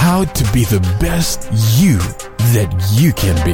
how 0.00 0.24
to 0.24 0.50
be 0.50 0.64
the 0.64 0.80
best 0.98 1.42
you 1.78 1.98
that 2.54 2.72
you 2.94 3.12
can 3.12 3.36
be. 3.44 3.52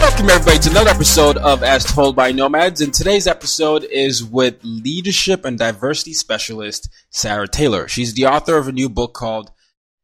Welcome, 0.00 0.28
everybody, 0.28 0.58
to 0.58 0.70
another 0.70 0.90
episode 0.90 1.36
of 1.36 1.62
As 1.62 1.84
Told 1.84 2.16
by 2.16 2.32
Nomads. 2.32 2.80
And 2.80 2.92
today's 2.92 3.28
episode 3.28 3.84
is 3.84 4.24
with 4.24 4.56
leadership 4.64 5.44
and 5.44 5.56
diversity 5.56 6.14
specialist 6.14 6.90
Sarah 7.10 7.46
Taylor. 7.46 7.86
She's 7.86 8.14
the 8.14 8.26
author 8.26 8.56
of 8.56 8.66
a 8.66 8.72
new 8.72 8.88
book 8.88 9.14
called 9.14 9.52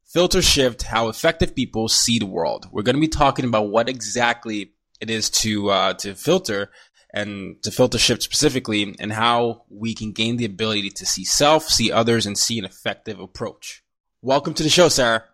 Filter 0.05 0.42
Shift 0.42 0.84
How 0.84 1.08
Effective 1.08 1.56
People 1.56 1.88
See 1.88 2.20
the 2.20 2.27
World. 2.27 2.69
We're 2.70 2.83
going 2.83 2.94
to 2.94 3.00
be 3.00 3.08
talking 3.08 3.47
about 3.47 3.70
what 3.70 3.88
exactly 3.88 4.75
it 5.00 5.10
is 5.10 5.28
to, 5.28 5.70
uh, 5.70 5.94
to 5.94 6.14
filter 6.14 6.70
and 7.12 7.62
to 7.62 7.70
filter 7.70 7.98
shift 7.98 8.22
specifically 8.22 8.94
and 8.98 9.12
how 9.12 9.64
we 9.70 9.94
can 9.94 10.12
gain 10.12 10.36
the 10.36 10.44
ability 10.44 10.90
to 10.90 11.06
see 11.06 11.24
self, 11.24 11.64
see 11.64 11.92
others, 11.92 12.26
and 12.26 12.36
see 12.36 12.58
an 12.58 12.64
effective 12.64 13.20
approach. 13.20 13.82
Welcome 14.22 14.54
to 14.54 14.62
the 14.62 14.68
show, 14.68 14.88
Sarah. 14.88 15.24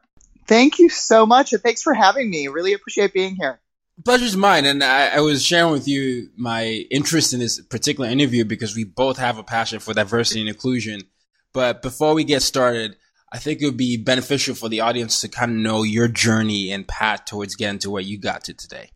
Thank 0.47 0.79
you 0.79 0.89
so 0.89 1.25
much, 1.25 1.53
and 1.53 1.62
thanks 1.62 1.83
for 1.83 1.95
having 1.95 2.29
me. 2.29 2.48
Really 2.48 2.73
appreciate 2.73 3.12
being 3.12 3.37
here. 3.37 3.61
Pleasure's 4.05 4.36
mine, 4.36 4.64
and 4.64 4.83
I, 4.83 5.17
I, 5.17 5.20
was 5.20 5.45
sharing 5.45 5.70
with 5.70 5.86
you 5.86 6.30
my 6.36 6.64
interest 6.91 7.33
in 7.33 7.41
this 7.41 7.61
particular 7.61 8.08
interview 8.08 8.45
because 8.45 8.74
we 8.74 8.85
both 8.85 9.18
have 9.18 9.39
a 9.39 9.45
passion 9.45 9.79
for 9.79 9.95
diversity 9.95 10.41
and 10.41 10.48
inclusion. 10.48 11.02
But 11.52 11.83
before 11.83 12.14
we 12.14 12.24
get 12.24 12.42
started, 12.42 12.97
I 13.33 13.39
think 13.39 13.61
it 13.61 13.67
would 13.67 13.77
be 13.77 13.97
beneficial 13.97 14.55
for 14.55 14.68
the 14.68 14.80
audience 14.80 15.20
to 15.20 15.29
kind 15.29 15.52
of 15.52 15.57
know 15.58 15.83
your 15.83 16.08
journey 16.08 16.73
and 16.73 16.89
path 16.89 17.27
towards 17.27 17.55
getting 17.55 17.79
to 17.80 17.91
where 17.91 18.02
you 18.02 18.18
got 18.18 18.45
to 18.45 18.55
today. 18.55 18.91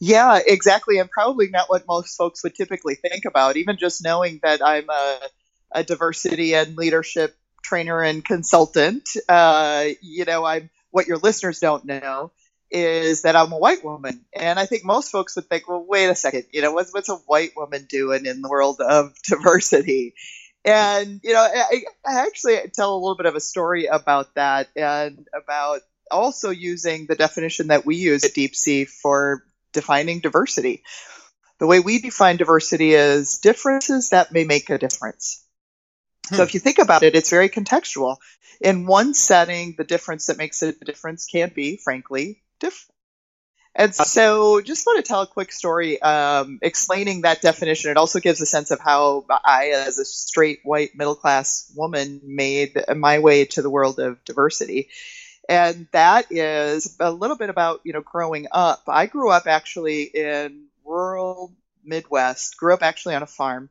Yeah, 0.00 0.40
exactly, 0.44 0.98
and 0.98 1.10
probably 1.10 1.48
not 1.50 1.68
what 1.68 1.86
most 1.86 2.16
folks 2.16 2.42
would 2.42 2.54
typically 2.54 2.94
think 2.94 3.24
about. 3.26 3.56
Even 3.56 3.76
just 3.76 4.02
knowing 4.02 4.40
that 4.42 4.60
I'm 4.64 4.88
a, 4.88 5.20
a 5.72 5.84
diversity 5.84 6.54
and 6.54 6.76
leadership 6.76 7.36
trainer 7.62 8.02
and 8.02 8.24
consultant, 8.24 9.10
uh, 9.28 9.84
you 10.00 10.24
know, 10.24 10.44
I'm 10.44 10.70
what 10.90 11.06
your 11.06 11.18
listeners 11.18 11.60
don't 11.60 11.84
know 11.84 12.32
is 12.70 13.22
that 13.22 13.36
I'm 13.36 13.52
a 13.52 13.58
white 13.58 13.84
woman. 13.84 14.24
And 14.32 14.58
I 14.58 14.66
think 14.66 14.84
most 14.84 15.10
folks 15.10 15.36
would 15.36 15.48
think, 15.48 15.68
well, 15.68 15.84
wait 15.86 16.06
a 16.06 16.14
second, 16.14 16.44
you 16.52 16.62
know, 16.62 16.72
what's, 16.72 16.92
what's 16.94 17.08
a 17.08 17.16
white 17.16 17.52
woman 17.56 17.86
doing 17.88 18.26
in 18.26 18.42
the 18.42 18.48
world 18.48 18.80
of 18.80 19.12
diversity? 19.28 20.14
And, 20.64 21.20
you 21.22 21.32
know, 21.32 21.40
I, 21.40 21.82
I 22.06 22.20
actually 22.26 22.58
tell 22.74 22.94
a 22.94 22.98
little 22.98 23.16
bit 23.16 23.26
of 23.26 23.34
a 23.34 23.40
story 23.40 23.86
about 23.86 24.34
that 24.34 24.68
and 24.76 25.26
about 25.34 25.80
also 26.10 26.50
using 26.50 27.06
the 27.06 27.14
definition 27.16 27.68
that 27.68 27.86
we 27.86 27.96
use 27.96 28.24
at 28.24 28.34
Deep 28.34 28.54
Sea 28.54 28.84
for 28.84 29.44
defining 29.72 30.20
diversity. 30.20 30.82
The 31.58 31.66
way 31.66 31.80
we 31.80 32.00
define 32.00 32.36
diversity 32.36 32.94
is 32.94 33.38
differences 33.38 34.10
that 34.10 34.32
may 34.32 34.44
make 34.44 34.70
a 34.70 34.78
difference. 34.78 35.44
Hmm. 36.28 36.36
So 36.36 36.42
if 36.42 36.54
you 36.54 36.60
think 36.60 36.78
about 36.78 37.02
it, 37.02 37.14
it's 37.14 37.30
very 37.30 37.48
contextual. 37.48 38.16
In 38.60 38.86
one 38.86 39.14
setting, 39.14 39.74
the 39.76 39.84
difference 39.84 40.26
that 40.26 40.38
makes 40.38 40.62
a 40.62 40.72
difference 40.72 41.26
can 41.26 41.52
be, 41.54 41.76
frankly, 41.76 42.42
different. 42.58 42.94
And 43.74 43.94
so, 43.94 44.60
just 44.60 44.84
want 44.84 45.04
to 45.04 45.08
tell 45.08 45.22
a 45.22 45.26
quick 45.28 45.52
story 45.52 46.02
um, 46.02 46.58
explaining 46.60 47.20
that 47.20 47.40
definition. 47.40 47.92
It 47.92 47.96
also 47.96 48.18
gives 48.18 48.40
a 48.40 48.46
sense 48.46 48.72
of 48.72 48.80
how 48.80 49.26
I, 49.30 49.68
as 49.68 49.98
a 49.98 50.04
straight 50.04 50.58
white 50.64 50.90
middle 50.96 51.14
class 51.14 51.72
woman, 51.76 52.20
made 52.24 52.82
my 52.96 53.20
way 53.20 53.44
to 53.44 53.62
the 53.62 53.70
world 53.70 54.00
of 54.00 54.24
diversity. 54.24 54.88
And 55.50 55.88
that 55.92 56.26
is 56.30 56.96
a 57.00 57.10
little 57.10 57.36
bit 57.36 57.50
about 57.50 57.80
you 57.84 57.92
know 57.92 58.00
growing 58.00 58.46
up. 58.50 58.84
I 58.88 59.06
grew 59.06 59.30
up 59.30 59.46
actually 59.46 60.04
in 60.04 60.66
rural 60.84 61.52
Midwest. 61.84 62.56
Grew 62.56 62.72
up 62.72 62.82
actually 62.82 63.16
on 63.16 63.22
a 63.22 63.26
farm 63.26 63.68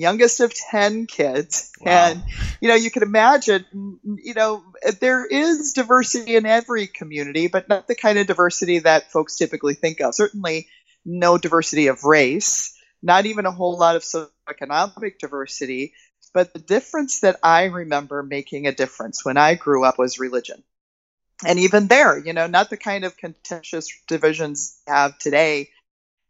youngest 0.00 0.40
of 0.40 0.52
10 0.54 1.06
kids. 1.06 1.72
Wow. 1.80 1.92
And, 1.92 2.22
you 2.60 2.68
know, 2.68 2.74
you 2.74 2.90
can 2.90 3.02
imagine, 3.02 3.66
you 4.02 4.34
know, 4.34 4.64
there 5.00 5.26
is 5.26 5.74
diversity 5.74 6.36
in 6.36 6.46
every 6.46 6.86
community, 6.86 7.48
but 7.48 7.68
not 7.68 7.86
the 7.86 7.94
kind 7.94 8.18
of 8.18 8.26
diversity 8.26 8.78
that 8.80 9.12
folks 9.12 9.36
typically 9.36 9.74
think 9.74 10.00
of. 10.00 10.14
Certainly 10.14 10.68
no 11.04 11.36
diversity 11.36 11.88
of 11.88 12.04
race, 12.04 12.74
not 13.02 13.26
even 13.26 13.44
a 13.44 13.52
whole 13.52 13.78
lot 13.78 13.96
of 13.96 14.02
socioeconomic 14.02 15.18
diversity. 15.18 15.92
But 16.32 16.54
the 16.54 16.60
difference 16.60 17.20
that 17.20 17.38
I 17.42 17.64
remember 17.64 18.22
making 18.22 18.66
a 18.66 18.72
difference 18.72 19.24
when 19.24 19.36
I 19.36 19.54
grew 19.54 19.84
up 19.84 19.98
was 19.98 20.18
religion. 20.18 20.62
And 21.46 21.58
even 21.58 21.86
there, 21.86 22.18
you 22.18 22.32
know, 22.32 22.46
not 22.46 22.70
the 22.70 22.76
kind 22.76 23.04
of 23.04 23.16
contentious 23.16 23.88
divisions 24.06 24.78
we 24.86 24.92
have 24.92 25.18
today 25.18 25.70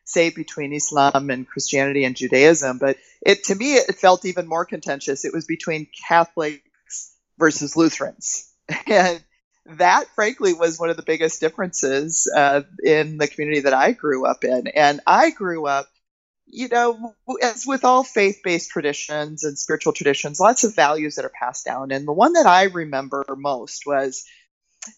say 0.05 0.31
between 0.31 0.73
Islam 0.73 1.31
and 1.31 1.47
Christianity 1.47 2.05
and 2.05 2.17
Judaism, 2.17 2.79
but 2.79 2.97
it 3.23 3.45
to 3.45 3.55
me 3.55 3.75
it 3.75 3.95
felt 3.97 4.25
even 4.25 4.47
more 4.47 4.65
contentious. 4.65 5.25
It 5.25 5.33
was 5.33 5.47
between 5.47 5.89
Catholics 6.09 7.15
versus 7.39 7.77
Lutherans, 7.77 8.53
and 8.87 9.23
that 9.67 10.07
frankly 10.15 10.53
was 10.53 10.79
one 10.79 10.91
of 10.91 10.97
the 10.97 11.03
biggest 11.03 11.41
differences 11.41 12.31
uh, 12.35 12.63
in 12.83 13.19
the 13.19 13.29
community 13.29 13.61
that 13.61 13.75
I 13.75 13.93
grew 13.93 14.27
up 14.27 14.45
in. 14.45 14.67
And 14.69 15.01
I 15.07 15.31
grew 15.31 15.67
up, 15.67 15.87
you 16.47 16.69
know, 16.69 17.15
as 17.43 17.67
with 17.67 17.85
all 17.85 18.03
faith-based 18.03 18.71
traditions 18.71 19.45
and 19.45 19.59
spiritual 19.59 19.93
traditions, 19.93 20.41
lots 20.41 20.65
of 20.65 20.75
values 20.75 21.17
that 21.17 21.25
are 21.25 21.33
passed 21.39 21.65
down. 21.65 21.93
And 21.93 22.09
the 22.09 22.13
one 22.13 22.33
that 22.33 22.47
I 22.47 22.65
remember 22.65 23.25
most 23.37 23.85
was, 23.87 24.25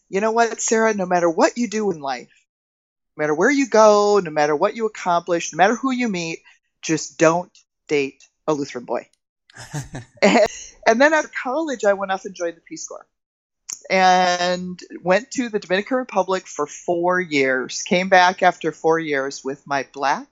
you 0.08 0.20
know 0.20 0.32
what, 0.32 0.60
Sarah, 0.60 0.94
no 0.94 1.06
matter 1.06 1.28
what 1.28 1.58
you 1.58 1.68
do 1.68 1.90
in 1.90 2.00
life 2.00 2.30
no 3.16 3.22
matter 3.22 3.34
where 3.34 3.50
you 3.50 3.68
go, 3.68 4.20
no 4.22 4.30
matter 4.30 4.56
what 4.56 4.74
you 4.74 4.86
accomplish, 4.86 5.52
no 5.52 5.56
matter 5.58 5.74
who 5.74 5.90
you 5.90 6.08
meet, 6.08 6.40
just 6.80 7.18
don't 7.18 7.52
date 7.88 8.24
a 8.46 8.54
Lutheran 8.54 8.84
boy. 8.84 9.06
and, 10.22 10.46
and, 10.86 11.00
then 11.00 11.12
after 11.12 11.30
college, 11.42 11.84
I 11.84 11.92
went 11.92 12.10
off 12.10 12.24
and 12.24 12.34
joined 12.34 12.56
the 12.56 12.62
Peace 12.62 12.88
Corps 12.88 13.06
and 13.90 14.80
went 15.02 15.30
to 15.32 15.50
the 15.50 15.58
Dominican 15.58 15.98
Republic 15.98 16.46
for 16.46 16.66
four 16.66 17.20
years. 17.20 17.82
Came 17.82 18.08
back 18.08 18.42
after 18.42 18.72
four 18.72 18.98
years 18.98 19.42
with 19.44 19.66
my 19.66 19.86
black, 19.92 20.28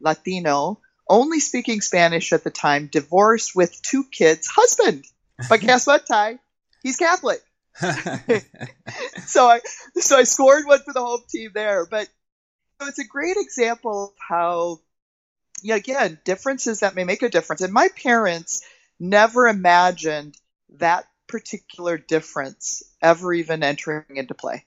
Latino, 0.00 0.80
only 1.08 1.40
speaking 1.40 1.80
Spanish 1.80 2.34
at 2.34 2.44
the 2.44 2.50
time, 2.50 2.88
divorced 2.92 3.56
with 3.56 3.80
two 3.80 4.04
kids, 4.04 4.46
husband. 4.46 5.06
But 5.48 5.60
guess 5.60 5.86
what, 5.86 6.06
Ty? 6.06 6.38
He's 6.82 6.96
Catholic. 6.96 7.40
so 9.26 9.46
I 9.46 9.60
so 9.96 10.16
I 10.16 10.24
scored 10.24 10.66
one 10.66 10.80
for 10.80 10.92
the 10.92 11.00
home 11.00 11.22
team 11.28 11.50
there. 11.54 11.86
But 11.86 12.08
it's 12.82 12.98
a 12.98 13.06
great 13.06 13.36
example 13.36 14.06
of 14.06 14.14
how, 14.28 14.80
yeah, 15.62 15.76
again, 15.76 16.18
differences 16.24 16.80
that 16.80 16.94
may 16.94 17.04
make 17.04 17.22
a 17.22 17.28
difference. 17.28 17.62
And 17.62 17.72
my 17.72 17.88
parents 18.02 18.62
never 18.98 19.46
imagined 19.46 20.36
that 20.78 21.04
particular 21.26 21.98
difference 21.98 22.82
ever 23.00 23.32
even 23.32 23.62
entering 23.62 24.04
into 24.16 24.34
play. 24.34 24.64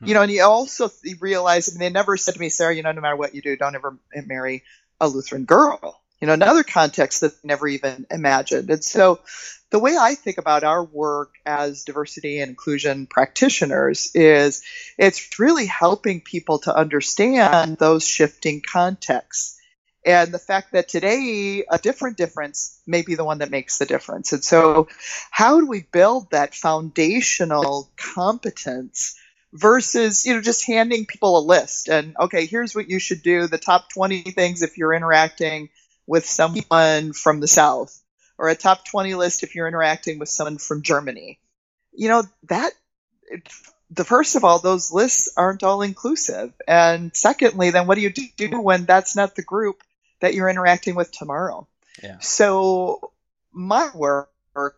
Hmm. 0.00 0.06
You 0.06 0.14
know, 0.14 0.22
and 0.22 0.30
you 0.30 0.42
also 0.42 0.90
realize, 1.20 1.68
I 1.68 1.72
mean, 1.72 1.80
they 1.80 1.90
never 1.90 2.16
said 2.16 2.34
to 2.34 2.40
me, 2.40 2.48
Sarah, 2.50 2.74
you 2.74 2.82
know, 2.82 2.92
no 2.92 3.00
matter 3.00 3.16
what 3.16 3.34
you 3.34 3.42
do, 3.42 3.56
don't 3.56 3.74
ever 3.74 3.98
marry 4.26 4.62
a 5.00 5.08
Lutheran 5.08 5.44
girl. 5.44 6.00
You 6.24 6.28
know, 6.28 6.32
another 6.32 6.62
context 6.62 7.20
that 7.20 7.44
never 7.44 7.68
even 7.68 8.06
imagined. 8.10 8.70
And 8.70 8.82
so 8.82 9.20
the 9.68 9.78
way 9.78 9.94
I 10.00 10.14
think 10.14 10.38
about 10.38 10.64
our 10.64 10.82
work 10.82 11.34
as 11.44 11.84
diversity 11.84 12.40
and 12.40 12.48
inclusion 12.48 13.06
practitioners 13.06 14.10
is 14.14 14.62
it's 14.96 15.38
really 15.38 15.66
helping 15.66 16.22
people 16.22 16.60
to 16.60 16.74
understand 16.74 17.76
those 17.76 18.08
shifting 18.08 18.62
contexts. 18.62 19.60
And 20.06 20.32
the 20.32 20.38
fact 20.38 20.72
that 20.72 20.88
today 20.88 21.62
a 21.70 21.76
different 21.76 22.16
difference 22.16 22.80
may 22.86 23.02
be 23.02 23.16
the 23.16 23.24
one 23.26 23.40
that 23.40 23.50
makes 23.50 23.76
the 23.76 23.84
difference. 23.84 24.32
And 24.32 24.42
so, 24.42 24.88
how 25.30 25.60
do 25.60 25.66
we 25.66 25.82
build 25.82 26.30
that 26.30 26.54
foundational 26.54 27.90
competence 27.98 29.14
versus, 29.52 30.24
you 30.24 30.32
know, 30.32 30.40
just 30.40 30.66
handing 30.66 31.04
people 31.04 31.38
a 31.38 31.44
list 31.44 31.90
and, 31.90 32.16
okay, 32.18 32.46
here's 32.46 32.74
what 32.74 32.88
you 32.88 32.98
should 32.98 33.22
do 33.22 33.46
the 33.46 33.58
top 33.58 33.90
20 33.92 34.22
things 34.22 34.62
if 34.62 34.78
you're 34.78 34.94
interacting 34.94 35.68
with 36.06 36.26
someone 36.26 37.12
from 37.12 37.40
the 37.40 37.48
South 37.48 37.98
or 38.38 38.48
a 38.48 38.54
top 38.54 38.84
20 38.84 39.14
list 39.14 39.42
if 39.42 39.54
you're 39.54 39.68
interacting 39.68 40.18
with 40.18 40.28
someone 40.28 40.58
from 40.58 40.82
Germany. 40.82 41.38
You 41.92 42.08
know, 42.08 42.22
that, 42.48 42.72
the 43.90 44.04
first 44.04 44.36
of 44.36 44.44
all, 44.44 44.58
those 44.58 44.92
lists 44.92 45.32
aren't 45.36 45.62
all 45.62 45.82
inclusive. 45.82 46.52
And 46.66 47.14
secondly, 47.14 47.70
then 47.70 47.86
what 47.86 47.94
do 47.94 48.00
you 48.00 48.10
do 48.10 48.60
when 48.60 48.84
that's 48.84 49.14
not 49.14 49.36
the 49.36 49.42
group 49.42 49.82
that 50.20 50.34
you're 50.34 50.48
interacting 50.48 50.94
with 50.94 51.12
tomorrow? 51.12 51.68
Yeah. 52.02 52.18
So 52.18 53.12
my 53.52 53.90
work 53.94 54.30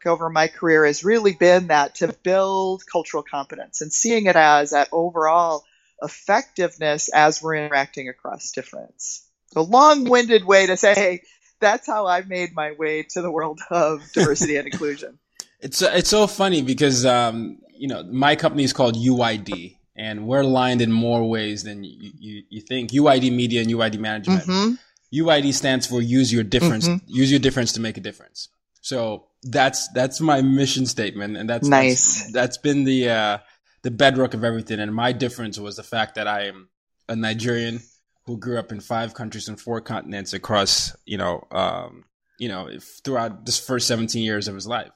over 0.05 0.29
my 0.29 0.49
career 0.49 0.87
has 0.87 1.05
really 1.05 1.33
been 1.33 1.69
that 1.69 1.97
to 1.97 2.13
build 2.23 2.85
cultural 2.91 3.23
competence 3.23 3.81
and 3.81 3.93
seeing 3.93 4.27
it 4.27 4.37
as 4.37 4.71
that 4.71 4.89
overall 4.93 5.65
effectiveness 6.03 7.09
as 7.09 7.43
we're 7.43 7.57
interacting 7.57 8.09
across 8.09 8.53
difference. 8.53 9.26
A 9.55 9.63
long-winded 9.63 10.45
way 10.45 10.67
to 10.67 10.77
say, 10.77 10.95
hey, 10.95 11.23
that's 11.61 11.87
how 11.87 12.07
I 12.07 12.23
made 12.23 12.55
my 12.55 12.73
way 12.73 13.05
to 13.11 13.23
the 13.23 13.31
world 13.31 13.61
of 13.71 14.03
diversity 14.13 14.57
and 14.57 14.67
inclusion. 14.67 15.19
It's 15.59 15.81
it's 15.81 16.11
so 16.11 16.27
funny 16.27 16.61
because 16.61 17.07
um, 17.07 17.59
you 17.75 17.89
know 17.89 18.05
my 18.05 18.37
company 18.37 18.63
is 18.63 18.75
called 18.75 18.95
UYD, 18.95 19.79
and 19.97 20.27
we're 20.27 20.43
aligned 20.43 20.83
in 20.83 20.93
more 20.93 21.27
ways 21.29 21.63
than 21.63 21.83
you, 21.83 22.13
you, 22.19 22.43
you 22.51 22.61
think. 22.61 22.91
UYD 22.91 23.33
Media 23.33 23.63
and 23.63 23.71
UYD 23.71 23.99
Management. 23.99 24.43
Mm-hmm. 24.43 24.75
UID 25.15 25.55
stands 25.55 25.87
for 25.87 26.03
use 26.03 26.31
your 26.31 26.45
difference. 26.45 26.87
Mm-hmm. 26.87 27.07
Use 27.07 27.31
your 27.31 27.41
difference 27.41 27.73
to 27.73 27.81
make 27.81 27.97
a 27.97 28.01
difference. 28.01 28.49
So 28.83 29.29
that's 29.43 29.89
that's 29.89 30.21
my 30.21 30.43
mission 30.43 30.85
statement, 30.85 31.39
and 31.39 31.49
that's 31.49 31.67
nice. 31.67 32.21
that's, 32.21 32.33
that's 32.33 32.59
been 32.59 32.85
the 32.85 33.09
uh, 33.09 33.39
the 33.83 33.91
bedrock 33.91 34.35
of 34.35 34.45
everything. 34.45 34.79
And 34.79 34.95
my 34.95 35.13
difference 35.13 35.59
was 35.59 35.77
the 35.77 35.83
fact 35.83 36.17
that 36.17 36.29
I 36.29 36.49
am 36.49 36.69
a 37.09 37.17
Nigerian 37.17 37.81
who 38.27 38.37
grew 38.37 38.59
up 38.59 38.73
in 38.73 38.81
five 38.81 39.15
countries 39.15 39.49
and 39.49 39.61
four 39.61 39.81
continents 39.81 40.33
across, 40.33 40.95
you 41.05 41.17
know, 41.17 41.47
um, 41.53 42.05
you 42.39 42.49
know, 42.49 42.69
throughout 43.05 43.47
this 43.47 43.59
first 43.59 43.87
17 43.87 44.23
years 44.23 44.49
of 44.49 44.55
his 44.55 44.67
life 44.67 44.91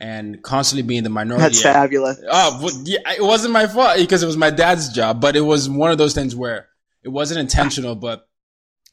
and 0.00 0.42
constantly 0.42 0.82
being 0.82 1.04
the 1.04 1.10
minority. 1.10 1.42
That's 1.42 1.62
fabulous. 1.62 2.20
Oh, 2.28 2.60
well, 2.62 2.82
yeah, 2.84 2.98
it 3.16 3.22
wasn't 3.22 3.52
my 3.52 3.66
fault 3.66 3.98
because 3.98 4.22
it 4.22 4.26
was 4.26 4.36
my 4.36 4.50
dad's 4.50 4.88
job, 4.92 5.20
but 5.20 5.36
it 5.36 5.42
was 5.42 5.68
one 5.68 5.92
of 5.92 5.98
those 5.98 6.14
things 6.14 6.34
where 6.34 6.68
it 7.04 7.10
wasn't 7.10 7.40
intentional, 7.40 7.94
but 7.94 8.26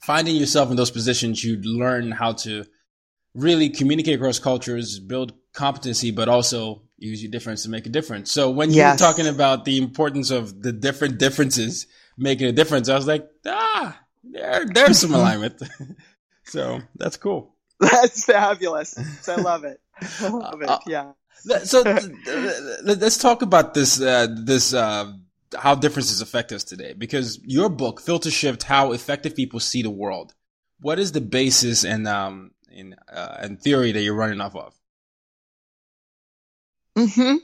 finding 0.02 0.36
yourself 0.36 0.70
in 0.70 0.76
those 0.76 0.92
positions, 0.92 1.44
you 1.44 1.58
learn 1.62 2.12
how 2.12 2.34
to 2.34 2.66
really 3.34 3.70
communicate 3.70 4.16
across 4.16 4.40
cultures, 4.40 5.00
build 5.00 5.34
competency, 5.54 6.12
but 6.12 6.28
also 6.28 6.84
use 6.98 7.24
your 7.24 7.32
difference 7.32 7.64
to 7.64 7.70
make 7.70 7.86
a 7.86 7.90
difference. 7.90 8.32
So 8.32 8.50
when 8.50 8.70
you 8.70 8.78
yes. 8.78 9.00
were 9.00 9.06
talking 9.08 9.28
about 9.28 9.66
the 9.66 9.78
importance 9.78 10.32
of 10.32 10.62
the 10.62 10.72
different 10.72 11.18
differences, 11.18 11.88
making 12.20 12.48
a 12.48 12.52
difference. 12.52 12.90
I 12.90 12.96
was 12.96 13.08
like, 13.08 13.28
ah, 13.46 14.00
there, 14.24 14.66
there's 14.66 15.00
some 15.00 15.14
alignment. 15.20 15.62
so 16.44 16.80
that's 16.96 17.18
cool. 17.18 17.56
That's 17.80 18.26
fabulous. 18.26 18.98
I 19.30 19.36
love 19.36 19.64
it. 19.64 19.80
I 20.20 20.28
love 20.28 20.62
it. 20.62 20.70
Uh, 20.70 20.80
yeah. 20.86 21.12
so 21.64 21.82
let's 22.84 23.18
talk 23.18 23.42
about 23.42 23.74
this. 23.74 24.02
Uh, 24.02 24.28
this 24.44 24.74
uh, 24.74 25.14
how 25.58 25.76
differences 25.76 26.22
affect 26.22 26.52
us 26.52 26.64
today. 26.64 26.94
Because 26.94 27.40
your 27.44 27.70
book, 27.70 28.02
Filter 28.02 28.32
Shift: 28.32 28.64
How 28.64 28.92
Effective 28.92 29.36
People 29.36 29.60
See 29.60 29.82
the 29.82 29.90
World. 29.90 30.34
What 30.82 31.00
is 31.00 31.12
the 31.12 31.22
basis 31.22 31.84
and 31.84 32.08
um 32.08 32.52
in 32.72 32.96
uh, 33.12 33.38
and 33.40 33.62
theory 33.62 33.92
that 33.92 34.02
you're 34.02 34.16
running 34.16 34.42
off 34.42 34.56
of? 34.56 34.79
Mm-hmm. 37.00 37.36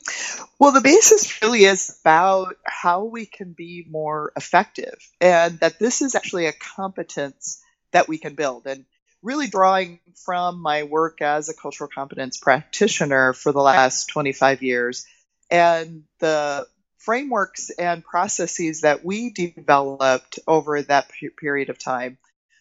Well, 0.59 0.71
the 0.71 0.81
basis 0.81 1.41
really 1.41 1.63
is 1.63 1.97
about 2.01 2.57
how 2.65 3.05
we 3.05 3.25
can 3.25 3.53
be 3.53 3.85
more 3.89 4.31
effective, 4.35 4.97
and 5.21 5.59
that 5.59 5.79
this 5.79 6.01
is 6.01 6.15
actually 6.15 6.47
a 6.47 6.53
competence 6.53 7.61
that 7.91 8.07
we 8.07 8.17
can 8.17 8.35
build. 8.35 8.67
And 8.67 8.85
really 9.25 9.47
drawing 9.47 9.99
from 10.23 10.61
my 10.61 10.83
work 10.83 11.21
as 11.21 11.49
a 11.49 11.53
cultural 11.55 11.89
competence 11.93 12.37
practitioner 12.37 13.33
for 13.33 13.51
the 13.51 13.61
last 13.61 14.07
25 14.09 14.61
years 14.61 15.05
and 15.49 16.03
the 16.19 16.67
frameworks 16.99 17.71
and 17.71 18.03
processes 18.03 18.81
that 18.81 19.03
we 19.03 19.31
developed 19.31 20.39
over 20.47 20.81
that 20.81 21.09
period 21.39 21.69
of 21.69 21.79
time. 21.79 22.17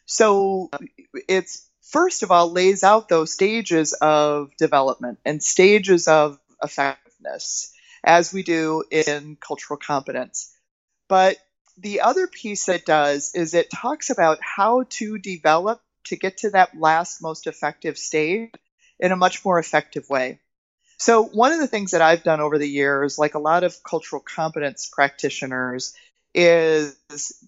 So 0.06 0.70
it's 1.29 1.69
first 1.82 2.23
of 2.23 2.31
all 2.31 2.50
lays 2.50 2.82
out 2.82 3.08
those 3.08 3.32
stages 3.32 3.93
of 3.93 4.50
development 4.56 5.19
and 5.25 5.43
stages 5.43 6.08
of 6.08 6.38
effectiveness 6.64 7.72
as 8.02 8.32
we 8.32 8.43
do 8.43 8.84
in 8.90 9.37
cultural 9.37 9.78
competence. 9.78 10.52
But 11.08 11.37
the 11.78 12.00
other 12.00 12.26
piece 12.26 12.69
it 12.69 12.87
does 12.87 13.32
is 13.34 13.55
it 13.55 13.70
talks 13.70 14.11
about 14.11 14.38
how 14.40 14.84
to 14.90 15.19
develop 15.19 15.81
to 16.05 16.16
get 16.16 16.38
to 16.38 16.50
that 16.50 16.78
last 16.78 17.22
most 17.22 17.46
effective 17.46 17.99
stage 17.99 18.50
in 18.99 19.12
a 19.12 19.16
much 19.16 19.44
more 19.44 19.58
effective 19.58 20.08
way. 20.08 20.40
So, 20.99 21.25
one 21.25 21.52
of 21.52 21.58
the 21.58 21.66
things 21.66 21.90
that 21.90 22.02
I've 22.02 22.22
done 22.22 22.40
over 22.40 22.58
the 22.58 22.69
years, 22.69 23.19
like 23.19 23.34
a 23.34 23.40
lot 23.40 23.64
of 23.64 23.82
cultural 23.82 24.22
competence 24.22 24.88
practitioners, 24.93 25.94
is 26.34 26.96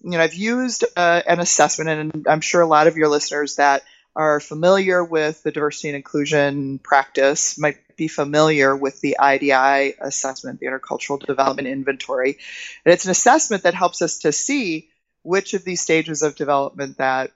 you 0.03 0.11
know 0.11 0.21
I've 0.21 0.33
used 0.33 0.85
uh, 0.95 1.21
an 1.25 1.39
assessment, 1.39 1.89
and 1.89 2.27
I'm 2.27 2.41
sure 2.41 2.61
a 2.61 2.67
lot 2.67 2.87
of 2.87 2.97
your 2.97 3.07
listeners 3.07 3.55
that 3.55 3.83
are 4.17 4.39
familiar 4.39 5.03
with 5.03 5.43
the 5.43 5.51
diversity 5.51 5.89
and 5.89 5.95
inclusion 5.95 6.79
practice 6.79 7.59
might 7.59 7.77
be 7.95 8.07
familiar 8.07 8.75
with 8.75 8.99
the 8.99 9.15
IDI 9.21 9.93
assessment, 10.01 10.59
the 10.59 10.65
Intercultural 10.65 11.23
Development 11.23 11.67
Inventory. 11.67 12.39
And 12.83 12.93
it's 12.93 13.05
an 13.05 13.11
assessment 13.11 13.63
that 13.63 13.75
helps 13.75 14.01
us 14.01 14.19
to 14.19 14.31
see 14.31 14.89
which 15.21 15.53
of 15.53 15.63
these 15.63 15.81
stages 15.81 16.23
of 16.23 16.35
development 16.35 16.97
that 16.97 17.31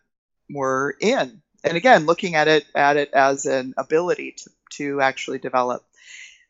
we're 0.49 0.89
in. 0.99 1.43
And 1.63 1.77
again, 1.77 2.07
looking 2.07 2.33
at 2.33 2.47
it 2.47 2.65
at 2.73 2.97
it 2.97 3.11
as 3.13 3.45
an 3.45 3.75
ability 3.77 4.35
to, 4.37 4.49
to 4.77 5.01
actually 5.01 5.37
develop. 5.37 5.83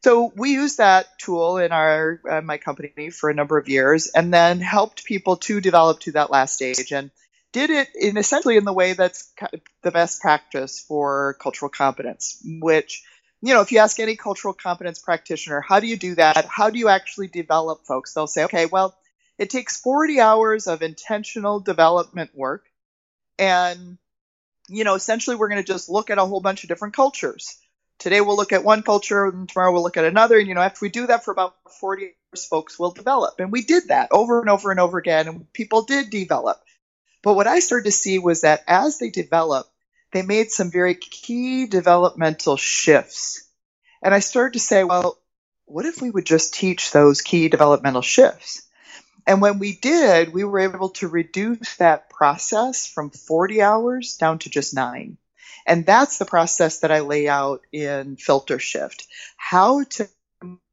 So 0.02 0.32
we 0.36 0.54
used 0.54 0.78
that 0.78 1.20
tool 1.20 1.58
in 1.58 1.74
our 1.74 2.22
uh, 2.30 2.42
my 2.42 2.58
company 2.58 3.10
for 3.10 3.30
a 3.30 3.34
number 3.34 3.58
of 3.58 3.68
years, 3.68 4.08
and 4.08 4.34
then 4.34 4.62
helped 4.62 5.04
people 5.04 5.36
to 5.38 5.60
develop 5.60 6.00
to 6.02 6.14
that 6.14 6.32
last 6.32 6.54
stage. 6.54 6.94
And 6.94 7.12
did 7.52 7.70
it 7.70 7.90
in 7.96 8.18
essentially 8.18 8.58
in 8.58 8.66
the 8.66 8.74
way 8.74 8.94
that's 8.94 9.32
the 9.84 9.92
best 9.92 10.22
practice 10.22 10.80
for 10.80 11.36
cultural 11.42 11.70
competence, 11.70 12.42
which, 12.46 13.04
you 13.42 13.54
know, 13.54 13.62
if 13.62 13.72
you 13.72 13.80
ask 13.80 14.00
any 14.00 14.16
cultural 14.16 14.54
competence 14.54 15.00
practitioner, 15.00 15.62
how 15.62 15.80
do 15.80 15.88
you 15.88 15.98
do 15.98 16.16
that? 16.16 16.46
How 16.46 16.70
do 16.70 16.80
you 16.80 16.88
actually 16.88 17.28
develop 17.28 17.86
folks? 17.86 18.14
They'll 18.14 18.28
say, 18.28 18.46
okay, 18.46 18.66
well, 18.66 18.96
it 19.38 19.50
takes 19.50 19.82
40 19.82 20.20
hours 20.20 20.68
of 20.68 20.82
intentional 20.82 21.60
development 21.60 22.32
work. 22.36 22.66
And, 23.40 23.98
you 24.70 24.84
know, 24.84 24.96
essentially 24.96 25.36
we're 25.36 25.50
going 25.50 25.64
to 25.64 25.74
just 25.74 25.90
look 25.90 26.10
at 26.10 26.20
a 26.20 26.26
whole 26.26 26.42
bunch 26.42 26.64
of 26.64 26.70
different 26.70 26.94
cultures. 26.94 27.58
Today 27.98 28.22
we'll 28.22 28.38
look 28.38 28.52
at 28.52 28.64
one 28.64 28.84
culture 28.84 29.26
and 29.26 29.48
tomorrow 29.50 29.74
we'll 29.74 29.84
look 29.84 29.98
at 29.98 30.06
another. 30.06 30.38
And, 30.38 30.48
you 30.48 30.56
know, 30.56 30.62
after 30.62 30.80
we 30.82 30.90
do 30.90 31.08
that 31.08 31.26
for 31.26 31.32
about 31.32 31.56
40 31.80 32.04
hours, 32.06 32.46
folks 32.46 32.80
will 32.80 32.92
develop. 32.92 33.40
And 33.40 33.52
we 33.52 33.64
did 33.64 33.90
that 33.90 34.10
over 34.12 34.40
and 34.40 34.50
over 34.50 34.72
and 34.72 34.80
over 34.80 34.98
again. 34.98 35.28
And 35.28 35.54
people 35.54 35.84
did 35.84 36.10
develop. 36.10 36.62
But 37.24 37.36
what 37.36 37.48
I 37.48 37.60
started 37.60 37.86
to 37.86 37.92
see 37.92 38.20
was 38.20 38.42
that 38.42 38.64
as 38.68 38.98
they 38.98 39.10
developed, 39.10 39.70
they 40.12 40.22
made 40.22 40.52
some 40.52 40.72
very 40.72 40.96
key 40.96 41.68
developmental 41.68 42.58
shifts. 42.58 43.48
And 44.02 44.14
I 44.14 44.20
started 44.20 44.54
to 44.54 44.60
say, 44.60 44.84
well, 44.84 45.18
what 45.66 45.86
if 45.86 46.02
we 46.02 46.10
would 46.10 46.26
just 46.26 46.54
teach 46.54 46.92
those 46.92 47.22
key 47.22 47.48
developmental 47.48 48.02
shifts? 48.02 48.64
And 49.28 49.42
when 49.42 49.60
we 49.60 49.78
did, 49.78 50.34
we 50.34 50.44
were 50.44 50.60
able 50.60 50.90
to 50.90 51.08
reduce 51.08 51.78
that 51.78 52.10
process 52.10 52.88
from 52.88 53.12
40 53.12 53.62
hours 53.62 54.18
down 54.18 54.40
to 54.40 54.50
just 54.50 54.74
nine. 54.74 55.18
And 55.66 55.86
that's 55.86 56.18
the 56.18 56.26
process 56.26 56.80
that 56.80 56.92
I 56.92 57.02
lay 57.02 57.28
out 57.28 57.62
in 57.72 58.16
Filter 58.16 58.58
Shift 58.58 59.08
how 59.38 59.84
to 59.84 60.10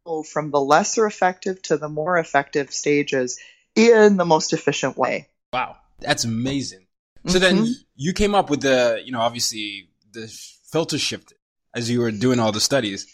move 0.07 0.27
from 0.27 0.51
the 0.51 0.61
lesser 0.61 1.07
effective 1.07 1.61
to 1.63 1.77
the 1.77 1.89
more 1.89 2.17
effective 2.17 2.73
stages 2.73 3.39
in 3.75 4.17
the 4.17 4.25
most 4.25 4.55
efficient 4.55 4.97
way. 4.97 5.29
Wow. 5.53 5.77
That's 6.01 6.25
amazing. 6.25 6.87
So 7.27 7.39
mm-hmm. 7.39 7.63
then 7.63 7.75
you 7.97 8.13
came 8.13 8.35
up 8.35 8.51
with 8.51 8.63
the, 8.63 9.03
you 9.05 9.13
know, 9.13 9.21
obviously 9.21 9.91
the 10.13 10.29
filter 10.71 10.99
shift 10.99 11.35
as 11.75 11.91
you 11.91 12.01
were 12.01 12.11
doing 12.11 12.39
all 12.39 12.53
the 12.53 12.61
studies. 12.61 13.07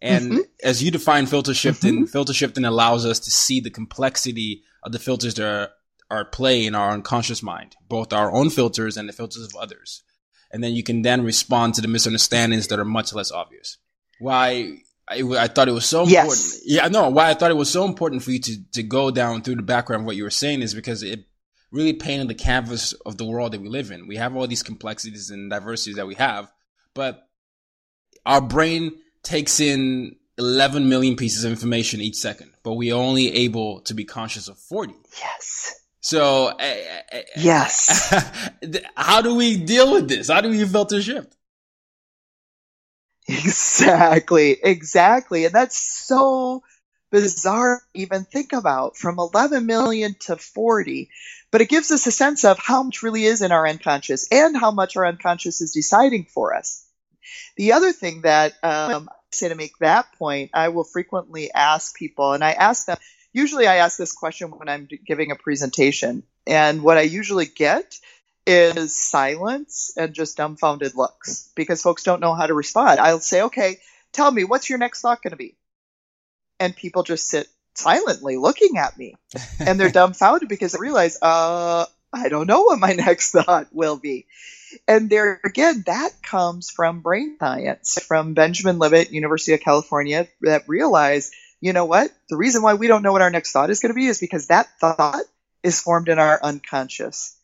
And 0.00 0.32
mm-hmm. 0.32 0.40
as 0.62 0.82
you 0.82 0.90
define 0.90 1.26
filter 1.26 1.54
shifting, 1.54 1.94
mm-hmm. 1.94 2.04
filter 2.04 2.32
shifting 2.32 2.64
allows 2.64 3.04
us 3.04 3.18
to 3.20 3.30
see 3.30 3.60
the 3.60 3.70
complexity 3.70 4.62
of 4.82 4.92
the 4.92 4.98
filters 4.98 5.34
that 5.34 5.44
are, 5.44 5.70
are 6.10 6.24
play 6.24 6.64
in 6.64 6.74
our 6.74 6.90
unconscious 6.90 7.42
mind, 7.42 7.76
both 7.88 8.12
our 8.12 8.32
own 8.32 8.50
filters 8.50 8.96
and 8.96 9.08
the 9.08 9.12
filters 9.12 9.42
of 9.42 9.54
others. 9.60 10.02
And 10.50 10.64
then 10.64 10.72
you 10.72 10.82
can 10.82 11.02
then 11.02 11.24
respond 11.24 11.74
to 11.74 11.82
the 11.82 11.88
misunderstandings 11.88 12.68
that 12.68 12.78
are 12.78 12.84
much 12.84 13.12
less 13.12 13.30
obvious. 13.30 13.76
Why 14.18 14.78
I, 15.08 15.22
I 15.38 15.48
thought 15.48 15.68
it 15.68 15.72
was 15.72 15.86
so 15.86 16.02
important. 16.02 16.30
Yes. 16.30 16.60
Yeah, 16.64 16.88
no, 16.88 17.08
why 17.10 17.30
I 17.30 17.34
thought 17.34 17.50
it 17.50 17.56
was 17.56 17.70
so 17.70 17.84
important 17.84 18.22
for 18.22 18.30
you 18.30 18.40
to, 18.40 18.70
to 18.72 18.82
go 18.82 19.10
down 19.10 19.42
through 19.42 19.56
the 19.56 19.62
background 19.62 20.02
of 20.02 20.06
what 20.06 20.16
you 20.16 20.24
were 20.24 20.30
saying 20.30 20.62
is 20.62 20.74
because 20.74 21.02
it 21.02 21.24
really 21.70 21.92
painting 21.92 22.28
the 22.28 22.34
canvas 22.34 22.92
of 23.04 23.18
the 23.18 23.24
world 23.24 23.52
that 23.52 23.60
we 23.60 23.68
live 23.68 23.90
in. 23.90 24.06
We 24.06 24.16
have 24.16 24.34
all 24.36 24.46
these 24.46 24.62
complexities 24.62 25.30
and 25.30 25.50
diversities 25.50 25.96
that 25.96 26.06
we 26.06 26.14
have, 26.14 26.50
but 26.94 27.28
our 28.24 28.40
brain 28.40 28.92
takes 29.22 29.60
in 29.60 30.16
11 30.38 30.88
million 30.88 31.16
pieces 31.16 31.44
of 31.44 31.50
information 31.50 32.00
each 32.00 32.16
second, 32.16 32.52
but 32.62 32.74
we're 32.74 32.94
only 32.94 33.32
able 33.32 33.80
to 33.82 33.94
be 33.94 34.04
conscious 34.04 34.48
of 34.48 34.58
40. 34.58 34.94
Yes. 35.18 35.74
So, 36.00 36.46
uh, 36.46 36.76
uh, 37.12 37.18
yes. 37.36 38.14
how 38.96 39.20
do 39.20 39.34
we 39.34 39.56
deal 39.56 39.92
with 39.92 40.08
this? 40.08 40.28
How 40.30 40.40
do 40.40 40.48
we 40.48 40.64
filter 40.64 41.02
shift? 41.02 41.36
Exactly, 43.28 44.56
exactly. 44.62 45.44
And 45.44 45.54
that's 45.54 45.76
so 45.76 46.62
bizarre 47.10 47.82
even 47.94 48.24
think 48.24 48.52
about 48.52 48.96
from 48.96 49.18
11 49.18 49.66
million 49.66 50.14
to 50.20 50.36
40. 50.36 51.10
But 51.50 51.60
it 51.60 51.68
gives 51.68 51.90
us 51.90 52.06
a 52.06 52.12
sense 52.12 52.44
of 52.44 52.58
how 52.58 52.82
much 52.82 53.02
really 53.02 53.24
is 53.24 53.42
in 53.42 53.52
our 53.52 53.66
unconscious 53.66 54.28
and 54.30 54.56
how 54.56 54.70
much 54.70 54.96
our 54.96 55.06
unconscious 55.06 55.60
is 55.60 55.72
deciding 55.72 56.24
for 56.24 56.54
us. 56.54 56.84
The 57.56 57.72
other 57.72 57.92
thing 57.92 58.22
that 58.22 58.52
um, 58.62 59.08
I 59.10 59.14
say 59.32 59.48
to 59.48 59.54
make 59.54 59.76
that 59.78 60.12
point, 60.18 60.50
I 60.54 60.68
will 60.68 60.84
frequently 60.84 61.52
ask 61.52 61.94
people, 61.96 62.32
and 62.32 62.44
I 62.44 62.52
ask 62.52 62.86
them, 62.86 62.96
usually 63.32 63.66
I 63.66 63.76
ask 63.76 63.98
this 63.98 64.12
question 64.12 64.50
when 64.50 64.68
I'm 64.68 64.88
giving 65.06 65.30
a 65.30 65.36
presentation. 65.36 66.22
And 66.46 66.82
what 66.82 66.98
I 66.98 67.02
usually 67.02 67.46
get 67.46 67.94
is 68.46 68.96
silence 68.96 69.92
and 69.98 70.14
just 70.14 70.38
dumbfounded 70.38 70.94
looks 70.94 71.50
because 71.54 71.82
folks 71.82 72.02
don't 72.02 72.20
know 72.20 72.34
how 72.34 72.46
to 72.46 72.54
respond. 72.54 72.98
I'll 72.98 73.20
say, 73.20 73.42
okay, 73.42 73.78
tell 74.12 74.30
me, 74.30 74.44
what's 74.44 74.70
your 74.70 74.78
next 74.78 75.02
thought 75.02 75.22
going 75.22 75.32
to 75.32 75.36
be? 75.36 75.57
And 76.60 76.74
people 76.74 77.02
just 77.02 77.28
sit 77.28 77.46
silently 77.74 78.36
looking 78.36 78.78
at 78.78 78.98
me 78.98 79.14
and 79.60 79.78
they're 79.78 79.90
dumbfounded 79.92 80.48
because 80.48 80.72
they 80.72 80.80
realize, 80.80 81.18
uh, 81.22 81.86
I 82.12 82.28
don't 82.28 82.46
know 82.46 82.62
what 82.62 82.78
my 82.78 82.92
next 82.94 83.32
thought 83.32 83.68
will 83.72 83.96
be. 83.96 84.26
And 84.86 85.08
there 85.08 85.40
again, 85.44 85.84
that 85.86 86.10
comes 86.22 86.70
from 86.70 87.00
brain 87.00 87.36
science, 87.38 87.98
from 88.06 88.34
Benjamin 88.34 88.78
Libet, 88.78 89.10
University 89.10 89.54
of 89.54 89.60
California, 89.60 90.28
that 90.42 90.68
realized, 90.68 91.32
you 91.60 91.72
know 91.72 91.86
what? 91.86 92.10
The 92.28 92.36
reason 92.36 92.62
why 92.62 92.74
we 92.74 92.86
don't 92.86 93.02
know 93.02 93.12
what 93.12 93.22
our 93.22 93.30
next 93.30 93.52
thought 93.52 93.70
is 93.70 93.80
going 93.80 93.90
to 93.90 93.94
be 93.94 94.06
is 94.06 94.20
because 94.20 94.48
that 94.48 94.68
thought 94.80 95.24
is 95.62 95.80
formed 95.80 96.08
in 96.08 96.18
our 96.18 96.38
unconscious 96.42 97.34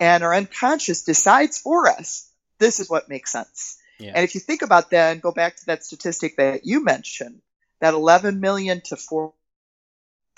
and 0.00 0.24
our 0.24 0.34
unconscious 0.34 1.04
decides 1.04 1.58
for 1.58 1.88
us 1.88 2.28
this 2.62 2.80
is 2.80 2.88
what 2.88 3.08
makes 3.08 3.32
sense. 3.32 3.78
Yeah. 3.98 4.12
And 4.14 4.24
if 4.24 4.34
you 4.34 4.40
think 4.40 4.62
about 4.62 4.90
that 4.90 5.12
and 5.12 5.20
go 5.20 5.32
back 5.32 5.56
to 5.56 5.66
that 5.66 5.84
statistic 5.84 6.36
that 6.36 6.64
you 6.64 6.82
mentioned, 6.82 7.40
that 7.82 7.94
11 7.94 8.38
million 8.38 8.80
to 8.80 8.96
4, 8.96 9.34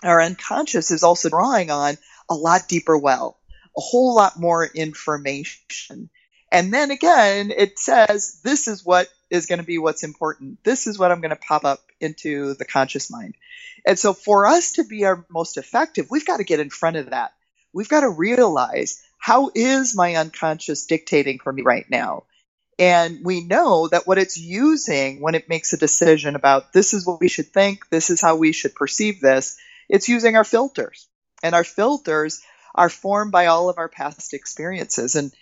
our 0.02 0.22
unconscious 0.22 0.90
is 0.90 1.04
also 1.04 1.28
drawing 1.28 1.70
on 1.70 1.98
a 2.30 2.34
lot 2.34 2.68
deeper 2.68 2.96
well, 2.96 3.38
a 3.76 3.82
whole 3.82 4.14
lot 4.14 4.40
more 4.40 4.64
information. 4.64 6.08
And 6.50 6.72
then 6.72 6.90
again, 6.90 7.52
it 7.54 7.78
says 7.78 8.40
this 8.42 8.66
is 8.66 8.82
what 8.82 9.08
is 9.28 9.44
going 9.44 9.58
to 9.58 9.64
be 9.64 9.76
what's 9.76 10.04
important. 10.04 10.64
This 10.64 10.86
is 10.86 10.98
what 10.98 11.12
I'm 11.12 11.20
going 11.20 11.30
to 11.30 11.36
pop 11.36 11.66
up 11.66 11.80
into 12.00 12.54
the 12.54 12.64
conscious 12.64 13.10
mind. 13.10 13.34
And 13.86 13.98
so 13.98 14.14
for 14.14 14.46
us 14.46 14.72
to 14.72 14.84
be 14.84 15.04
our 15.04 15.26
most 15.28 15.58
effective, 15.58 16.06
we've 16.10 16.26
got 16.26 16.38
to 16.38 16.44
get 16.44 16.60
in 16.60 16.70
front 16.70 16.96
of 16.96 17.10
that. 17.10 17.34
We've 17.74 17.88
got 17.90 18.00
to 18.00 18.08
realize 18.08 19.02
how 19.18 19.50
is 19.54 19.94
my 19.94 20.14
unconscious 20.14 20.86
dictating 20.86 21.40
for 21.40 21.52
me 21.52 21.60
right 21.62 21.84
now? 21.90 22.24
And 22.78 23.24
we 23.24 23.44
know 23.44 23.88
that 23.88 24.06
what 24.06 24.18
it's 24.18 24.36
using 24.36 25.20
when 25.20 25.34
it 25.34 25.48
makes 25.48 25.72
a 25.72 25.78
decision 25.78 26.34
about 26.34 26.72
this 26.72 26.92
is 26.92 27.06
what 27.06 27.20
we 27.20 27.28
should 27.28 27.48
think, 27.52 27.88
this 27.90 28.10
is 28.10 28.20
how 28.20 28.36
we 28.36 28.52
should 28.52 28.74
perceive 28.74 29.20
this, 29.20 29.56
it's 29.88 30.08
using 30.08 30.36
our 30.36 30.44
filters. 30.44 31.06
And 31.42 31.54
our 31.54 31.64
filters 31.64 32.40
are 32.74 32.88
formed 32.88 33.32
by 33.32 33.46
all 33.46 33.68
of 33.68 33.78
our 33.78 33.88
past 33.88 34.34
experiences. 34.34 35.14
And, 35.14 35.32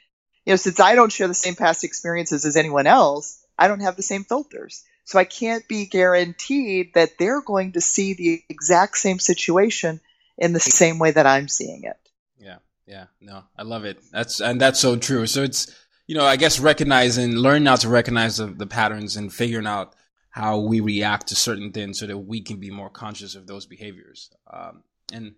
you 0.45 0.53
know, 0.53 0.57
since 0.57 0.81
I 0.81 0.95
don't 0.95 1.13
share 1.13 1.29
the 1.29 1.35
same 1.35 1.55
past 1.55 1.85
experiences 1.85 2.45
as 2.45 2.57
anyone 2.57 2.87
else, 2.87 3.43
I 3.59 3.69
don't 3.69 3.81
have 3.81 3.97
the 3.97 4.03
same 4.03 4.25
filters. 4.25 4.85
So 5.05 5.19
I 5.19 5.25
can't 5.25 5.67
be 5.67 5.87
guaranteed 5.87 6.95
that 6.95 7.19
they're 7.19 7.41
going 7.41 7.73
to 7.73 7.81
see 7.81 8.15
the 8.15 8.43
exact 8.49 8.97
same 8.99 9.19
situation 9.19 10.01
in 10.39 10.53
the 10.53 10.61
same 10.61 10.99
way 10.99 11.11
that 11.13 11.27
I'm 11.27 11.49
seeing 11.49 11.85
it. 11.85 11.97
Yeah, 12.39 12.59
Yeah. 12.87 13.07
no, 13.21 13.45
I 13.57 13.63
love 13.63 13.85
it. 13.85 13.99
That's 14.13 14.41
and 14.41 14.61
that's 14.61 14.81
so 14.81 14.97
true. 14.97 15.27
So 15.27 15.43
it's 15.43 15.73
you 16.07 16.15
know, 16.15 16.25
I 16.25 16.37
guess 16.37 16.61
recognizing, 16.61 17.37
learning 17.37 17.67
how 17.67 17.77
to 17.77 17.89
recognize 17.89 18.37
the, 18.37 18.47
the 18.47 18.67
patterns 18.67 19.17
and 19.17 19.33
figuring 19.33 19.67
out 19.67 19.95
how 20.31 20.59
we 20.59 20.81
react 20.81 21.29
to 21.29 21.37
certain 21.37 21.73
things 21.73 21.99
so 21.99 22.07
that 22.07 22.19
we 22.19 22.41
can 22.41 22.59
be 22.59 22.71
more 22.71 22.91
conscious 22.91 23.35
of 23.35 23.47
those 23.47 23.67
behaviors. 23.67 24.31
Um, 24.51 24.83
and 25.13 25.35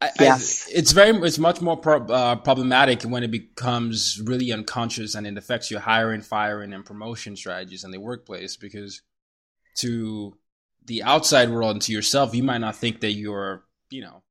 I, 0.00 0.10
yes. 0.20 0.68
I, 0.68 0.78
it's 0.78 0.92
very, 0.92 1.16
it's 1.18 1.38
much 1.38 1.60
more 1.60 1.76
pro- 1.76 2.06
uh, 2.06 2.36
problematic 2.36 3.02
when 3.02 3.24
it 3.24 3.30
becomes 3.30 4.20
really 4.24 4.52
unconscious 4.52 5.14
and 5.14 5.26
it 5.26 5.36
affects 5.36 5.70
your 5.70 5.80
hiring, 5.80 6.22
firing, 6.22 6.72
and 6.72 6.84
promotion 6.84 7.34
strategies 7.34 7.82
in 7.82 7.90
the 7.90 7.98
workplace 7.98 8.56
because 8.56 9.02
to 9.78 10.36
the 10.86 11.02
outside 11.02 11.50
world 11.50 11.72
and 11.72 11.82
to 11.82 11.92
yourself, 11.92 12.34
you 12.34 12.44
might 12.44 12.58
not 12.58 12.76
think 12.76 13.00
that 13.00 13.12
you're, 13.12 13.64
you 13.90 14.02
know, 14.02 14.22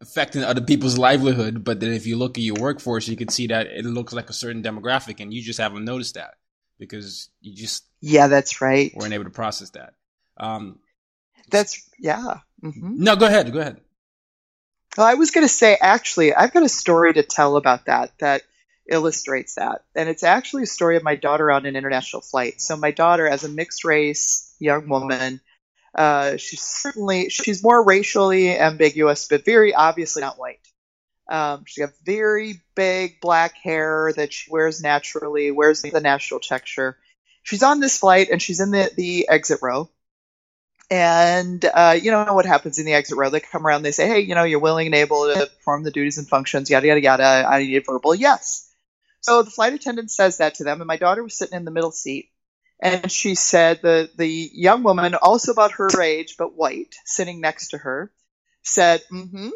affecting 0.00 0.42
other 0.42 0.60
people's 0.60 0.98
livelihood. 0.98 1.64
But 1.64 1.80
then 1.80 1.92
if 1.92 2.06
you 2.06 2.16
look 2.16 2.38
at 2.38 2.44
your 2.44 2.56
workforce, 2.58 3.08
you 3.08 3.16
can 3.16 3.28
see 3.28 3.46
that 3.48 3.66
it 3.66 3.84
looks 3.84 4.12
like 4.12 4.30
a 4.30 4.34
certain 4.34 4.62
demographic, 4.62 5.20
and 5.20 5.32
you 5.32 5.42
just 5.42 5.60
haven't 5.60 5.84
noticed 5.84 6.14
that 6.14 6.34
because 6.78 7.28
you 7.40 7.54
just 7.54 7.84
yeah, 8.00 8.26
that's 8.26 8.60
right. 8.60 8.92
weren't 8.94 9.14
able 9.14 9.24
to 9.24 9.30
process 9.30 9.70
that. 9.70 9.94
Um, 10.36 10.78
that's 11.50 11.88
yeah. 11.98 12.38
Mm-hmm. 12.62 13.02
No, 13.02 13.16
go 13.16 13.26
ahead. 13.26 13.52
Go 13.52 13.60
ahead. 13.60 13.80
Well, 14.96 15.06
I 15.06 15.14
was 15.14 15.30
going 15.30 15.44
to 15.44 15.52
say 15.52 15.76
actually, 15.80 16.34
I've 16.34 16.52
got 16.52 16.62
a 16.62 16.68
story 16.68 17.12
to 17.14 17.22
tell 17.22 17.56
about 17.56 17.86
that 17.86 18.12
that 18.18 18.42
illustrates 18.88 19.56
that, 19.56 19.82
and 19.94 20.08
it's 20.08 20.22
actually 20.22 20.64
a 20.64 20.66
story 20.66 20.96
of 20.96 21.02
my 21.02 21.16
daughter 21.16 21.50
on 21.50 21.66
an 21.66 21.76
international 21.76 22.22
flight. 22.22 22.60
So 22.60 22.76
my 22.76 22.90
daughter, 22.90 23.26
as 23.26 23.44
a 23.44 23.48
mixed 23.48 23.84
race 23.84 24.54
young 24.58 24.88
woman 24.88 25.40
uh, 25.94 26.36
she's 26.36 26.62
certainly 26.62 27.28
she's 27.28 27.62
more 27.62 27.82
racially 27.82 28.58
ambiguous, 28.58 29.28
but 29.28 29.44
very 29.44 29.74
obviously 29.74 30.22
not 30.22 30.38
white. 30.38 30.60
Um, 31.28 31.64
she's 31.66 31.84
got 31.84 31.94
very 32.04 32.60
big 32.74 33.20
black 33.20 33.54
hair 33.56 34.12
that 34.16 34.32
she 34.32 34.50
wears 34.50 34.82
naturally, 34.82 35.50
wears 35.50 35.82
the 35.82 36.00
natural 36.00 36.40
texture. 36.40 36.98
She's 37.42 37.62
on 37.62 37.80
this 37.80 37.98
flight 37.98 38.28
and 38.30 38.42
she's 38.42 38.60
in 38.60 38.70
the, 38.70 38.90
the 38.94 39.28
exit 39.28 39.60
row. 39.62 39.88
And 40.90 41.64
uh, 41.64 41.96
you 42.00 42.10
know 42.10 42.34
what 42.34 42.44
happens 42.44 42.78
in 42.78 42.84
the 42.84 42.92
exit 42.92 43.16
row? 43.16 43.30
They 43.30 43.40
come 43.40 43.66
around, 43.66 43.82
they 43.82 43.90
say, 43.90 44.06
"Hey, 44.06 44.20
you 44.20 44.34
know, 44.34 44.44
you're 44.44 44.60
willing 44.60 44.86
and 44.86 44.94
able 44.94 45.32
to 45.32 45.46
perform 45.46 45.82
the 45.82 45.90
duties 45.90 46.18
and 46.18 46.28
functions, 46.28 46.68
yada 46.68 46.86
yada 46.86 47.00
yada." 47.00 47.46
I 47.48 47.62
need 47.62 47.76
a 47.76 47.80
verbal 47.80 48.14
yes. 48.14 48.70
So 49.22 49.42
the 49.42 49.50
flight 49.50 49.72
attendant 49.72 50.10
says 50.10 50.38
that 50.38 50.56
to 50.56 50.64
them, 50.64 50.82
and 50.82 50.86
my 50.86 50.98
daughter 50.98 51.22
was 51.22 51.38
sitting 51.38 51.56
in 51.56 51.64
the 51.64 51.70
middle 51.70 51.90
seat, 51.90 52.28
and 52.80 53.10
she 53.10 53.34
said 53.34 53.80
the 53.82 54.10
the 54.16 54.28
young 54.28 54.82
woman, 54.82 55.14
also 55.14 55.52
about 55.52 55.72
her 55.72 56.02
age 56.02 56.36
but 56.38 56.54
white, 56.56 56.94
sitting 57.04 57.40
next 57.40 57.68
to 57.68 57.78
her, 57.78 58.12
said, 58.62 59.02
"Mm-hmm." 59.12 59.50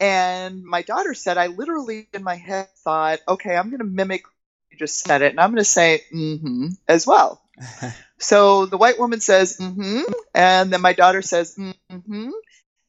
And 0.00 0.64
my 0.64 0.82
daughter 0.82 1.14
said, 1.14 1.38
I 1.38 1.46
literally 1.46 2.08
in 2.12 2.24
my 2.24 2.34
head 2.34 2.68
thought, 2.82 3.20
okay, 3.28 3.54
I'm 3.56 3.70
going 3.70 3.78
to 3.78 3.84
mimic 3.84 4.24
you 4.72 4.78
just 4.78 5.00
said 5.00 5.22
it, 5.22 5.30
and 5.30 5.40
I'm 5.40 5.50
going 5.50 5.58
to 5.58 5.64
say 5.64 6.02
mm-hmm 6.12 6.68
as 6.88 7.06
well. 7.06 7.42
so 8.18 8.66
the 8.66 8.78
white 8.78 8.98
woman 8.98 9.20
says 9.20 9.58
mm-hmm, 9.58 10.10
and 10.34 10.72
then 10.72 10.80
my 10.80 10.94
daughter 10.94 11.22
says 11.22 11.54
mm-hmm, 11.56 12.30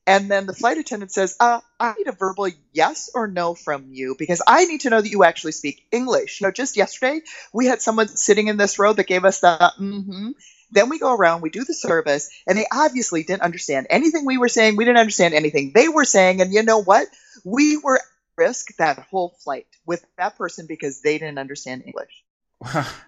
and 0.06 0.30
then 0.30 0.46
the 0.46 0.54
flight 0.54 0.78
attendant 0.78 1.12
says, 1.12 1.36
uh, 1.40 1.62
I 1.80 1.94
need 1.98 2.08
a 2.08 2.12
verbal 2.12 2.50
yes 2.74 3.10
or 3.14 3.28
no 3.28 3.56
from 3.56 3.88
you 3.92 4.16
because 4.18 4.42
I 4.46 4.66
need 4.66 4.82
to 4.82 4.90
know 4.90 5.02
that 5.02 5.10
you 5.10 5.24
actually 5.24 5.54
speak 5.54 5.86
English. 5.92 6.42
You 6.42 6.48
know, 6.48 6.52
just 6.52 6.76
yesterday 6.76 7.22
we 7.54 7.68
had 7.68 7.82
someone 7.82 8.10
sitting 8.10 8.48
in 8.48 8.58
this 8.58 8.80
row 8.80 8.94
that 8.94 9.08
gave 9.08 9.24
us 9.26 9.40
the 9.40 9.74
mm-hmm. 9.80 10.32
Then 10.72 10.90
we 10.90 10.98
go 10.98 11.14
around, 11.14 11.42
we 11.42 11.52
do 11.52 11.64
the 11.64 11.74
service, 11.74 12.32
and 12.48 12.58
they 12.58 12.66
obviously 12.72 13.22
didn't 13.22 13.44
understand 13.44 13.88
anything 13.92 14.26
we 14.26 14.40
were 14.40 14.50
saying. 14.50 14.76
We 14.76 14.86
didn't 14.86 14.98
understand 14.98 15.36
anything 15.36 15.72
they 15.74 15.88
were 15.88 16.04
saying. 16.04 16.42
And 16.42 16.52
you 16.52 16.64
know 16.64 16.82
what? 16.82 17.08
We 17.46 17.78
were 17.78 17.98
at 17.98 18.02
risk 18.38 18.76
that 18.78 18.98
whole 18.98 19.36
flight 19.44 19.68
with 19.86 20.04
that 20.18 20.36
person 20.36 20.66
because 20.66 21.02
they 21.02 21.20
didn't 21.20 21.38
understand 21.38 21.84
English. 21.86 22.24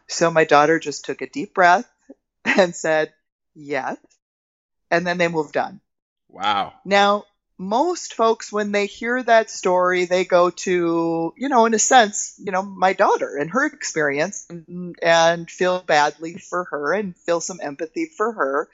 so 0.08 0.30
my 0.30 0.44
daughter 0.44 0.80
just 0.80 1.06
took 1.06 1.22
a 1.24 1.30
deep 1.30 1.56
breath 1.56 1.90
and 2.46 2.75
said, 2.75 3.12
yes. 3.56 3.98
And 4.92 5.06
then 5.08 5.18
they 5.18 5.28
moved 5.28 5.58
on. 5.58 5.82
Wow. 6.36 6.74
Now, 6.84 7.24
most 7.58 8.13
folks, 8.13 8.51
when 8.51 8.74
they 8.74 8.88
hear 8.88 9.24
that 9.24 9.50
story, 9.50 10.04
they 10.04 10.25
go 10.25 10.50
to, 10.50 11.34
you 11.38 11.48
know, 11.48 11.65
in 11.65 11.74
a 11.74 11.80
sense, 11.80 12.36
you 12.38 12.51
know, 12.51 12.62
my 12.62 12.92
daughter 12.92 13.38
and 13.38 13.50
her 13.51 13.65
experience 13.65 14.46
and, 14.50 14.98
and 15.01 15.50
feel 15.50 15.80
badly 15.80 16.34
for 16.34 16.65
her 16.65 16.94
and 16.94 17.15
feel 17.15 17.39
some 17.39 17.62
empathy 17.63 18.08
for 18.18 18.34
her. 18.34 18.70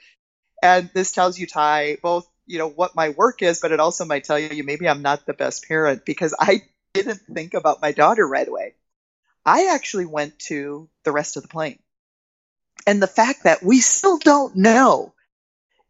And 0.60 0.90
this 0.92 1.12
tells 1.12 1.38
you, 1.38 1.46
Ty, 1.46 1.98
both, 2.02 2.28
you 2.46 2.58
know, 2.58 2.68
what 2.68 2.96
my 2.96 3.10
work 3.10 3.42
is, 3.42 3.60
but 3.60 3.70
it 3.70 3.78
also 3.78 4.04
might 4.04 4.24
tell 4.24 4.40
you 4.40 4.64
maybe 4.64 4.88
I'm 4.88 5.02
not 5.02 5.24
the 5.24 5.32
best 5.32 5.68
parent 5.68 6.04
because 6.04 6.34
I 6.36 6.62
didn't 6.94 7.20
think 7.32 7.54
about 7.54 7.80
my 7.80 7.92
daughter 7.92 8.26
right 8.26 8.48
away. 8.48 8.74
I 9.46 9.68
actually 9.72 10.06
went 10.06 10.36
to 10.50 10.88
the 11.04 11.12
rest 11.12 11.36
of 11.36 11.44
the 11.44 11.48
plane. 11.48 11.78
And 12.88 13.00
the 13.00 13.06
fact 13.06 13.44
that 13.44 13.62
we 13.62 13.78
still 13.80 14.18
don't 14.18 14.56
know 14.56 15.14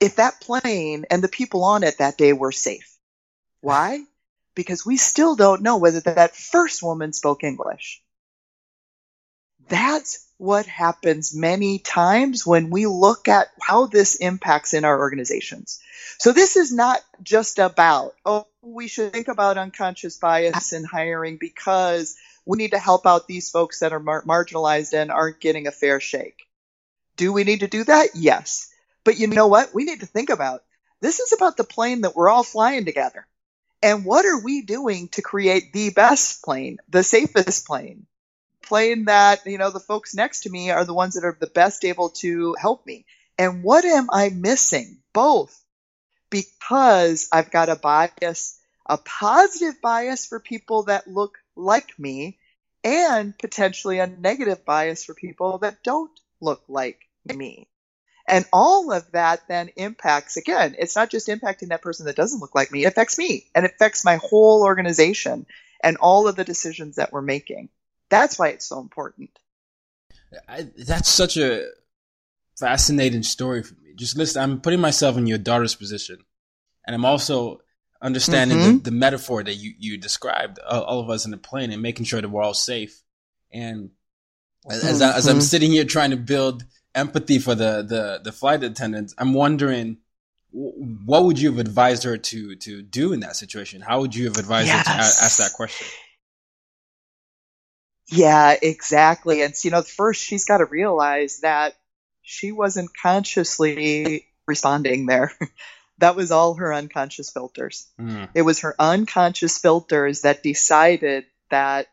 if 0.03 0.17
that 0.17 0.41
plane 0.41 1.05
and 1.11 1.23
the 1.23 1.29
people 1.29 1.63
on 1.63 1.85
it 1.85 1.99
that 1.99 2.19
day 2.19 2.33
were 2.33 2.51
safe. 2.51 2.99
Why? 3.61 4.05
Because 4.57 4.85
we 4.85 4.97
still 4.97 5.37
don't 5.37 5.63
know 5.63 5.77
whether 5.77 6.01
that 6.01 6.35
first 6.35 6.83
woman 6.83 7.13
spoke 7.13 7.45
English. 7.45 8.03
That's 9.69 10.27
what 10.39 10.67
happens 10.67 11.37
many 11.37 11.79
times 11.79 12.45
when 12.45 12.69
we 12.71 12.87
look 12.87 13.29
at 13.29 13.47
how 13.61 13.87
this 13.87 14.17
impacts 14.17 14.75
in 14.75 14.85
our 14.85 14.99
organizations. 14.99 15.81
So 16.19 16.33
this 16.33 16.57
is 16.57 16.73
not 16.73 17.01
just 17.23 17.61
about, 17.61 18.15
oh, 18.27 18.49
we 18.61 18.89
should 18.89 19.13
think 19.13 19.29
about 19.29 19.57
unconscious 19.57 20.19
bias 20.19 20.73
in 20.73 20.83
hiring 20.83 21.37
because 21.37 22.17
we 22.45 22.59
need 22.59 22.73
to 22.73 22.79
help 22.79 23.07
out 23.07 23.29
these 23.29 23.51
folks 23.51 23.79
that 23.79 23.93
are 23.93 24.01
mar- 24.01 24.25
marginalized 24.25 24.95
and 24.95 25.13
aren't 25.13 25.39
getting 25.39 25.69
a 25.69 25.73
fair 25.73 26.01
shake. 26.01 26.43
Do 27.17 27.33
we 27.33 27.45
need 27.45 27.61
to 27.61 27.69
do 27.69 27.85
that? 27.85 28.11
Yes. 28.15 28.72
But 29.05 29.19
you 29.19 29.27
know 29.27 29.49
what? 29.49 29.75
We 29.75 29.85
need 29.85 30.01
to 30.01 30.07
think 30.07 30.31
about 30.31 30.63
this 31.01 31.19
is 31.19 31.33
about 31.33 31.57
the 31.57 31.65
plane 31.65 32.03
that 32.03 32.15
we're 32.15 32.29
all 32.29 32.45
flying 32.45 32.85
together. 32.85 33.27
And 33.83 34.05
what 34.05 34.25
are 34.25 34.41
we 34.41 34.63
doing 34.63 35.09
to 35.09 35.23
create 35.23 35.73
the 35.73 35.91
best 35.91 36.45
plane, 36.45 36.79
the 36.89 37.03
safest 37.03 37.67
plane? 37.67 38.07
Plane 38.63 39.07
that, 39.07 39.45
you 39.45 39.59
know, 39.59 39.71
the 39.71 39.81
folks 39.81 40.15
next 40.15 40.45
to 40.45 40.51
me 40.51 40.71
are 40.71 40.85
the 40.85 40.95
ones 40.95 41.15
that 41.15 41.25
are 41.25 41.37
the 41.39 41.49
best 41.49 41.85
able 41.85 42.11
to 42.11 42.55
help 42.55 42.87
me. 42.87 43.05
And 43.37 43.65
what 43.65 43.85
am 43.85 44.09
I 44.13 44.29
missing? 44.29 44.99
Both. 45.13 45.61
Because 46.31 47.29
I've 47.33 47.51
got 47.51 47.69
a 47.69 47.75
bias, 47.75 48.61
a 48.87 48.97
positive 48.99 49.81
bias 49.83 50.27
for 50.27 50.39
people 50.39 50.85
that 50.85 51.09
look 51.09 51.39
like 51.57 51.99
me, 51.99 52.39
and 52.85 53.37
potentially 53.37 53.99
a 53.99 54.07
negative 54.07 54.65
bias 54.65 55.05
for 55.05 55.15
people 55.15 55.59
that 55.59 55.83
don't 55.83 56.13
look 56.41 56.63
like 56.69 57.01
me. 57.25 57.67
And 58.33 58.47
all 58.51 58.91
of 58.93 59.13
that 59.13 59.47
then 59.47 59.69
impacts, 59.77 60.39
again, 60.39 60.75
it's 60.79 60.97
not 60.97 61.11
just 61.11 61.29
impacting 61.29 61.69
that 61.69 61.83
person 61.83 62.07
that 62.07 62.17
doesn't 62.17 62.41
look 62.41 62.55
like 62.55 62.73
me, 62.73 62.85
it 62.85 62.89
affects 62.89 63.19
me 63.19 63.45
and 63.55 63.67
it 63.67 63.73
affects 63.75 64.07
my 64.07 64.17
whole 64.17 64.65
organization 64.65 65.45
and 65.85 65.99
all 65.99 66.27
of 66.27 66.35
the 66.35 66.43
decisions 66.43 66.97
that 66.97 67.13
we're 67.13 67.21
making. 67.21 67.69
That's 68.09 68.39
why 68.39 68.49
it's 68.49 68.65
so 68.65 68.81
important. 68.81 69.39
I, 70.49 70.67
that's 70.79 71.11
such 71.11 71.37
a 71.37 71.67
fascinating 72.59 73.23
story 73.23 73.63
for 73.63 73.75
me. 73.75 73.93
Just 73.97 74.17
listen, 74.17 74.43
I'm 74.43 74.63
putting 74.63 74.81
myself 74.81 75.19
in 75.19 75.27
your 75.27 75.37
daughter's 75.37 75.75
position, 75.75 76.17
and 76.87 76.97
I'm 76.97 77.05
also 77.05 77.61
understanding 78.01 78.57
mm-hmm. 78.57 78.77
the, 78.79 78.85
the, 78.85 78.91
metaphor 78.93 79.43
that 79.43 79.57
you, 79.57 79.75
you 79.79 79.99
described, 79.99 80.59
uh, 80.59 80.81
all 80.81 81.01
of 81.01 81.11
us 81.11 81.27
in 81.27 81.33
the 81.33 81.37
plane, 81.37 81.71
and 81.71 81.83
making 81.83 82.07
sure 82.07 82.23
that 82.23 82.31
we're 82.31 82.43
all 82.43 82.55
safe. 82.55 83.03
And 83.53 83.91
as, 84.71 84.83
mm-hmm. 84.83 85.03
I, 85.03 85.17
as 85.17 85.27
I'm 85.29 85.43
sitting 85.43 85.71
here 85.71 85.85
trying 85.85 86.13
to 86.13 86.17
build 86.17 86.65
empathy 86.95 87.39
for 87.39 87.55
the 87.55 87.83
the 87.83 88.21
the 88.23 88.33
flight 88.33 88.63
attendants. 88.63 89.15
I'm 89.19 89.35
wondering 89.35 89.99
what 90.53 91.25
would 91.25 91.39
you 91.39 91.51
have 91.51 91.59
advised 91.59 92.05
her 92.05 92.17
to 92.17 92.57
to 92.57 92.83
do 92.83 93.13
in 93.13 93.21
that 93.21 93.37
situation? 93.37 93.81
How 93.81 94.01
would 94.01 94.15
you 94.15 94.25
have 94.27 94.37
advised 94.37 94.69
yes. 94.69 94.87
her 94.87 94.93
to 94.93 94.99
a- 94.99 95.25
ask 95.25 95.39
that 95.39 95.53
question? 95.55 95.87
Yeah, 98.09 98.55
exactly. 98.61 99.43
And 99.43 99.55
you 99.65 99.71
know, 99.71 99.83
first 99.83 100.23
she's 100.23 100.45
got 100.45 100.59
to 100.59 100.67
realize 100.67 101.41
that 101.41 101.75
she 102.23 102.53
wasn't 102.53 102.91
consciously 103.01 104.27
responding 104.47 105.07
there. 105.07 105.33
that 105.99 106.17
was 106.17 106.31
all 106.31 106.55
her 106.55 106.75
unconscious 106.75 107.31
filters. 107.31 107.87
Mm. 107.99 108.29
It 108.35 108.43
was 108.43 108.61
her 108.61 108.75
unconscious 108.79 109.59
filters 109.59 110.23
that 110.23 110.43
decided 110.43 111.25
that 111.51 111.87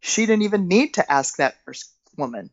she 0.00 0.26
didn't 0.26 0.42
even 0.42 0.68
need 0.68 0.94
to 0.94 1.12
ask 1.12 1.36
that 1.36 1.56
first 1.64 1.90
woman. 2.16 2.50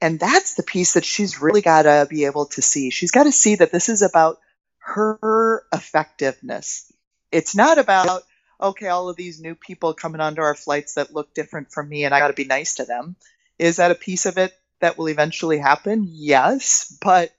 And 0.00 0.18
that's 0.18 0.54
the 0.54 0.62
piece 0.62 0.94
that 0.94 1.04
she's 1.04 1.40
really 1.40 1.60
got 1.60 1.82
to 1.82 2.06
be 2.08 2.24
able 2.24 2.46
to 2.46 2.62
see. 2.62 2.90
She's 2.90 3.10
got 3.10 3.24
to 3.24 3.32
see 3.32 3.56
that 3.56 3.70
this 3.70 3.88
is 3.88 4.02
about 4.02 4.40
her 4.78 5.64
effectiveness. 5.72 6.90
It's 7.30 7.54
not 7.54 7.78
about, 7.78 8.22
okay, 8.60 8.88
all 8.88 9.08
of 9.08 9.16
these 9.16 9.40
new 9.40 9.54
people 9.54 9.94
coming 9.94 10.20
onto 10.20 10.40
our 10.40 10.54
flights 10.54 10.94
that 10.94 11.14
look 11.14 11.34
different 11.34 11.70
from 11.70 11.88
me 11.88 12.04
and 12.04 12.14
I 12.14 12.18
got 12.18 12.28
to 12.28 12.34
be 12.34 12.44
nice 12.44 12.74
to 12.76 12.84
them. 12.84 13.16
Is 13.58 13.76
that 13.76 13.90
a 13.90 13.96
piece 13.96 14.26
of 14.26 14.38
it 14.38 14.52
that 14.80 14.96
will 14.96 15.08
eventually 15.08 15.58
happen? 15.58 16.06
Yes. 16.08 16.96
But 17.02 17.30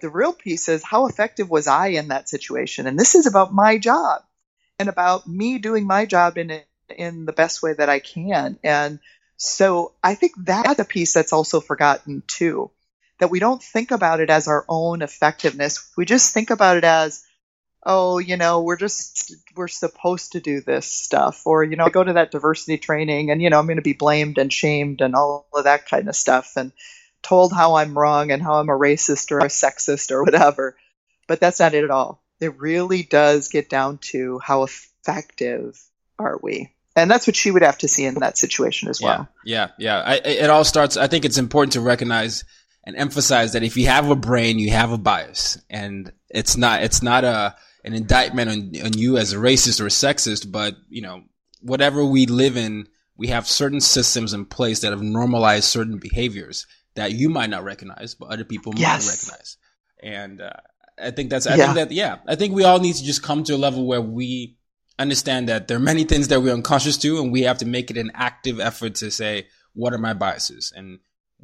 the 0.00 0.08
real 0.08 0.32
piece 0.32 0.68
is 0.68 0.82
how 0.82 1.06
effective 1.06 1.50
was 1.50 1.66
I 1.66 1.88
in 1.88 2.08
that 2.08 2.28
situation? 2.28 2.86
And 2.86 2.98
this 2.98 3.14
is 3.14 3.26
about 3.26 3.52
my 3.52 3.78
job 3.78 4.22
and 4.78 4.88
about 4.88 5.26
me 5.26 5.58
doing 5.58 5.86
my 5.86 6.06
job 6.06 6.38
in 6.38 6.62
in 6.88 7.26
the 7.26 7.32
best 7.32 7.62
way 7.62 7.72
that 7.72 7.88
I 7.88 7.98
can. 7.98 8.58
And 8.62 9.00
so 9.36 9.92
I 10.02 10.14
think 10.14 10.32
that's 10.36 10.78
a 10.78 10.84
piece 10.84 11.12
that's 11.12 11.32
also 11.32 11.60
forgotten 11.60 12.22
too, 12.26 12.70
that 13.18 13.30
we 13.30 13.38
don't 13.38 13.62
think 13.62 13.90
about 13.90 14.20
it 14.20 14.30
as 14.30 14.48
our 14.48 14.64
own 14.68 15.02
effectiveness. 15.02 15.90
We 15.96 16.04
just 16.04 16.32
think 16.32 16.50
about 16.50 16.76
it 16.76 16.84
as, 16.84 17.24
oh, 17.84 18.18
you 18.18 18.36
know, 18.36 18.62
we're 18.62 18.76
just, 18.76 19.34
we're 19.54 19.68
supposed 19.68 20.32
to 20.32 20.40
do 20.40 20.60
this 20.60 20.86
stuff. 20.86 21.42
Or, 21.46 21.62
you 21.64 21.76
know, 21.76 21.84
I 21.84 21.90
go 21.90 22.02
to 22.02 22.14
that 22.14 22.30
diversity 22.30 22.78
training 22.78 23.30
and, 23.30 23.40
you 23.40 23.50
know, 23.50 23.58
I'm 23.58 23.66
going 23.66 23.76
to 23.76 23.82
be 23.82 23.92
blamed 23.92 24.38
and 24.38 24.52
shamed 24.52 25.00
and 25.00 25.14
all 25.14 25.46
of 25.54 25.64
that 25.64 25.88
kind 25.88 26.08
of 26.08 26.16
stuff 26.16 26.52
and 26.56 26.72
told 27.22 27.52
how 27.52 27.76
I'm 27.76 27.96
wrong 27.96 28.30
and 28.30 28.42
how 28.42 28.54
I'm 28.54 28.68
a 28.68 28.72
racist 28.72 29.30
or 29.32 29.40
a 29.40 29.44
sexist 29.44 30.10
or 30.10 30.22
whatever. 30.22 30.76
But 31.26 31.40
that's 31.40 31.60
not 31.60 31.74
it 31.74 31.84
at 31.84 31.90
all. 31.90 32.22
It 32.40 32.58
really 32.58 33.02
does 33.02 33.48
get 33.48 33.68
down 33.68 33.98
to 34.12 34.38
how 34.38 34.62
effective 34.62 35.80
are 36.18 36.38
we? 36.42 36.72
And 36.96 37.10
that's 37.10 37.26
what 37.26 37.36
she 37.36 37.50
would 37.50 37.62
have 37.62 37.78
to 37.78 37.88
see 37.88 38.06
in 38.06 38.14
that 38.14 38.38
situation 38.38 38.88
as 38.88 39.00
well. 39.00 39.28
Yeah, 39.44 39.68
yeah. 39.78 39.98
I, 39.98 40.14
it 40.16 40.50
all 40.50 40.64
starts. 40.64 40.96
I 40.96 41.06
think 41.06 41.24
it's 41.24 41.38
important 41.38 41.74
to 41.74 41.80
recognize 41.80 42.44
and 42.84 42.96
emphasize 42.96 43.52
that 43.52 43.62
if 43.62 43.76
you 43.76 43.86
have 43.86 44.10
a 44.10 44.16
brain, 44.16 44.58
you 44.58 44.70
have 44.70 44.92
a 44.92 44.98
bias, 44.98 45.58
and 45.68 46.10
it's 46.30 46.56
not 46.56 46.82
it's 46.82 47.02
not 47.02 47.24
a 47.24 47.54
an 47.84 47.92
indictment 47.92 48.50
on, 48.50 48.86
on 48.86 48.98
you 48.98 49.18
as 49.18 49.32
a 49.32 49.36
racist 49.36 49.80
or 49.80 49.86
a 49.86 49.90
sexist, 49.90 50.50
but 50.50 50.74
you 50.88 51.02
know 51.02 51.22
whatever 51.60 52.04
we 52.04 52.26
live 52.26 52.56
in, 52.56 52.88
we 53.16 53.28
have 53.28 53.46
certain 53.46 53.80
systems 53.80 54.32
in 54.32 54.46
place 54.46 54.80
that 54.80 54.92
have 54.92 55.02
normalized 55.02 55.64
certain 55.64 55.98
behaviors 55.98 56.66
that 56.94 57.12
you 57.12 57.28
might 57.28 57.50
not 57.50 57.64
recognize, 57.64 58.14
but 58.14 58.30
other 58.30 58.44
people 58.44 58.72
yes. 58.76 59.06
might 59.06 59.12
recognize. 59.12 59.56
And 60.02 60.40
uh, 60.40 60.50
I 60.98 61.10
think 61.10 61.28
that's 61.28 61.46
I 61.46 61.56
yeah. 61.56 61.64
think 61.64 61.74
that 61.74 61.92
yeah, 61.92 62.18
I 62.26 62.36
think 62.36 62.54
we 62.54 62.64
all 62.64 62.78
need 62.78 62.94
to 62.94 63.04
just 63.04 63.22
come 63.22 63.44
to 63.44 63.54
a 63.54 63.58
level 63.58 63.86
where 63.86 64.00
we 64.00 64.56
understand 64.98 65.48
that 65.48 65.68
there 65.68 65.76
are 65.76 65.80
many 65.80 66.04
things 66.04 66.28
that 66.28 66.40
we're 66.40 66.54
unconscious 66.54 66.96
to, 66.98 67.20
and 67.20 67.32
we 67.32 67.42
have 67.42 67.58
to 67.58 67.66
make 67.66 67.90
it 67.90 67.96
an 67.96 68.12
active 68.14 68.60
effort 68.60 68.96
to 68.96 69.10
say, 69.10 69.46
what 69.74 69.92
are 69.92 69.98
my 69.98 70.14
biases 70.14 70.72
and 70.74 70.98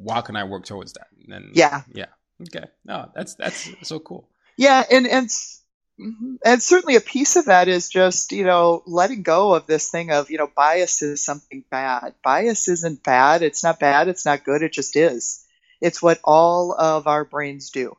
how 0.09 0.21
can 0.21 0.35
I 0.35 0.43
work 0.43 0.65
towards 0.65 0.93
that? 0.93 1.07
And 1.29 1.55
yeah, 1.55 1.83
yeah, 1.93 2.07
okay, 2.41 2.67
no, 2.83 3.09
that's 3.15 3.35
that's 3.35 3.69
so 3.87 3.99
cool. 3.99 4.27
Yeah, 4.57 4.83
and 4.91 5.07
and 5.07 5.27
mm-hmm, 5.27 6.35
and 6.43 6.61
certainly 6.61 6.95
a 6.95 7.01
piece 7.01 7.35
of 7.35 7.45
that 7.45 7.67
is 7.67 7.89
just 7.89 8.31
you 8.31 8.43
know 8.43 8.83
letting 8.85 9.23
go 9.23 9.53
of 9.53 9.67
this 9.67 9.89
thing 9.89 10.11
of 10.11 10.29
you 10.29 10.37
know 10.37 10.49
bias 10.53 11.01
is 11.01 11.23
something 11.23 11.63
bad. 11.69 12.15
Bias 12.23 12.67
isn't 12.67 13.03
bad. 13.03 13.41
It's 13.43 13.63
not 13.63 13.79
bad. 13.79 14.07
It's 14.07 14.25
not 14.25 14.43
good. 14.43 14.63
It 14.63 14.73
just 14.73 14.95
is. 14.95 15.45
It's 15.79 16.01
what 16.01 16.19
all 16.23 16.73
of 16.73 17.07
our 17.07 17.25
brains 17.25 17.69
do. 17.69 17.95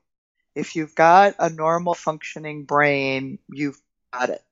If 0.55 0.77
you've 0.77 0.95
got 0.95 1.35
a 1.39 1.51
normal 1.51 1.95
functioning 1.95 2.65
brain, 2.65 3.39
you've 3.49 3.81
got 4.13 4.31
it. 4.31 4.43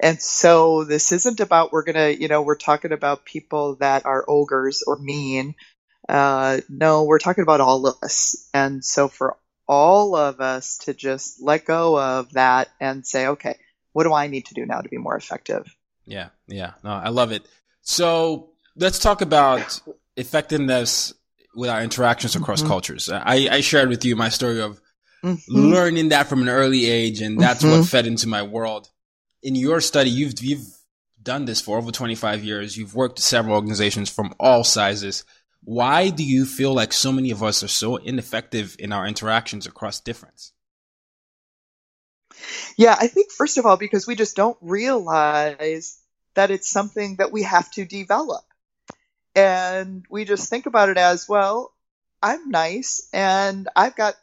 And 0.00 0.20
so 0.20 0.84
this 0.84 1.12
isn't 1.12 1.40
about 1.40 1.72
we're 1.72 1.84
gonna, 1.84 2.10
you 2.10 2.28
know, 2.28 2.42
we're 2.42 2.56
talking 2.56 2.92
about 2.92 3.24
people 3.24 3.76
that 3.76 4.06
are 4.06 4.24
ogres 4.26 4.82
or 4.86 4.98
mean. 4.98 5.54
Uh, 6.08 6.60
no, 6.68 7.04
we're 7.04 7.18
talking 7.18 7.42
about 7.42 7.60
all 7.60 7.86
of 7.86 7.96
us. 8.02 8.48
And 8.52 8.84
so 8.84 9.08
for 9.08 9.36
all 9.66 10.16
of 10.16 10.40
us 10.40 10.78
to 10.78 10.94
just 10.94 11.40
let 11.40 11.64
go 11.64 11.98
of 11.98 12.32
that 12.32 12.68
and 12.80 13.06
say, 13.06 13.28
okay, 13.28 13.56
what 13.92 14.04
do 14.04 14.12
I 14.12 14.26
need 14.26 14.46
to 14.46 14.54
do 14.54 14.66
now 14.66 14.80
to 14.80 14.88
be 14.88 14.98
more 14.98 15.16
effective? 15.16 15.74
Yeah, 16.04 16.28
yeah, 16.46 16.72
no, 16.82 16.90
I 16.90 17.08
love 17.08 17.32
it. 17.32 17.46
So 17.82 18.50
let's 18.76 18.98
talk 18.98 19.22
about 19.22 19.80
effectiveness 20.16 21.14
with 21.54 21.70
our 21.70 21.82
interactions 21.82 22.36
across 22.36 22.60
mm-hmm. 22.60 22.68
cultures. 22.68 23.08
I, 23.08 23.48
I, 23.50 23.60
shared 23.60 23.88
with 23.88 24.04
you 24.04 24.16
my 24.16 24.28
story 24.28 24.60
of 24.60 24.80
mm-hmm. 25.22 25.38
learning 25.48 26.08
that 26.08 26.26
from 26.26 26.42
an 26.42 26.48
early 26.48 26.86
age, 26.86 27.20
and 27.20 27.40
that's 27.40 27.62
mm-hmm. 27.62 27.78
what 27.78 27.88
fed 27.88 28.06
into 28.06 28.28
my 28.28 28.42
world 28.42 28.90
in 29.44 29.54
your 29.54 29.80
study, 29.80 30.10
you've 30.10 30.34
you've 30.40 30.66
done 31.22 31.44
this 31.44 31.60
for 31.60 31.78
over 31.78 31.92
25 31.92 32.42
years. 32.42 32.76
You've 32.76 32.94
worked 32.94 33.18
at 33.18 33.24
several 33.24 33.54
organizations 33.54 34.10
from 34.10 34.34
all 34.40 34.64
sizes. 34.64 35.24
Why 35.62 36.10
do 36.10 36.24
you 36.24 36.44
feel 36.44 36.74
like 36.74 36.92
so 36.92 37.12
many 37.12 37.30
of 37.30 37.42
us 37.42 37.62
are 37.62 37.68
so 37.68 37.96
ineffective 37.96 38.76
in 38.78 38.92
our 38.92 39.06
interactions 39.06 39.66
across 39.66 40.00
difference? 40.00 40.52
Yeah, 42.76 42.96
I 42.98 43.06
think 43.06 43.30
first 43.30 43.58
of 43.58 43.66
all, 43.66 43.76
because 43.76 44.06
we 44.06 44.16
just 44.16 44.36
don't 44.36 44.58
realize 44.60 45.98
that 46.34 46.50
it's 46.50 46.68
something 46.68 47.16
that 47.16 47.32
we 47.32 47.42
have 47.44 47.70
to 47.72 47.84
develop. 47.84 48.44
And 49.34 50.04
we 50.10 50.24
just 50.24 50.50
think 50.50 50.66
about 50.66 50.88
it 50.88 50.98
as, 50.98 51.28
well, 51.28 51.72
I'm 52.22 52.50
nice 52.50 53.08
and 53.12 53.68
I've 53.74 53.96
got, 53.96 54.14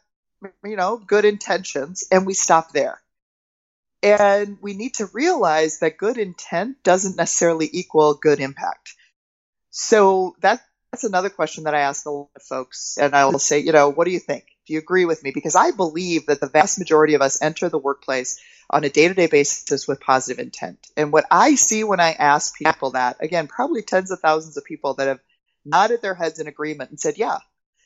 you 0.64 0.76
know, 0.76 0.96
good 0.96 1.24
intentions, 1.24 2.04
and 2.10 2.26
we 2.26 2.34
stop 2.34 2.72
there. 2.72 3.00
And 4.02 4.58
we 4.60 4.74
need 4.74 4.94
to 4.94 5.06
realize 5.12 5.78
that 5.78 5.96
good 5.96 6.18
intent 6.18 6.82
doesn't 6.82 7.16
necessarily 7.16 7.68
equal 7.72 8.14
good 8.14 8.40
impact. 8.40 8.94
So 9.70 10.34
that, 10.40 10.60
that's 10.90 11.04
another 11.04 11.30
question 11.30 11.64
that 11.64 11.74
I 11.74 11.80
ask 11.80 12.04
a 12.04 12.10
lot 12.10 12.30
of 12.34 12.42
folks. 12.42 12.98
And 13.00 13.14
I 13.14 13.26
will 13.26 13.38
say, 13.38 13.60
you 13.60 13.72
know, 13.72 13.90
what 13.90 14.06
do 14.06 14.10
you 14.10 14.18
think? 14.18 14.44
Do 14.66 14.72
you 14.72 14.80
agree 14.80 15.04
with 15.04 15.22
me? 15.22 15.30
Because 15.32 15.54
I 15.54 15.70
believe 15.70 16.26
that 16.26 16.40
the 16.40 16.48
vast 16.48 16.78
majority 16.78 17.14
of 17.14 17.22
us 17.22 17.40
enter 17.40 17.68
the 17.68 17.78
workplace 17.78 18.40
on 18.70 18.84
a 18.84 18.88
day 18.88 19.08
to 19.08 19.14
day 19.14 19.26
basis 19.26 19.86
with 19.86 20.00
positive 20.00 20.38
intent. 20.38 20.86
And 20.96 21.12
what 21.12 21.26
I 21.30 21.54
see 21.54 21.84
when 21.84 22.00
I 22.00 22.12
ask 22.12 22.56
people 22.56 22.90
that, 22.92 23.18
again, 23.20 23.46
probably 23.46 23.82
tens 23.82 24.10
of 24.10 24.20
thousands 24.20 24.56
of 24.56 24.64
people 24.64 24.94
that 24.94 25.08
have 25.08 25.20
nodded 25.64 26.02
their 26.02 26.14
heads 26.14 26.38
in 26.38 26.48
agreement 26.48 26.90
and 26.90 26.98
said, 26.98 27.18
yeah. 27.18 27.38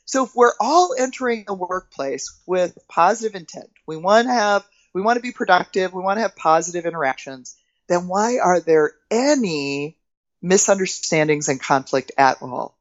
So 0.05 0.25
if 0.25 0.31
we're 0.35 0.53
all 0.61 0.95
entering 0.97 1.45
the 1.47 1.55
workplace 1.55 2.41
with 2.47 2.79
positive 2.89 3.35
intent, 3.35 3.71
we 3.87 3.97
want 3.97 4.29
to 4.29 4.33
have 4.33 4.65
we 4.97 5.03
want 5.03 5.19
to 5.19 5.23
be 5.23 5.31
productive, 5.31 5.93
we 5.93 6.03
want 6.03 6.17
to 6.17 6.23
have 6.23 6.35
positive 6.35 6.87
interactions, 6.87 7.55
then 7.87 8.09
why 8.09 8.39
are 8.39 8.61
there 8.61 8.95
any 9.11 9.99
misunderstandings 10.41 11.51
and 11.51 11.61
conflict 11.61 12.13
at 12.17 12.41
all? 12.41 12.79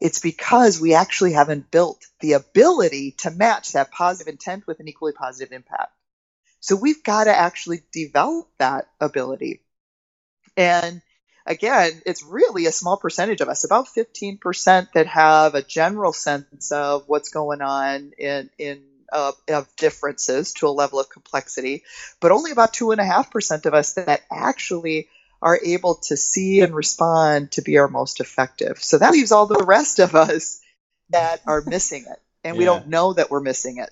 It's 0.00 0.18
because 0.18 0.80
we 0.80 0.94
actually 0.94 1.34
haven't 1.34 1.70
built 1.70 2.04
the 2.18 2.32
ability 2.32 3.12
to 3.18 3.30
match 3.30 3.74
that 3.74 3.92
positive 3.92 4.26
intent 4.26 4.66
with 4.66 4.80
an 4.80 4.88
equally 4.88 5.12
positive 5.12 5.52
impact. 5.52 5.92
So 6.58 6.74
we've 6.74 7.04
got 7.04 7.24
to 7.24 7.36
actually 7.36 7.82
develop 7.92 8.48
that 8.58 8.88
ability. 9.00 9.60
And 10.56 11.00
again, 11.46 12.02
it's 12.04 12.24
really 12.24 12.66
a 12.66 12.72
small 12.72 12.96
percentage 12.96 13.40
of 13.40 13.48
us, 13.48 13.62
about 13.62 13.86
15% 13.86 14.92
that 14.94 15.06
have 15.06 15.54
a 15.54 15.62
general 15.62 16.12
sense 16.12 16.72
of 16.72 17.04
what's 17.06 17.28
going 17.28 17.62
on 17.62 18.14
in, 18.18 18.50
in 18.58 18.82
uh, 19.12 19.32
of 19.48 19.74
differences 19.76 20.52
to 20.54 20.66
a 20.66 20.70
level 20.70 21.00
of 21.00 21.08
complexity, 21.08 21.84
but 22.20 22.32
only 22.32 22.50
about 22.50 22.74
two 22.74 22.90
and 22.90 23.00
a 23.00 23.04
half 23.04 23.30
percent 23.30 23.66
of 23.66 23.74
us 23.74 23.94
that 23.94 24.22
actually 24.30 25.08
are 25.42 25.58
able 25.62 25.96
to 25.96 26.16
see 26.16 26.60
and 26.60 26.74
respond 26.74 27.52
to 27.52 27.62
be 27.62 27.78
our 27.78 27.88
most 27.88 28.20
effective. 28.20 28.78
So 28.82 28.98
that 28.98 29.12
leaves 29.12 29.32
all 29.32 29.46
the 29.46 29.64
rest 29.64 29.98
of 29.98 30.14
us 30.14 30.60
that 31.10 31.40
are 31.46 31.62
missing 31.66 32.04
it, 32.08 32.20
and 32.44 32.56
yeah. 32.56 32.58
we 32.58 32.64
don't 32.64 32.88
know 32.88 33.12
that 33.12 33.30
we're 33.30 33.40
missing 33.40 33.78
it. 33.78 33.90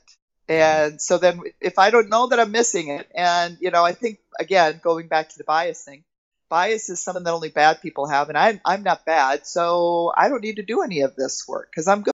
And 0.48 1.00
so 1.00 1.18
then, 1.18 1.40
if 1.60 1.78
I 1.78 1.90
don't 1.90 2.10
know 2.10 2.26
that 2.26 2.38
I'm 2.38 2.50
missing 2.50 2.88
it, 2.88 3.08
and 3.14 3.56
you 3.60 3.70
know, 3.70 3.84
I 3.84 3.92
think 3.92 4.18
again, 4.38 4.80
going 4.82 5.08
back 5.08 5.30
to 5.30 5.38
the 5.38 5.44
bias 5.44 5.82
thing, 5.82 6.04
bias 6.50 6.90
is 6.90 7.00
something 7.00 7.24
that 7.24 7.32
only 7.32 7.48
bad 7.48 7.80
people 7.80 8.06
have, 8.06 8.28
and 8.28 8.38
I'm 8.38 8.60
I'm 8.64 8.82
not 8.82 9.04
bad, 9.04 9.46
so 9.46 10.12
I 10.16 10.28
don't 10.28 10.42
need 10.42 10.56
to 10.56 10.62
do 10.62 10.82
any 10.82 11.00
of 11.00 11.16
this 11.16 11.46
work 11.48 11.70
because 11.70 11.88
I'm 11.88 12.02
good. 12.02 12.13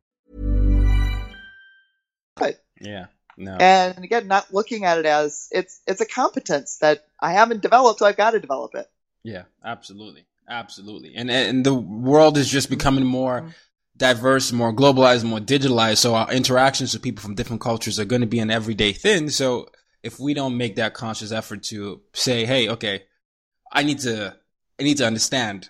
Yeah. 2.81 3.05
No. 3.37 3.55
And 3.55 4.03
again, 4.03 4.27
not 4.27 4.53
looking 4.53 4.85
at 4.85 4.99
it 4.99 5.05
as 5.05 5.47
it's 5.51 5.79
it's 5.87 6.01
a 6.01 6.05
competence 6.05 6.77
that 6.77 7.05
I 7.19 7.33
haven't 7.33 7.61
developed, 7.61 7.99
so 7.99 8.05
I've 8.05 8.17
got 8.17 8.31
to 8.31 8.39
develop 8.39 8.75
it. 8.75 8.89
Yeah, 9.23 9.43
absolutely, 9.63 10.25
absolutely. 10.47 11.15
And 11.15 11.31
and 11.31 11.65
the 11.65 11.73
world 11.73 12.37
is 12.37 12.49
just 12.49 12.69
becoming 12.69 13.05
more 13.05 13.41
mm-hmm. 13.41 13.49
diverse, 13.97 14.51
more 14.51 14.73
globalized, 14.73 15.23
more 15.23 15.39
digitalized. 15.39 15.97
So 15.97 16.15
our 16.15 16.31
interactions 16.31 16.93
with 16.93 17.01
people 17.01 17.23
from 17.23 17.35
different 17.35 17.61
cultures 17.61 17.99
are 17.99 18.05
going 18.05 18.21
to 18.21 18.27
be 18.27 18.39
an 18.39 18.51
everyday 18.51 18.93
thing. 18.93 19.29
So 19.29 19.69
if 20.03 20.19
we 20.19 20.33
don't 20.33 20.57
make 20.57 20.75
that 20.75 20.93
conscious 20.93 21.31
effort 21.31 21.63
to 21.63 22.01
say, 22.13 22.45
"Hey, 22.45 22.69
okay, 22.69 23.03
I 23.71 23.83
need 23.83 23.99
to, 23.99 24.35
I 24.79 24.83
need 24.83 24.97
to 24.97 25.07
understand 25.07 25.69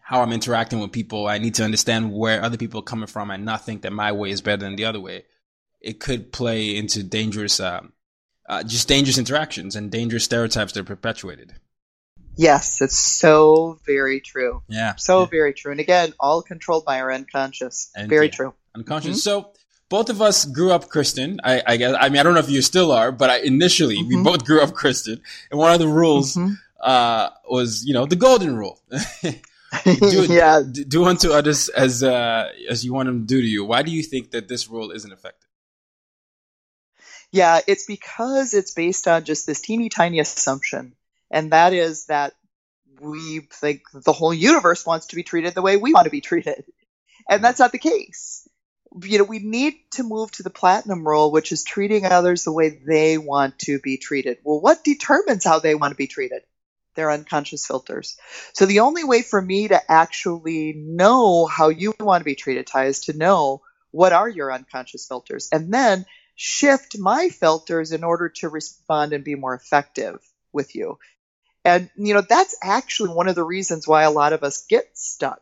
how 0.00 0.22
I'm 0.22 0.32
interacting 0.32 0.80
with 0.80 0.92
people. 0.92 1.26
I 1.26 1.38
need 1.38 1.54
to 1.56 1.64
understand 1.64 2.12
where 2.12 2.42
other 2.42 2.56
people 2.56 2.80
are 2.80 2.84
coming 2.84 3.06
from, 3.06 3.30
and 3.30 3.44
not 3.44 3.64
think 3.66 3.82
that 3.82 3.92
my 3.92 4.12
way 4.12 4.30
is 4.30 4.40
better 4.40 4.62
than 4.62 4.76
the 4.76 4.84
other 4.84 5.00
way." 5.00 5.24
It 5.82 6.00
could 6.00 6.32
play 6.32 6.76
into 6.76 7.02
dangerous, 7.02 7.60
um, 7.60 7.92
uh, 8.48 8.62
just 8.62 8.88
dangerous 8.88 9.18
interactions 9.18 9.76
and 9.76 9.90
dangerous 9.90 10.24
stereotypes 10.24 10.72
that 10.72 10.80
are 10.80 10.84
perpetuated. 10.84 11.54
Yes, 12.36 12.80
it's 12.80 12.98
so 12.98 13.78
very 13.84 14.20
true. 14.20 14.62
Yeah. 14.68 14.94
So 14.96 15.20
yeah. 15.20 15.26
very 15.26 15.52
true. 15.52 15.70
And 15.70 15.80
again, 15.80 16.14
all 16.18 16.42
controlled 16.42 16.84
by 16.84 17.00
our 17.00 17.12
unconscious. 17.12 17.90
And 17.94 18.08
very 18.08 18.26
yeah, 18.26 18.32
true. 18.32 18.54
Unconscious. 18.74 19.10
Mm-hmm. 19.10 19.42
So 19.42 19.52
both 19.88 20.08
of 20.08 20.22
us 20.22 20.46
grew 20.46 20.72
up 20.72 20.88
Christian. 20.88 21.40
I, 21.44 21.62
I, 21.66 21.76
guess, 21.76 21.94
I 21.98 22.08
mean, 22.08 22.18
I 22.18 22.22
don't 22.22 22.34
know 22.34 22.40
if 22.40 22.48
you 22.48 22.62
still 22.62 22.92
are, 22.92 23.12
but 23.12 23.28
I, 23.28 23.38
initially 23.40 23.98
mm-hmm. 23.98 24.16
we 24.16 24.22
both 24.22 24.44
grew 24.46 24.62
up 24.62 24.72
Christian. 24.72 25.20
And 25.50 25.58
one 25.58 25.72
of 25.72 25.80
the 25.80 25.88
rules, 25.88 26.34
mm-hmm. 26.34 26.54
uh, 26.80 27.28
was, 27.48 27.84
you 27.84 27.92
know, 27.92 28.06
the 28.06 28.16
golden 28.16 28.56
rule. 28.56 28.80
do, 29.84 30.26
yeah. 30.28 30.62
do 30.62 31.04
unto 31.04 31.32
others 31.32 31.68
as, 31.68 32.02
uh, 32.02 32.50
as 32.70 32.84
you 32.84 32.94
want 32.94 33.06
them 33.06 33.20
to 33.20 33.26
do 33.26 33.42
to 33.42 33.46
you. 33.46 33.64
Why 33.66 33.82
do 33.82 33.90
you 33.90 34.02
think 34.02 34.30
that 34.30 34.48
this 34.48 34.68
rule 34.68 34.90
isn't 34.90 35.12
effective? 35.12 35.41
Yeah, 37.32 37.60
it's 37.66 37.86
because 37.86 38.54
it's 38.54 38.74
based 38.74 39.08
on 39.08 39.24
just 39.24 39.46
this 39.46 39.60
teeny 39.60 39.88
tiny 39.88 40.20
assumption 40.20 40.94
and 41.30 41.52
that 41.52 41.72
is 41.72 42.06
that 42.06 42.34
we 43.00 43.40
think 43.50 43.82
the 43.92 44.12
whole 44.12 44.34
universe 44.34 44.86
wants 44.86 45.06
to 45.06 45.16
be 45.16 45.22
treated 45.22 45.54
the 45.54 45.62
way 45.62 45.76
we 45.76 45.94
want 45.94 46.04
to 46.04 46.10
be 46.10 46.20
treated. 46.20 46.64
And 47.28 47.42
that's 47.42 47.58
not 47.58 47.72
the 47.72 47.78
case. 47.78 48.46
You 49.02 49.18
know, 49.18 49.24
we 49.24 49.38
need 49.38 49.74
to 49.92 50.02
move 50.02 50.30
to 50.32 50.42
the 50.42 50.50
platinum 50.50 51.06
rule, 51.06 51.32
which 51.32 51.50
is 51.50 51.64
treating 51.64 52.04
others 52.04 52.44
the 52.44 52.52
way 52.52 52.68
they 52.68 53.16
want 53.16 53.58
to 53.60 53.78
be 53.80 53.96
treated. 53.96 54.38
Well, 54.44 54.60
what 54.60 54.84
determines 54.84 55.44
how 55.44 55.58
they 55.58 55.74
want 55.74 55.92
to 55.92 55.96
be 55.96 56.06
treated? 56.06 56.42
Their 56.94 57.10
unconscious 57.10 57.66
filters. 57.66 58.18
So 58.52 58.66
the 58.66 58.80
only 58.80 59.04
way 59.04 59.22
for 59.22 59.40
me 59.40 59.68
to 59.68 59.90
actually 59.90 60.74
know 60.76 61.46
how 61.46 61.70
you 61.70 61.94
want 61.98 62.20
to 62.20 62.26
be 62.26 62.34
treated, 62.34 62.66
Ty, 62.66 62.86
is 62.86 63.00
to 63.00 63.16
know 63.16 63.62
what 63.90 64.12
are 64.12 64.28
your 64.28 64.52
unconscious 64.52 65.06
filters 65.06 65.48
and 65.52 65.72
then 65.72 66.04
shift 66.44 66.98
my 66.98 67.28
filters 67.28 67.92
in 67.92 68.02
order 68.02 68.28
to 68.28 68.48
respond 68.48 69.12
and 69.12 69.22
be 69.22 69.36
more 69.36 69.54
effective 69.54 70.18
with 70.52 70.74
you. 70.74 70.98
And, 71.64 71.88
you 71.94 72.14
know, 72.14 72.20
that's 72.20 72.56
actually 72.60 73.10
one 73.10 73.28
of 73.28 73.36
the 73.36 73.44
reasons 73.44 73.86
why 73.86 74.02
a 74.02 74.10
lot 74.10 74.32
of 74.32 74.42
us 74.42 74.66
get 74.66 74.86
stuck 74.98 75.40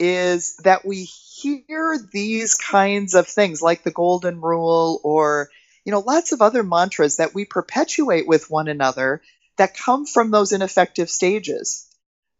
is 0.00 0.56
that 0.64 0.84
we 0.84 1.04
hear 1.04 1.96
these 2.12 2.56
kinds 2.56 3.14
of 3.14 3.28
things 3.28 3.62
like 3.62 3.84
the 3.84 3.92
golden 3.92 4.40
rule 4.40 5.00
or, 5.04 5.48
you 5.84 5.92
know, 5.92 6.00
lots 6.00 6.32
of 6.32 6.42
other 6.42 6.64
mantras 6.64 7.18
that 7.18 7.34
we 7.34 7.44
perpetuate 7.44 8.26
with 8.26 8.50
one 8.50 8.66
another 8.66 9.22
that 9.58 9.76
come 9.76 10.06
from 10.06 10.32
those 10.32 10.50
ineffective 10.50 11.08
stages. 11.08 11.88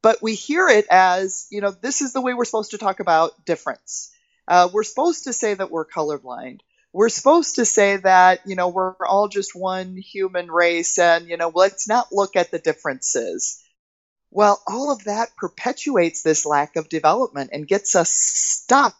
But 0.03 0.21
we 0.21 0.35
hear 0.35 0.67
it 0.67 0.87
as, 0.91 1.47
you 1.53 1.61
know, 1.61 1.71
this 1.71 2.03
is 2.03 2.12
the 2.12 2.21
way 2.21 2.35
we're 2.35 2.47
supposed 2.47 2.73
to 2.73 2.79
talk 2.79 2.99
about 2.99 3.45
difference. 3.45 4.11
Uh, 4.49 4.69
we're 4.73 4.83
supposed 4.83 5.25
to 5.25 5.33
say 5.33 5.55
that 5.55 5.71
we're 5.71 5.87
colorblind 5.87 6.62
we're 6.93 7.09
supposed 7.09 7.57
to 7.57 7.65
say 7.65 7.97
that, 7.97 8.41
you 8.47 8.55
know, 8.55 8.69
we're 8.69 8.95
all 9.07 9.29
just 9.29 9.55
one 9.55 9.97
human 9.97 10.51
race 10.51 10.99
and, 10.99 11.29
you 11.29 11.37
know, 11.37 11.51
let's 11.55 11.89
not 11.89 12.13
look 12.13 12.37
at 12.37 12.51
the 12.51 12.59
differences. 12.59 13.63
Well, 14.31 14.63
all 14.67 14.91
of 14.93 15.05
that 15.05 15.37
perpetuates 15.37 16.23
this 16.23 16.47
lack 16.47 16.77
of 16.77 16.89
development 16.89 17.51
and 17.53 17.69
gets 17.69 17.97
us 17.97 18.11
stuck 18.11 18.95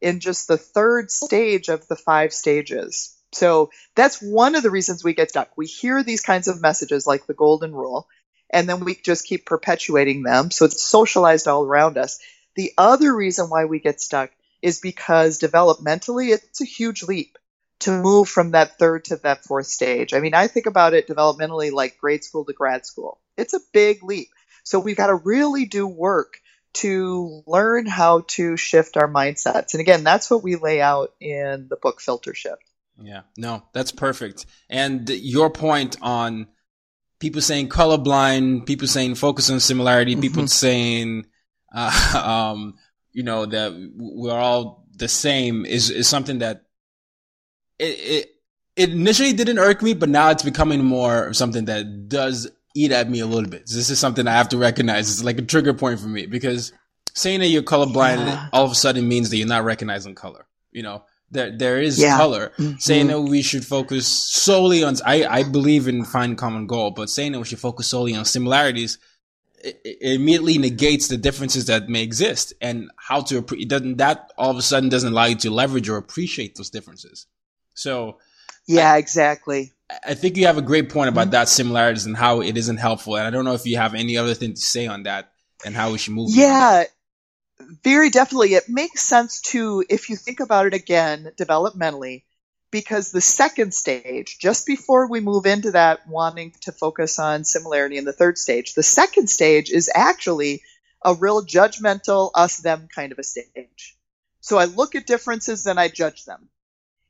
in 0.00 0.20
just 0.20 0.48
the 0.48 0.58
third 0.58 1.10
stage 1.10 1.68
of 1.68 1.86
the 1.88 1.96
five 1.96 2.32
stages. 2.32 3.16
So 3.32 3.70
that's 3.94 4.22
one 4.22 4.54
of 4.54 4.62
the 4.62 4.70
reasons 4.70 5.04
we 5.04 5.14
get 5.14 5.30
stuck. 5.30 5.56
We 5.56 5.66
hear 5.66 6.02
these 6.02 6.22
kinds 6.22 6.48
of 6.48 6.60
messages 6.60 7.06
like 7.06 7.26
the 7.26 7.34
golden 7.34 7.74
rule, 7.74 8.08
and 8.50 8.68
then 8.68 8.80
we 8.80 8.94
just 8.94 9.26
keep 9.26 9.46
perpetuating 9.46 10.22
them. 10.22 10.50
So 10.50 10.64
it's 10.64 10.82
socialized 10.82 11.48
all 11.48 11.64
around 11.64 11.98
us. 11.98 12.18
The 12.54 12.72
other 12.78 13.14
reason 13.14 13.46
why 13.46 13.64
we 13.66 13.80
get 13.80 14.00
stuck 14.00 14.30
is 14.66 14.80
because 14.80 15.38
developmentally, 15.38 16.32
it's 16.32 16.60
a 16.60 16.64
huge 16.64 17.04
leap 17.04 17.38
to 17.78 17.92
move 17.92 18.28
from 18.28 18.50
that 18.50 18.80
third 18.80 19.04
to 19.04 19.16
that 19.18 19.44
fourth 19.44 19.68
stage. 19.68 20.12
I 20.12 20.18
mean, 20.18 20.34
I 20.34 20.48
think 20.48 20.66
about 20.66 20.92
it 20.92 21.06
developmentally 21.06 21.70
like 21.70 21.98
grade 21.98 22.24
school 22.24 22.44
to 22.44 22.52
grad 22.52 22.84
school. 22.84 23.20
It's 23.36 23.54
a 23.54 23.60
big 23.72 24.02
leap. 24.02 24.26
So 24.64 24.80
we've 24.80 24.96
got 24.96 25.06
to 25.06 25.14
really 25.14 25.66
do 25.66 25.86
work 25.86 26.40
to 26.74 27.44
learn 27.46 27.86
how 27.86 28.24
to 28.26 28.56
shift 28.56 28.96
our 28.96 29.06
mindsets. 29.06 29.74
And 29.74 29.80
again, 29.80 30.02
that's 30.02 30.28
what 30.28 30.42
we 30.42 30.56
lay 30.56 30.80
out 30.80 31.14
in 31.20 31.68
the 31.70 31.76
book 31.76 32.00
Filter 32.00 32.34
Shift. 32.34 32.64
Yeah, 33.00 33.20
no, 33.38 33.62
that's 33.72 33.92
perfect. 33.92 34.46
And 34.68 35.08
your 35.08 35.50
point 35.50 35.96
on 36.02 36.48
people 37.20 37.40
saying 37.40 37.68
colorblind, 37.68 38.66
people 38.66 38.88
saying 38.88 39.14
focus 39.14 39.48
on 39.48 39.60
similarity, 39.60 40.14
mm-hmm. 40.14 40.22
people 40.22 40.48
saying, 40.48 41.26
uh, 41.72 42.50
um, 42.52 42.74
you 43.16 43.22
know, 43.22 43.46
that 43.46 43.72
we're 43.96 44.38
all 44.38 44.86
the 44.94 45.08
same 45.08 45.64
is, 45.64 45.88
is 45.88 46.06
something 46.06 46.40
that 46.40 46.66
it, 47.78 47.84
it, 47.84 48.30
it 48.76 48.90
initially 48.90 49.32
didn't 49.32 49.58
irk 49.58 49.80
me, 49.80 49.94
but 49.94 50.10
now 50.10 50.28
it's 50.28 50.42
becoming 50.42 50.84
more 50.84 51.32
something 51.32 51.64
that 51.64 52.10
does 52.10 52.46
eat 52.74 52.92
at 52.92 53.08
me 53.08 53.20
a 53.20 53.26
little 53.26 53.48
bit. 53.48 53.62
This 53.62 53.88
is 53.88 53.98
something 53.98 54.28
I 54.28 54.32
have 54.32 54.50
to 54.50 54.58
recognize. 54.58 55.10
It's 55.10 55.24
like 55.24 55.38
a 55.38 55.42
trigger 55.42 55.72
point 55.72 55.98
for 55.98 56.08
me 56.08 56.26
because 56.26 56.74
saying 57.14 57.40
that 57.40 57.46
you're 57.46 57.62
colorblind 57.62 58.18
yeah. 58.18 58.48
all 58.52 58.66
of 58.66 58.70
a 58.70 58.74
sudden 58.74 59.08
means 59.08 59.30
that 59.30 59.38
you're 59.38 59.48
not 59.48 59.64
recognizing 59.64 60.14
color. 60.14 60.46
You 60.70 60.82
know, 60.82 61.04
there 61.30 61.56
there 61.56 61.80
is 61.80 61.98
yeah. 61.98 62.18
color. 62.18 62.52
Mm-hmm. 62.58 62.76
Saying 62.80 63.06
that 63.06 63.22
we 63.22 63.40
should 63.40 63.64
focus 63.64 64.06
solely 64.06 64.84
on 64.84 64.96
I 65.06 65.24
I 65.24 65.42
believe 65.42 65.88
in 65.88 66.04
find 66.04 66.36
common 66.36 66.66
goal, 66.66 66.90
but 66.90 67.08
saying 67.08 67.32
that 67.32 67.38
we 67.38 67.46
should 67.46 67.60
focus 67.60 67.86
solely 67.86 68.14
on 68.14 68.26
similarities 68.26 68.98
it, 69.66 69.80
it 69.84 70.14
immediately 70.14 70.58
negates 70.58 71.08
the 71.08 71.16
differences 71.16 71.66
that 71.66 71.88
may 71.88 72.02
exist 72.02 72.54
and 72.60 72.90
how 72.96 73.20
to 73.22 73.38
it 73.38 73.68
doesn't 73.68 73.98
that 73.98 74.32
all 74.38 74.50
of 74.50 74.56
a 74.56 74.62
sudden 74.62 74.88
doesn't 74.88 75.12
allow 75.12 75.24
you 75.26 75.36
to 75.36 75.50
leverage 75.50 75.88
or 75.88 75.96
appreciate 75.96 76.54
those 76.54 76.70
differences. 76.70 77.26
So 77.74 78.18
yeah, 78.66 78.92
I, 78.92 78.98
exactly. 78.98 79.72
I 80.04 80.14
think 80.14 80.36
you 80.36 80.46
have 80.46 80.58
a 80.58 80.62
great 80.62 80.90
point 80.90 81.08
about 81.08 81.22
mm-hmm. 81.22 81.30
that 81.30 81.48
similarities 81.48 82.06
and 82.06 82.16
how 82.16 82.40
it 82.40 82.56
isn't 82.56 82.78
helpful. 82.78 83.16
And 83.16 83.26
I 83.26 83.30
don't 83.30 83.44
know 83.44 83.54
if 83.54 83.66
you 83.66 83.76
have 83.76 83.94
any 83.94 84.16
other 84.16 84.34
thing 84.34 84.54
to 84.54 84.60
say 84.60 84.86
on 84.86 85.04
that 85.04 85.32
and 85.64 85.74
how 85.74 85.92
we 85.92 85.98
should 85.98 86.14
move. 86.14 86.30
Yeah, 86.32 86.84
very 87.84 88.10
definitely. 88.10 88.54
It 88.54 88.68
makes 88.68 89.02
sense 89.02 89.40
to, 89.52 89.84
if 89.88 90.10
you 90.10 90.16
think 90.16 90.40
about 90.40 90.66
it 90.66 90.74
again, 90.74 91.30
developmentally, 91.36 92.24
because 92.70 93.10
the 93.10 93.20
second 93.20 93.72
stage, 93.72 94.38
just 94.38 94.66
before 94.66 95.08
we 95.08 95.20
move 95.20 95.46
into 95.46 95.72
that 95.72 96.06
wanting 96.08 96.52
to 96.62 96.72
focus 96.72 97.18
on 97.18 97.44
similarity 97.44 97.96
in 97.96 98.04
the 98.04 98.12
third 98.12 98.38
stage, 98.38 98.74
the 98.74 98.82
second 98.82 99.28
stage 99.28 99.70
is 99.70 99.90
actually 99.94 100.62
a 101.04 101.14
real 101.14 101.44
judgmental 101.44 102.30
us 102.34 102.58
them 102.58 102.88
kind 102.94 103.12
of 103.12 103.18
a 103.18 103.22
stage. 103.22 103.96
So 104.40 104.58
I 104.58 104.64
look 104.64 104.94
at 104.94 105.06
differences 105.06 105.66
and 105.66 105.78
I 105.78 105.88
judge 105.88 106.24
them. 106.24 106.48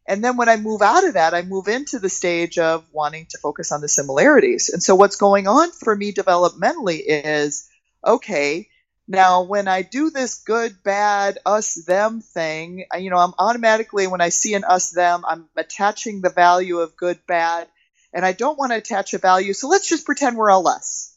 And 0.07 0.23
then 0.23 0.37
when 0.37 0.49
I 0.49 0.57
move 0.57 0.83
out 0.83 1.07
of 1.07 1.15
that, 1.15 1.35
I 1.35 1.43
move 1.43 1.67
into 1.67 1.99
the 1.99 2.09
stage 2.09 2.59
of 2.59 2.85
wanting 2.93 3.27
to 3.31 3.39
focus 3.39 3.73
on 3.73 3.81
the 3.81 3.89
similarities. 3.89 4.69
And 4.69 4.83
so 4.83 4.95
what's 4.95 5.17
going 5.17 5.49
on 5.49 5.73
for 5.73 5.97
me 5.97 6.13
developmentally 6.13 7.03
is 7.05 7.69
okay, 8.07 8.69
now, 9.09 9.43
when 9.43 9.69
I 9.69 9.83
do 9.83 10.11
this 10.11 10.43
good, 10.43 10.83
bad, 10.83 11.39
us, 11.47 11.75
them 11.75 12.21
thing, 12.21 12.87
you 12.99 13.11
know, 13.11 13.19
I'm 13.19 13.35
automatically, 13.39 14.09
when 14.09 14.21
I 14.21 14.31
see 14.31 14.55
an 14.55 14.65
us, 14.65 14.91
them, 14.91 15.25
I'm 15.27 15.49
attaching 15.57 16.21
the 16.21 16.31
value 16.31 16.81
of 16.81 16.97
good, 16.97 17.21
bad, 17.27 17.69
and 18.13 18.25
I 18.25 18.33
don't 18.33 18.59
want 18.59 18.73
to 18.73 18.79
attach 18.79 19.15
a 19.15 19.19
value. 19.19 19.53
So 19.53 19.69
let's 19.69 19.89
just 19.89 20.07
pretend 20.07 20.37
we're 20.37 20.51
all 20.51 20.67
us. 20.67 21.17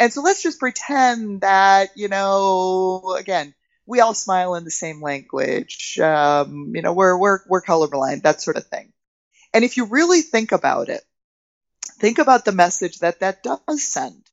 And 0.00 0.12
so 0.12 0.22
let's 0.22 0.42
just 0.42 0.58
pretend 0.58 1.42
that, 1.42 1.90
you 1.94 2.08
know, 2.08 3.14
again, 3.16 3.54
we 3.86 4.00
all 4.00 4.14
smile 4.14 4.56
in 4.56 4.64
the 4.64 4.70
same 4.72 5.00
language. 5.00 5.98
Um, 6.00 6.72
you 6.74 6.82
know, 6.82 6.94
we're, 6.94 7.16
we're, 7.16 7.40
we're 7.48 7.62
colorblind, 7.62 8.22
that 8.22 8.42
sort 8.42 8.56
of 8.56 8.66
thing. 8.66 8.92
And 9.52 9.64
if 9.64 9.76
you 9.76 9.84
really 9.84 10.22
think 10.22 10.50
about 10.50 10.88
it, 10.88 11.02
think 12.00 12.18
about 12.18 12.44
the 12.44 12.50
message 12.50 12.98
that 12.98 13.20
that 13.20 13.44
does 13.44 13.84
send 13.84 14.23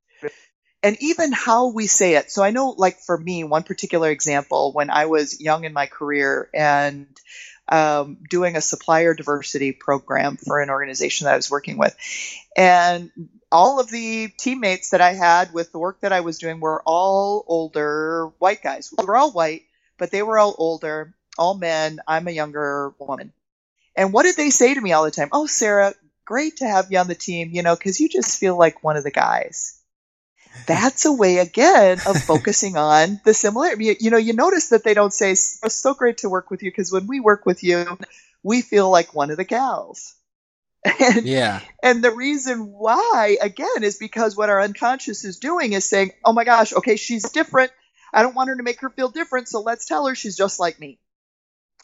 and 0.82 0.96
even 1.00 1.32
how 1.32 1.68
we 1.68 1.86
say 1.86 2.14
it. 2.16 2.30
So 2.30 2.42
I 2.42 2.50
know, 2.50 2.70
like 2.70 2.98
for 2.98 3.16
me, 3.16 3.44
one 3.44 3.62
particular 3.62 4.10
example 4.10 4.72
when 4.72 4.90
I 4.90 5.06
was 5.06 5.40
young 5.40 5.64
in 5.64 5.72
my 5.72 5.86
career 5.86 6.48
and 6.52 7.06
um, 7.68 8.18
doing 8.28 8.56
a 8.56 8.60
supplier 8.60 9.14
diversity 9.14 9.72
program 9.72 10.36
for 10.36 10.60
an 10.60 10.70
organization 10.70 11.26
that 11.26 11.34
I 11.34 11.36
was 11.36 11.50
working 11.50 11.78
with, 11.78 11.96
and 12.56 13.10
all 13.50 13.80
of 13.80 13.90
the 13.90 14.28
teammates 14.36 14.90
that 14.90 15.00
I 15.00 15.12
had 15.12 15.52
with 15.52 15.72
the 15.72 15.78
work 15.78 16.00
that 16.00 16.12
I 16.12 16.20
was 16.20 16.38
doing 16.38 16.58
were 16.58 16.82
all 16.84 17.44
older 17.46 18.32
white 18.38 18.62
guys. 18.62 18.92
We 18.96 19.04
were 19.04 19.16
all 19.16 19.30
white, 19.30 19.62
but 19.98 20.10
they 20.10 20.22
were 20.22 20.38
all 20.38 20.54
older, 20.58 21.14
all 21.38 21.54
men. 21.54 22.00
I'm 22.08 22.26
a 22.26 22.32
younger 22.32 22.94
woman. 22.98 23.32
And 23.94 24.12
what 24.12 24.24
did 24.24 24.36
they 24.36 24.50
say 24.50 24.74
to 24.74 24.80
me 24.80 24.92
all 24.92 25.04
the 25.04 25.10
time? 25.10 25.28
Oh, 25.32 25.46
Sarah, 25.46 25.94
great 26.24 26.56
to 26.56 26.66
have 26.66 26.90
you 26.90 26.98
on 26.98 27.08
the 27.08 27.14
team, 27.14 27.50
you 27.52 27.62
know, 27.62 27.76
because 27.76 28.00
you 28.00 28.08
just 28.08 28.38
feel 28.38 28.56
like 28.56 28.82
one 28.82 28.96
of 28.96 29.04
the 29.04 29.10
guys 29.10 29.81
that's 30.66 31.04
a 31.04 31.12
way 31.12 31.38
again 31.38 31.98
of 32.06 32.22
focusing 32.24 32.76
on 32.76 33.20
the 33.24 33.34
similarity. 33.34 33.86
You, 33.86 33.96
you, 34.00 34.10
know, 34.10 34.18
you 34.18 34.32
notice 34.32 34.68
that 34.68 34.84
they 34.84 34.94
don't 34.94 35.12
say, 35.12 35.32
"It's 35.32 35.74
so 35.74 35.94
great 35.94 36.18
to 36.18 36.28
work 36.28 36.50
with 36.50 36.62
you," 36.62 36.70
because 36.70 36.92
when 36.92 37.06
we 37.06 37.20
work 37.20 37.46
with 37.46 37.62
you, 37.62 37.98
we 38.42 38.62
feel 38.62 38.90
like 38.90 39.14
one 39.14 39.30
of 39.30 39.36
the 39.36 39.44
gals. 39.44 40.14
And, 40.84 41.26
yeah. 41.26 41.60
And 41.82 42.02
the 42.02 42.10
reason 42.10 42.72
why, 42.72 43.38
again, 43.40 43.82
is 43.82 43.98
because 43.98 44.36
what 44.36 44.50
our 44.50 44.60
unconscious 44.60 45.24
is 45.24 45.38
doing 45.38 45.72
is 45.72 45.84
saying, 45.84 46.12
"Oh 46.24 46.32
my 46.32 46.44
gosh, 46.44 46.72
okay, 46.72 46.96
she's 46.96 47.30
different. 47.30 47.70
I 48.12 48.22
don't 48.22 48.34
want 48.34 48.48
her 48.48 48.56
to 48.56 48.62
make 48.62 48.80
her 48.80 48.90
feel 48.90 49.08
different, 49.08 49.48
so 49.48 49.60
let's 49.60 49.86
tell 49.86 50.06
her 50.06 50.14
she's 50.14 50.36
just 50.36 50.58
like 50.58 50.80
me." 50.80 50.98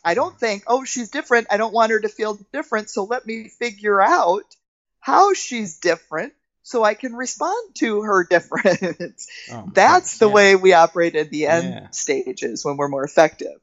I 0.05 0.15
don't 0.15 0.39
think, 0.39 0.65
"Oh, 0.67 0.85
she's 0.85 1.11
different. 1.11 1.49
I 1.51 1.57
don't 1.57 1.73
want 1.73 1.93
her 1.93 2.01
to 2.01 2.09
feel 2.09 2.39
different, 2.53 2.91
so 2.91 3.05
let 3.05 3.27
me 3.27 3.49
figure 3.49 4.01
out 4.01 4.45
how 5.01 5.33
she's 5.33 5.79
different." 5.79 6.33
So 6.69 6.85
I 6.85 6.93
can 6.93 7.15
respond 7.15 7.75
to 7.77 8.03
her 8.03 8.25
difference. 8.31 9.27
Oh, 9.51 9.71
That's 9.73 10.19
the 10.19 10.29
yeah. 10.29 10.35
way 10.35 10.57
we 10.57 10.75
operate 10.75 11.17
at 11.17 11.31
the 11.31 11.47
end 11.47 11.69
yeah. 11.71 11.91
stages 11.91 12.63
when 12.63 12.77
we're 12.77 12.89
more 12.89 13.05
effective. 13.05 13.55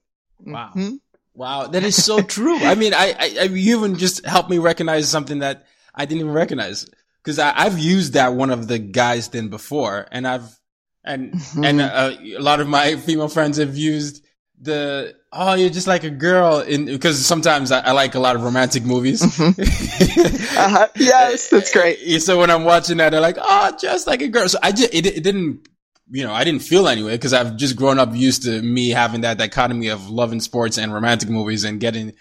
Wow. 0.44 0.72
Mm-hmm. 0.76 0.96
Wow. 1.36 1.68
That 1.68 1.84
is 1.84 2.04
so 2.04 2.24
true. 2.24 2.58
I 2.58 2.74
mean, 2.74 2.96
I, 2.96 3.12
I, 3.12 3.38
I, 3.42 3.44
you 3.44 3.78
even 3.78 3.98
just 3.98 4.26
helped 4.26 4.50
me 4.50 4.58
recognize 4.58 5.08
something 5.08 5.40
that 5.40 5.68
I 5.94 6.06
didn't 6.06 6.22
even 6.22 6.34
recognize 6.34 6.90
because 7.24 7.38
I've 7.38 7.78
used 7.78 8.14
that 8.14 8.34
one 8.34 8.50
of 8.50 8.68
the 8.68 8.80
guys 8.80 9.30
then 9.30 9.50
before 9.50 10.08
and 10.12 10.28
I've, 10.28 10.60
and, 11.04 11.34
mm-hmm. 11.34 11.64
and 11.64 11.82
uh, 11.82 12.12
a 12.20 12.40
lot 12.40 12.60
of 12.60 12.68
my 12.68 12.96
female 12.96 13.28
friends 13.28 13.58
have 13.58 13.78
used 13.78 14.25
the 14.62 15.16
oh 15.32 15.54
you're 15.54 15.70
just 15.70 15.88
like 15.88 16.04
a 16.04 16.10
girl 16.10 16.60
in 16.60 16.86
because 16.86 17.24
sometimes 17.26 17.72
I, 17.72 17.80
I, 17.82 17.92
like 17.92 18.16
a 18.16 18.20
lot 18.20 18.36
of 18.36 18.44
romantic 18.44 18.84
movies. 18.84 19.22
Mm-hmm. 19.22 20.58
uh-huh. 20.58 20.88
yes 20.96 21.50
that's 21.50 21.72
great. 21.74 22.00
So 22.22 22.40
when 22.40 22.50
i'm 22.50 22.64
watching 22.64 22.98
that 22.98 23.10
they're 23.10 23.22
like 23.22 23.38
oh 23.40 23.76
just 23.80 24.08
like 24.08 24.22
a 24.22 24.28
girl. 24.28 24.48
So 24.48 24.58
i 24.64 24.72
just 24.72 24.94
it, 24.94 25.06
it 25.06 25.24
didn't 25.24 25.68
you 26.10 26.24
know 26.24 26.34
i 26.34 26.44
didn't 26.44 26.62
feel 26.62 26.88
anyway 26.88 27.14
because 27.14 27.34
i've 27.34 27.58
just 27.58 27.76
grown 27.76 28.00
up 28.00 28.16
used 28.16 28.44
to 28.44 28.62
me 28.62 28.90
having 28.90 29.22
that 29.22 29.38
dichotomy 29.38 29.90
of 29.90 30.10
loving 30.10 30.40
sports 30.40 30.78
and 30.78 30.94
romantic 30.94 31.30
movies 31.30 31.64
and 31.64 31.80
getting 31.80 32.14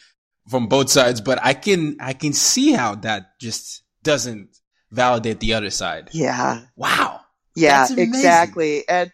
from 0.48 0.66
both 0.68 0.90
sides 0.90 1.20
but 1.20 1.38
i 1.42 1.52
can 1.52 1.96
i 2.00 2.14
can 2.14 2.32
see 2.32 2.72
how 2.72 2.94
that 2.94 3.38
just 3.38 3.82
doesn't 4.02 4.56
validate 4.94 5.40
the 5.40 5.54
other 5.54 5.70
side. 5.70 6.10
Yeah. 6.12 6.62
Wow. 6.76 7.20
Yeah 7.56 7.86
exactly. 7.90 8.88
And 8.88 9.12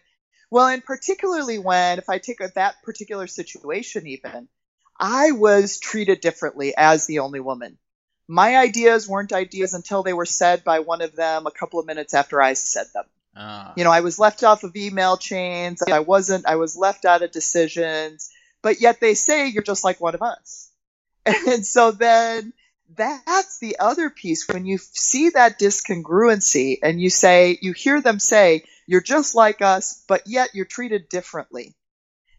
well, 0.51 0.67
and 0.67 0.83
particularly 0.83 1.57
when, 1.57 1.97
if 1.97 2.09
I 2.09 2.17
take 2.17 2.39
that 2.39 2.83
particular 2.83 3.25
situation, 3.25 4.05
even, 4.05 4.49
I 4.99 5.31
was 5.31 5.79
treated 5.79 6.19
differently 6.19 6.73
as 6.77 7.07
the 7.07 7.19
only 7.19 7.39
woman. 7.39 7.77
My 8.27 8.57
ideas 8.57 9.07
weren't 9.07 9.33
ideas 9.33 9.73
until 9.73 10.03
they 10.03 10.13
were 10.13 10.25
said 10.25 10.63
by 10.63 10.79
one 10.79 11.01
of 11.01 11.15
them 11.15 11.47
a 11.47 11.51
couple 11.51 11.79
of 11.79 11.85
minutes 11.85 12.13
after 12.13 12.41
I 12.41 12.53
said 12.53 12.87
them. 12.93 13.05
Ah. 13.35 13.73
You 13.77 13.85
know, 13.85 13.91
I 13.91 14.01
was 14.01 14.19
left 14.19 14.43
off 14.43 14.63
of 14.63 14.75
email 14.75 15.15
chains. 15.15 15.81
I 15.81 15.99
wasn't, 15.99 16.45
I 16.45 16.57
was 16.57 16.75
left 16.75 17.05
out 17.05 17.23
of 17.23 17.31
decisions, 17.31 18.29
but 18.61 18.81
yet 18.81 18.99
they 18.99 19.13
say 19.13 19.47
you're 19.47 19.63
just 19.63 19.85
like 19.85 20.01
one 20.01 20.15
of 20.15 20.21
us. 20.21 20.69
And 21.25 21.65
so 21.65 21.91
then 21.91 22.53
that's 22.95 23.59
the 23.59 23.77
other 23.79 24.09
piece 24.09 24.47
when 24.47 24.65
you 24.65 24.77
see 24.77 25.29
that 25.29 25.59
discongruency 25.59 26.77
and 26.83 27.01
you 27.01 27.09
say, 27.09 27.57
you 27.61 27.73
hear 27.73 28.01
them 28.01 28.19
say, 28.19 28.63
you're 28.87 29.01
just 29.01 29.35
like 29.35 29.61
us, 29.61 30.03
but 30.07 30.23
yet 30.25 30.49
you're 30.53 30.65
treated 30.65 31.09
differently. 31.09 31.75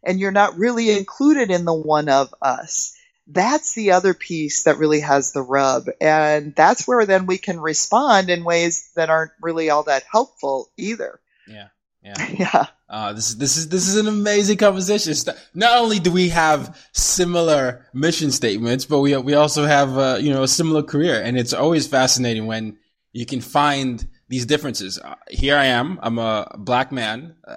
And 0.05 0.19
you're 0.19 0.33
not 0.33 0.59
really 0.59 0.91
included 0.91 1.51
in 1.51 1.65
the 1.65 1.73
one 1.75 2.09
of 2.09 2.35
us. 2.43 2.97
That's 3.29 3.75
the 3.75 3.93
other 3.93 4.15
piece 4.15 4.65
that 4.65 4.79
really 4.79 5.01
has 5.01 5.33
the 5.33 5.43
rub. 5.43 5.87
And 6.01 6.55
that's 6.55 6.89
where 6.89 7.07
then 7.07 7.27
we 7.27 7.39
can 7.39 7.61
respond 7.61 8.29
in 8.29 8.43
ways 8.43 8.91
that 8.97 9.11
aren't 9.11 9.33
really 9.41 9.71
all 9.71 9.85
that 9.85 10.03
helpful 10.11 10.71
either. 10.77 11.21
Yeah. 11.47 11.69
Yeah. 12.03 12.15
Yeah. 12.39 12.67
Uh, 12.89 13.13
this 13.15 13.31
is 13.31 13.37
this 13.39 13.57
is 13.57 13.69
this 13.69 13.89
is 13.89 13.97
an 13.97 14.07
amazing 14.07 14.59
conversation. 14.59 15.15
Not 15.55 15.79
only 15.79 15.99
do 15.99 16.11
we 16.13 16.29
have 16.29 16.77
similar 16.93 17.87
mission 17.95 18.31
statements, 18.33 18.85
but 18.85 19.01
we 19.01 19.17
we 19.17 19.35
also 19.35 19.65
have 19.65 19.97
uh, 19.97 20.19
you 20.21 20.33
know 20.33 20.43
a 20.43 20.49
similar 20.49 20.83
career, 20.83 21.23
and 21.23 21.39
it's 21.39 21.53
always 21.55 21.87
fascinating 21.87 22.47
when 22.47 22.77
you 23.13 23.25
can 23.25 23.41
find 23.41 24.07
these 24.29 24.45
differences. 24.47 24.99
Uh, 24.99 25.15
here 25.31 25.57
I 25.57 25.67
am. 25.67 25.99
I'm 26.03 26.19
a 26.19 26.55
black 26.59 26.93
man. 26.93 27.37
Uh, 27.47 27.55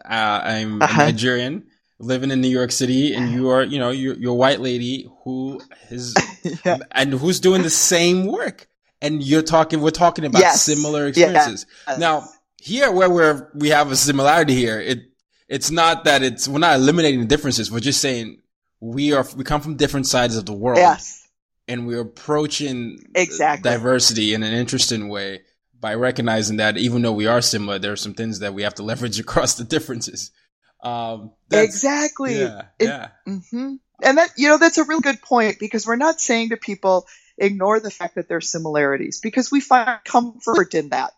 I'm 0.53 0.81
Uh-huh. 0.81 1.03
Nigerian, 1.03 1.65
living 1.99 2.31
in 2.31 2.39
New 2.39 2.49
York 2.59 2.71
City, 2.71 3.13
and 3.15 3.31
you 3.33 3.49
are 3.49 3.63
you 3.63 3.79
know 3.79 3.89
you're, 3.89 4.15
you're 4.15 4.31
a 4.31 4.35
white 4.45 4.61
lady 4.61 5.07
who 5.23 5.59
is 5.89 6.13
Yeah. 6.65 6.77
and 6.91 7.11
who's 7.13 7.39
doing 7.41 7.61
the 7.63 7.69
same 7.69 8.25
work. 8.27 8.67
And 9.01 9.21
you're 9.21 9.43
talking, 9.43 9.81
we're 9.81 9.91
talking 9.91 10.23
about 10.25 10.39
Yes. 10.41 10.61
similar 10.63 11.03
Yeah. 11.03 11.09
experiences. 11.09 11.65
Yes. 11.87 11.99
Now, 11.99 12.27
here 12.61 12.91
where 12.91 13.09
we're, 13.09 13.49
we 13.53 13.69
have 13.69 13.91
a 13.91 13.95
similarity 13.95 14.55
here, 14.55 14.79
it, 14.79 14.99
it's 15.47 15.71
not 15.71 16.05
that 16.05 16.23
it's, 16.23 16.47
we're 16.47 16.59
not 16.59 16.75
eliminating 16.75 17.19
the 17.19 17.25
differences. 17.27 17.71
We're 17.71 17.79
just 17.79 18.01
saying 18.01 18.41
we 18.79 19.13
are, 19.13 19.25
we 19.35 19.43
come 19.43 19.61
from 19.61 19.75
different 19.75 20.07
sides 20.07 20.35
of 20.37 20.45
the 20.45 20.53
world 20.53 20.77
Yes. 20.79 21.27
and 21.67 21.85
we're 21.87 22.01
approaching 22.01 22.99
Exactly. 23.15 23.69
diversity 23.69 24.33
in 24.33 24.43
an 24.43 24.53
interesting 24.53 25.07
way 25.09 25.41
by 25.79 25.93
recognizing 25.95 26.57
that 26.57 26.77
even 26.77 27.01
though 27.01 27.11
we 27.13 27.27
are 27.27 27.41
similar, 27.41 27.77
there 27.77 27.91
are 27.91 27.97
some 27.97 28.13
things 28.15 28.39
that 28.39 28.53
we 28.53 28.63
have 28.63 28.75
to 28.75 28.83
leverage 28.83 29.19
across 29.25 29.55
the 29.55 29.63
differences. 29.63 30.31
Um, 30.83 31.31
Exactly. 31.51 32.39
Yeah. 32.39 32.61
It- 32.79 32.85
yeah. 32.85 33.07
hmm 33.25 33.75
And 34.03 34.17
that, 34.17 34.31
you 34.37 34.47
know, 34.49 34.57
that's 34.57 34.77
a 34.77 34.83
real 34.83 34.99
good 35.01 35.21
point 35.21 35.57
because 35.59 35.85
we're 35.85 35.95
not 35.95 36.19
saying 36.19 36.49
to 36.49 36.57
people, 36.57 37.05
ignore 37.37 37.79
the 37.81 37.91
fact 37.91 38.15
that 38.15 38.27
there's 38.29 38.49
similarities 38.49 39.19
because 39.21 39.51
we 39.51 39.59
find 39.59 39.99
comfort 40.05 40.73
in 40.73 40.89
that. 40.89 41.11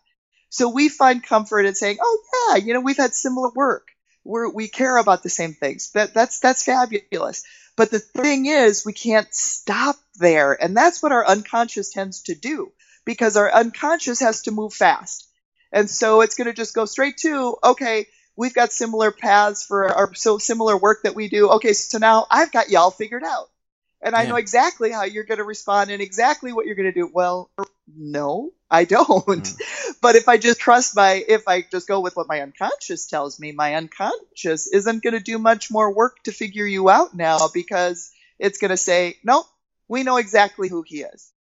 So 0.50 0.68
we 0.68 0.88
find 0.88 1.22
comfort 1.22 1.66
in 1.66 1.74
saying, 1.74 1.98
oh 2.00 2.22
yeah, 2.50 2.56
you 2.64 2.74
know, 2.74 2.80
we've 2.80 2.96
had 2.96 3.14
similar 3.14 3.50
work. 3.50 3.88
We're, 4.24 4.50
we 4.50 4.68
care 4.68 4.96
about 4.96 5.22
the 5.22 5.30
same 5.30 5.54
things. 5.54 5.90
That, 5.92 6.14
that's, 6.14 6.40
that's 6.40 6.64
fabulous. 6.64 7.44
But 7.76 7.90
the 7.90 8.00
thing 8.00 8.46
is, 8.46 8.84
we 8.84 8.92
can't 8.92 9.32
stop 9.32 9.96
there. 10.16 10.52
And 10.52 10.76
that's 10.76 11.02
what 11.02 11.12
our 11.12 11.26
unconscious 11.26 11.90
tends 11.90 12.22
to 12.22 12.34
do 12.34 12.72
because 13.04 13.36
our 13.36 13.50
unconscious 13.52 14.20
has 14.20 14.42
to 14.42 14.50
move 14.50 14.74
fast. 14.74 15.28
And 15.72 15.88
so 15.88 16.22
it's 16.22 16.34
going 16.34 16.46
to 16.46 16.52
just 16.52 16.74
go 16.74 16.86
straight 16.86 17.18
to, 17.18 17.56
okay, 17.62 18.06
we've 18.36 18.54
got 18.54 18.72
similar 18.72 19.10
paths 19.10 19.64
for 19.64 19.88
our 19.88 20.14
so 20.14 20.38
similar 20.38 20.76
work 20.76 21.04
that 21.04 21.14
we 21.14 21.28
do. 21.28 21.50
Okay, 21.50 21.72
so 21.72 21.98
now 21.98 22.26
I've 22.30 22.52
got 22.52 22.70
y'all 22.70 22.90
figured 22.90 23.24
out. 23.24 23.48
And 24.00 24.14
I 24.14 24.22
Yeah. 24.22 24.30
know 24.30 24.36
exactly 24.36 24.90
how 24.90 25.04
you're 25.04 25.24
going 25.24 25.38
to 25.38 25.44
respond 25.44 25.90
and 25.90 26.00
exactly 26.00 26.52
what 26.52 26.66
you're 26.66 26.76
going 26.76 26.92
to 26.92 27.00
do. 27.00 27.10
Well, 27.12 27.50
no, 27.96 28.52
I 28.70 28.84
don't. 28.84 29.24
Hmm. 29.26 29.40
But 30.00 30.14
if 30.14 30.28
I 30.28 30.36
just 30.36 30.60
trust 30.60 30.94
my, 30.94 31.24
if 31.26 31.48
I 31.48 31.62
just 31.62 31.88
go 31.88 32.00
with 32.00 32.14
what 32.14 32.28
my 32.28 32.40
unconscious 32.40 33.06
tells 33.06 33.40
me, 33.40 33.50
my 33.52 33.74
unconscious 33.74 34.68
isn't 34.68 35.02
going 35.02 35.14
to 35.14 35.20
do 35.20 35.38
much 35.38 35.70
more 35.70 35.92
work 35.92 36.22
to 36.24 36.32
figure 36.32 36.66
you 36.66 36.88
out 36.88 37.14
now 37.14 37.48
because 37.52 38.12
it's 38.38 38.58
going 38.58 38.70
to 38.70 38.76
say, 38.76 39.16
nope, 39.24 39.46
we 39.88 40.04
know 40.04 40.18
exactly 40.18 40.68
who 40.68 40.82
he 40.86 41.00
is. 41.00 41.32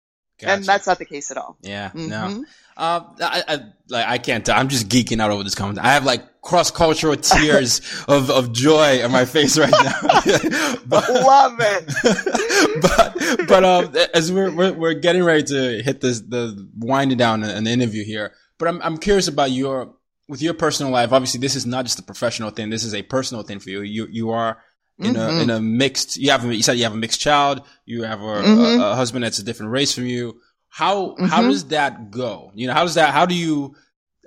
And 0.42 0.64
that's 0.64 0.86
not 0.86 0.98
the 0.98 1.04
case 1.04 1.30
at 1.30 1.36
all. 1.36 1.56
Yeah, 1.62 1.90
no. 1.94 2.16
Mhm. 2.16 2.42
Uh, 2.76 3.00
I, 3.22 3.42
I, 3.48 3.58
like, 3.88 4.06
I 4.06 4.18
can't 4.18 4.44
tell. 4.44 4.58
I'm 4.58 4.68
just 4.68 4.88
geeking 4.88 5.18
out 5.18 5.30
over 5.30 5.42
this 5.42 5.54
comment. 5.54 5.78
I 5.78 5.94
have 5.94 6.04
like 6.04 6.42
cross 6.42 6.70
cultural 6.70 7.16
tears 7.16 7.80
of, 8.08 8.30
of 8.30 8.52
joy 8.52 9.02
on 9.02 9.10
my 9.12 9.24
face 9.24 9.58
right 9.58 9.70
now. 9.70 10.00
but, 10.86 11.08
Love 11.08 11.56
it. 11.58 12.82
but, 12.82 13.48
but, 13.48 13.64
um, 13.64 13.94
as 14.12 14.30
we're, 14.30 14.54
we're, 14.54 14.72
we're 14.74 14.94
getting 14.94 15.24
ready 15.24 15.42
to 15.44 15.82
hit 15.82 16.02
this, 16.02 16.20
the 16.20 16.68
winding 16.78 17.16
down 17.16 17.42
an 17.42 17.66
interview 17.66 18.04
here, 18.04 18.34
but 18.58 18.68
I'm, 18.68 18.82
I'm 18.82 18.98
curious 18.98 19.26
about 19.26 19.50
your, 19.52 19.94
with 20.28 20.42
your 20.42 20.52
personal 20.52 20.92
life. 20.92 21.12
Obviously, 21.12 21.40
this 21.40 21.56
is 21.56 21.64
not 21.64 21.86
just 21.86 21.98
a 21.98 22.02
professional 22.02 22.50
thing. 22.50 22.68
This 22.68 22.84
is 22.84 22.94
a 22.94 23.02
personal 23.02 23.42
thing 23.42 23.58
for 23.58 23.70
you. 23.70 23.80
You, 23.80 24.06
you 24.10 24.30
are 24.32 24.58
in 24.98 25.16
a, 25.16 25.18
Mhm. 25.18 25.42
in 25.42 25.50
a 25.50 25.60
mixed, 25.60 26.16
you 26.16 26.30
have, 26.30 26.44
a- 26.44 26.54
you 26.54 26.62
said 26.62 26.78
you 26.78 26.84
have 26.84 26.92
a 26.94 26.96
mixed 26.96 27.20
child. 27.20 27.62
You 27.84 28.02
have 28.04 28.20
a, 28.20 28.24
Mhm. 28.42 28.80
a, 28.80 28.92
a 28.92 28.94
husband 28.94 29.24
that's 29.24 29.38
a 29.38 29.42
different 29.42 29.72
race 29.72 29.92
from 29.92 30.06
you. 30.06 30.40
How, 30.68 31.16
how 31.20 31.42
Mhm. 31.42 31.50
does 31.50 31.64
that 31.66 32.10
go? 32.10 32.50
You 32.54 32.66
know, 32.66 32.72
how 32.74 32.82
does 32.84 32.94
that, 32.94 33.12
how 33.12 33.26
do 33.26 33.34
you, 33.34 33.74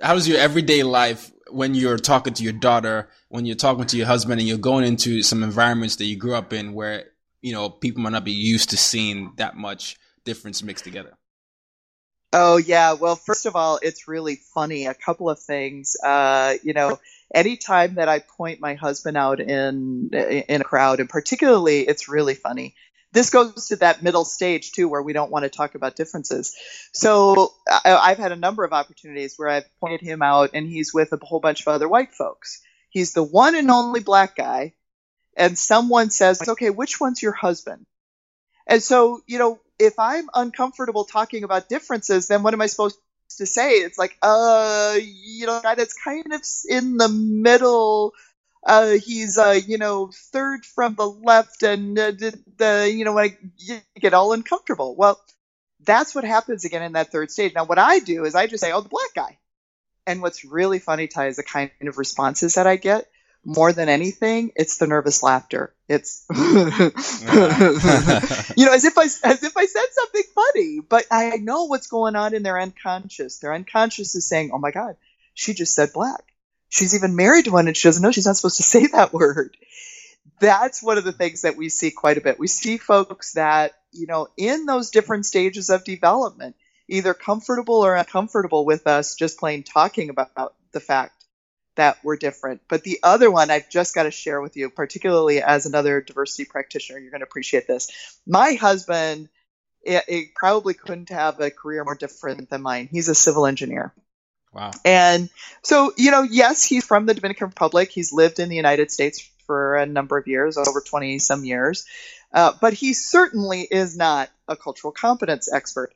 how 0.00 0.14
does 0.14 0.26
your 0.28 0.38
everyday 0.38 0.82
life 0.82 1.30
when 1.50 1.74
you're 1.74 1.98
talking 1.98 2.34
to 2.34 2.42
your 2.42 2.52
daughter, 2.52 3.08
when 3.28 3.46
you're 3.46 3.56
talking 3.56 3.86
to 3.86 3.96
your 3.96 4.06
husband 4.06 4.40
and 4.40 4.48
you're 4.48 4.58
going 4.58 4.84
into 4.84 5.22
some 5.22 5.42
environments 5.42 5.96
that 5.96 6.04
you 6.06 6.16
grew 6.16 6.34
up 6.34 6.52
in 6.52 6.72
where, 6.72 7.04
you 7.42 7.52
know, 7.52 7.68
people 7.68 8.02
might 8.02 8.10
not 8.12 8.24
be 8.24 8.32
used 8.32 8.70
to 8.70 8.76
seeing 8.76 9.32
that 9.36 9.56
much 9.56 9.96
difference 10.24 10.62
mixed 10.62 10.84
together? 10.84 11.16
Oh 12.32 12.58
yeah. 12.58 12.92
Well, 12.92 13.16
first 13.16 13.46
of 13.46 13.56
all, 13.56 13.80
it's 13.82 14.06
really 14.06 14.36
funny. 14.36 14.86
A 14.86 14.94
couple 14.94 15.28
of 15.28 15.40
things. 15.40 15.96
Uh, 16.04 16.54
you 16.62 16.72
know, 16.72 16.98
anytime 17.34 17.94
that 17.94 18.08
I 18.08 18.18
point 18.18 18.60
my 18.60 18.74
husband 18.74 19.16
out 19.16 19.40
in 19.40 20.10
in 20.12 20.60
a 20.60 20.64
crowd, 20.64 21.00
and 21.00 21.08
particularly, 21.08 21.80
it's 21.80 22.08
really 22.08 22.34
funny. 22.34 22.74
This 23.12 23.30
goes 23.30 23.68
to 23.68 23.76
that 23.76 24.02
middle 24.02 24.24
stage 24.24 24.72
too, 24.72 24.88
where 24.88 25.02
we 25.02 25.12
don't 25.12 25.32
want 25.32 25.42
to 25.42 25.48
talk 25.48 25.74
about 25.74 25.96
differences. 25.96 26.54
So 26.92 27.52
I, 27.68 27.94
I've 27.94 28.18
had 28.18 28.32
a 28.32 28.36
number 28.36 28.64
of 28.64 28.72
opportunities 28.72 29.34
where 29.36 29.48
I've 29.48 29.78
pointed 29.80 30.00
him 30.00 30.22
out, 30.22 30.50
and 30.54 30.66
he's 30.66 30.94
with 30.94 31.12
a 31.12 31.18
whole 31.20 31.40
bunch 31.40 31.62
of 31.62 31.68
other 31.68 31.88
white 31.88 32.12
folks. 32.12 32.62
He's 32.88 33.12
the 33.12 33.22
one 33.22 33.54
and 33.54 33.70
only 33.70 34.00
black 34.00 34.36
guy, 34.36 34.74
and 35.36 35.58
someone 35.58 36.10
says, 36.10 36.48
"Okay, 36.48 36.70
which 36.70 37.00
one's 37.00 37.22
your 37.22 37.32
husband?" 37.32 37.86
And 38.66 38.82
so, 38.82 39.20
you 39.26 39.38
know, 39.38 39.58
if 39.80 39.98
I'm 39.98 40.28
uncomfortable 40.32 41.04
talking 41.04 41.42
about 41.42 41.68
differences, 41.68 42.28
then 42.28 42.42
what 42.42 42.54
am 42.54 42.60
I 42.60 42.66
supposed 42.66 42.98
to 43.36 43.46
say? 43.46 43.72
It's 43.72 43.98
like, 43.98 44.16
uh, 44.22 44.96
you 45.00 45.46
know, 45.46 45.60
guy 45.62 45.74
that's 45.74 45.94
kind 45.94 46.32
of 46.32 46.42
in 46.68 46.96
the 46.96 47.08
middle. 47.08 48.14
Uh, 48.66 48.96
he's, 49.04 49.38
uh, 49.38 49.58
you 49.66 49.78
know, 49.78 50.10
third 50.32 50.66
from 50.66 50.94
the 50.94 51.08
left, 51.08 51.62
and 51.62 51.98
uh, 51.98 52.10
the, 52.10 52.92
you 52.94 53.04
know, 53.04 53.14
when 53.14 53.24
I 53.24 53.36
you 53.56 53.78
get 53.98 54.14
all 54.14 54.32
uncomfortable. 54.32 54.94
Well, 54.94 55.18
that's 55.84 56.14
what 56.14 56.24
happens 56.24 56.64
again 56.64 56.82
in 56.82 56.92
that 56.92 57.10
third 57.10 57.30
stage. 57.30 57.54
Now, 57.54 57.64
what 57.64 57.78
I 57.78 58.00
do 58.00 58.24
is 58.24 58.34
I 58.34 58.46
just 58.46 58.62
say, 58.62 58.72
oh, 58.72 58.80
the 58.80 58.88
black 58.88 59.14
guy. 59.14 59.38
And 60.06 60.22
what's 60.22 60.44
really 60.44 60.78
funny, 60.78 61.06
Ty, 61.08 61.28
is 61.28 61.36
the 61.36 61.42
kind 61.42 61.70
of 61.82 61.98
responses 61.98 62.54
that 62.54 62.66
I 62.66 62.76
get. 62.76 63.06
More 63.42 63.72
than 63.72 63.88
anything, 63.88 64.52
it's 64.54 64.76
the 64.76 64.86
nervous 64.86 65.22
laughter. 65.22 65.74
It's, 65.88 66.26
you 66.30 66.40
know, 68.66 68.72
as 68.74 68.84
if 68.84 68.98
I 68.98 69.04
as 69.04 69.42
if 69.42 69.56
I 69.56 69.64
said 69.64 69.86
something 69.92 70.22
but 70.90 71.06
I 71.10 71.36
know 71.36 71.64
what's 71.64 71.86
going 71.86 72.16
on 72.16 72.34
in 72.34 72.42
their 72.42 72.60
unconscious. 72.60 73.38
Their 73.38 73.54
unconscious 73.54 74.14
is 74.14 74.28
saying, 74.28 74.50
"Oh 74.52 74.58
my 74.58 74.72
God, 74.72 74.96
she 75.32 75.54
just 75.54 75.74
said 75.74 75.94
black. 75.94 76.22
She's 76.68 76.94
even 76.94 77.16
married 77.16 77.46
to 77.46 77.52
one, 77.52 77.68
and 77.68 77.76
she 77.76 77.88
doesn't 77.88 78.02
know 78.02 78.10
she's 78.10 78.26
not 78.26 78.36
supposed 78.36 78.58
to 78.58 78.62
say 78.62 78.88
that 78.88 79.12
word." 79.14 79.56
That's 80.40 80.82
one 80.82 80.98
of 80.98 81.04
the 81.04 81.12
things 81.12 81.42
that 81.42 81.56
we 81.56 81.68
see 81.70 81.90
quite 81.90 82.18
a 82.18 82.20
bit. 82.20 82.38
We 82.38 82.48
see 82.48 82.76
folks 82.76 83.32
that 83.34 83.72
you 83.92 84.06
know 84.06 84.28
in 84.36 84.66
those 84.66 84.90
different 84.90 85.24
stages 85.24 85.70
of 85.70 85.84
development, 85.84 86.56
either 86.88 87.14
comfortable 87.14 87.86
or 87.86 87.94
uncomfortable 87.94 88.66
with 88.66 88.86
us 88.86 89.14
just 89.14 89.38
plain 89.38 89.62
talking 89.62 90.10
about 90.10 90.54
the 90.72 90.80
fact 90.80 91.20
that 91.76 91.98
we're 92.02 92.16
different. 92.16 92.62
But 92.68 92.82
the 92.82 92.98
other 93.02 93.30
one 93.30 93.50
I've 93.50 93.70
just 93.70 93.94
got 93.94 94.02
to 94.02 94.10
share 94.10 94.40
with 94.40 94.56
you, 94.56 94.70
particularly 94.70 95.40
as 95.40 95.66
another 95.66 96.00
diversity 96.00 96.44
practitioner, 96.44 96.98
you're 96.98 97.10
going 97.10 97.20
to 97.20 97.26
appreciate 97.26 97.66
this. 97.66 98.18
My 98.26 98.54
husband, 98.54 99.28
it, 99.82 100.04
it 100.08 100.34
probably 100.34 100.74
couldn't 100.74 101.10
have 101.10 101.40
a 101.40 101.50
career 101.50 101.84
more 101.84 101.94
different 101.94 102.50
than 102.50 102.62
mine. 102.62 102.88
He's 102.90 103.08
a 103.08 103.14
civil 103.14 103.46
engineer. 103.46 103.92
Wow. 104.52 104.72
And 104.84 105.30
so, 105.62 105.92
you 105.96 106.10
know, 106.10 106.22
yes, 106.22 106.64
he's 106.64 106.84
from 106.84 107.06
the 107.06 107.14
Dominican 107.14 107.48
Republic. 107.48 107.90
He's 107.90 108.12
lived 108.12 108.40
in 108.40 108.48
the 108.48 108.56
United 108.56 108.90
States 108.90 109.28
for 109.46 109.76
a 109.76 109.86
number 109.86 110.18
of 110.18 110.26
years, 110.26 110.56
over 110.56 110.80
20 110.80 111.18
some 111.18 111.44
years. 111.44 111.84
Uh, 112.32 112.52
but 112.60 112.72
he 112.72 112.92
certainly 112.92 113.62
is 113.62 113.96
not 113.96 114.30
a 114.48 114.56
cultural 114.56 114.92
competence 114.92 115.52
expert. 115.52 115.92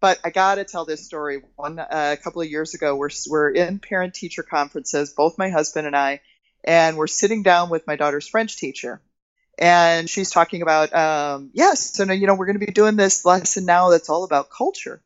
But 0.00 0.18
I 0.24 0.30
got 0.30 0.56
to 0.56 0.64
tell 0.64 0.84
this 0.84 1.04
story. 1.04 1.42
One 1.54 1.78
uh, 1.78 1.86
a 1.90 2.16
couple 2.16 2.42
of 2.42 2.50
years 2.50 2.74
ago, 2.74 2.96
we're 2.96 3.10
we're 3.28 3.50
in 3.50 3.78
parent 3.78 4.14
teacher 4.14 4.42
conferences, 4.42 5.12
both 5.12 5.38
my 5.38 5.48
husband 5.48 5.86
and 5.86 5.96
I, 5.96 6.20
and 6.64 6.96
we're 6.96 7.06
sitting 7.06 7.44
down 7.44 7.70
with 7.70 7.86
my 7.86 7.94
daughter's 7.94 8.26
French 8.26 8.56
teacher, 8.56 9.00
and 9.62 10.10
she's 10.10 10.30
talking 10.30 10.60
about 10.60 10.92
um, 10.92 11.50
yes, 11.54 11.94
so 11.94 12.02
now, 12.02 12.14
you 12.14 12.26
know 12.26 12.34
we're 12.34 12.46
going 12.46 12.58
to 12.58 12.66
be 12.66 12.72
doing 12.72 12.96
this 12.96 13.24
lesson 13.24 13.64
now 13.64 13.90
that's 13.90 14.10
all 14.10 14.24
about 14.24 14.50
culture. 14.50 15.00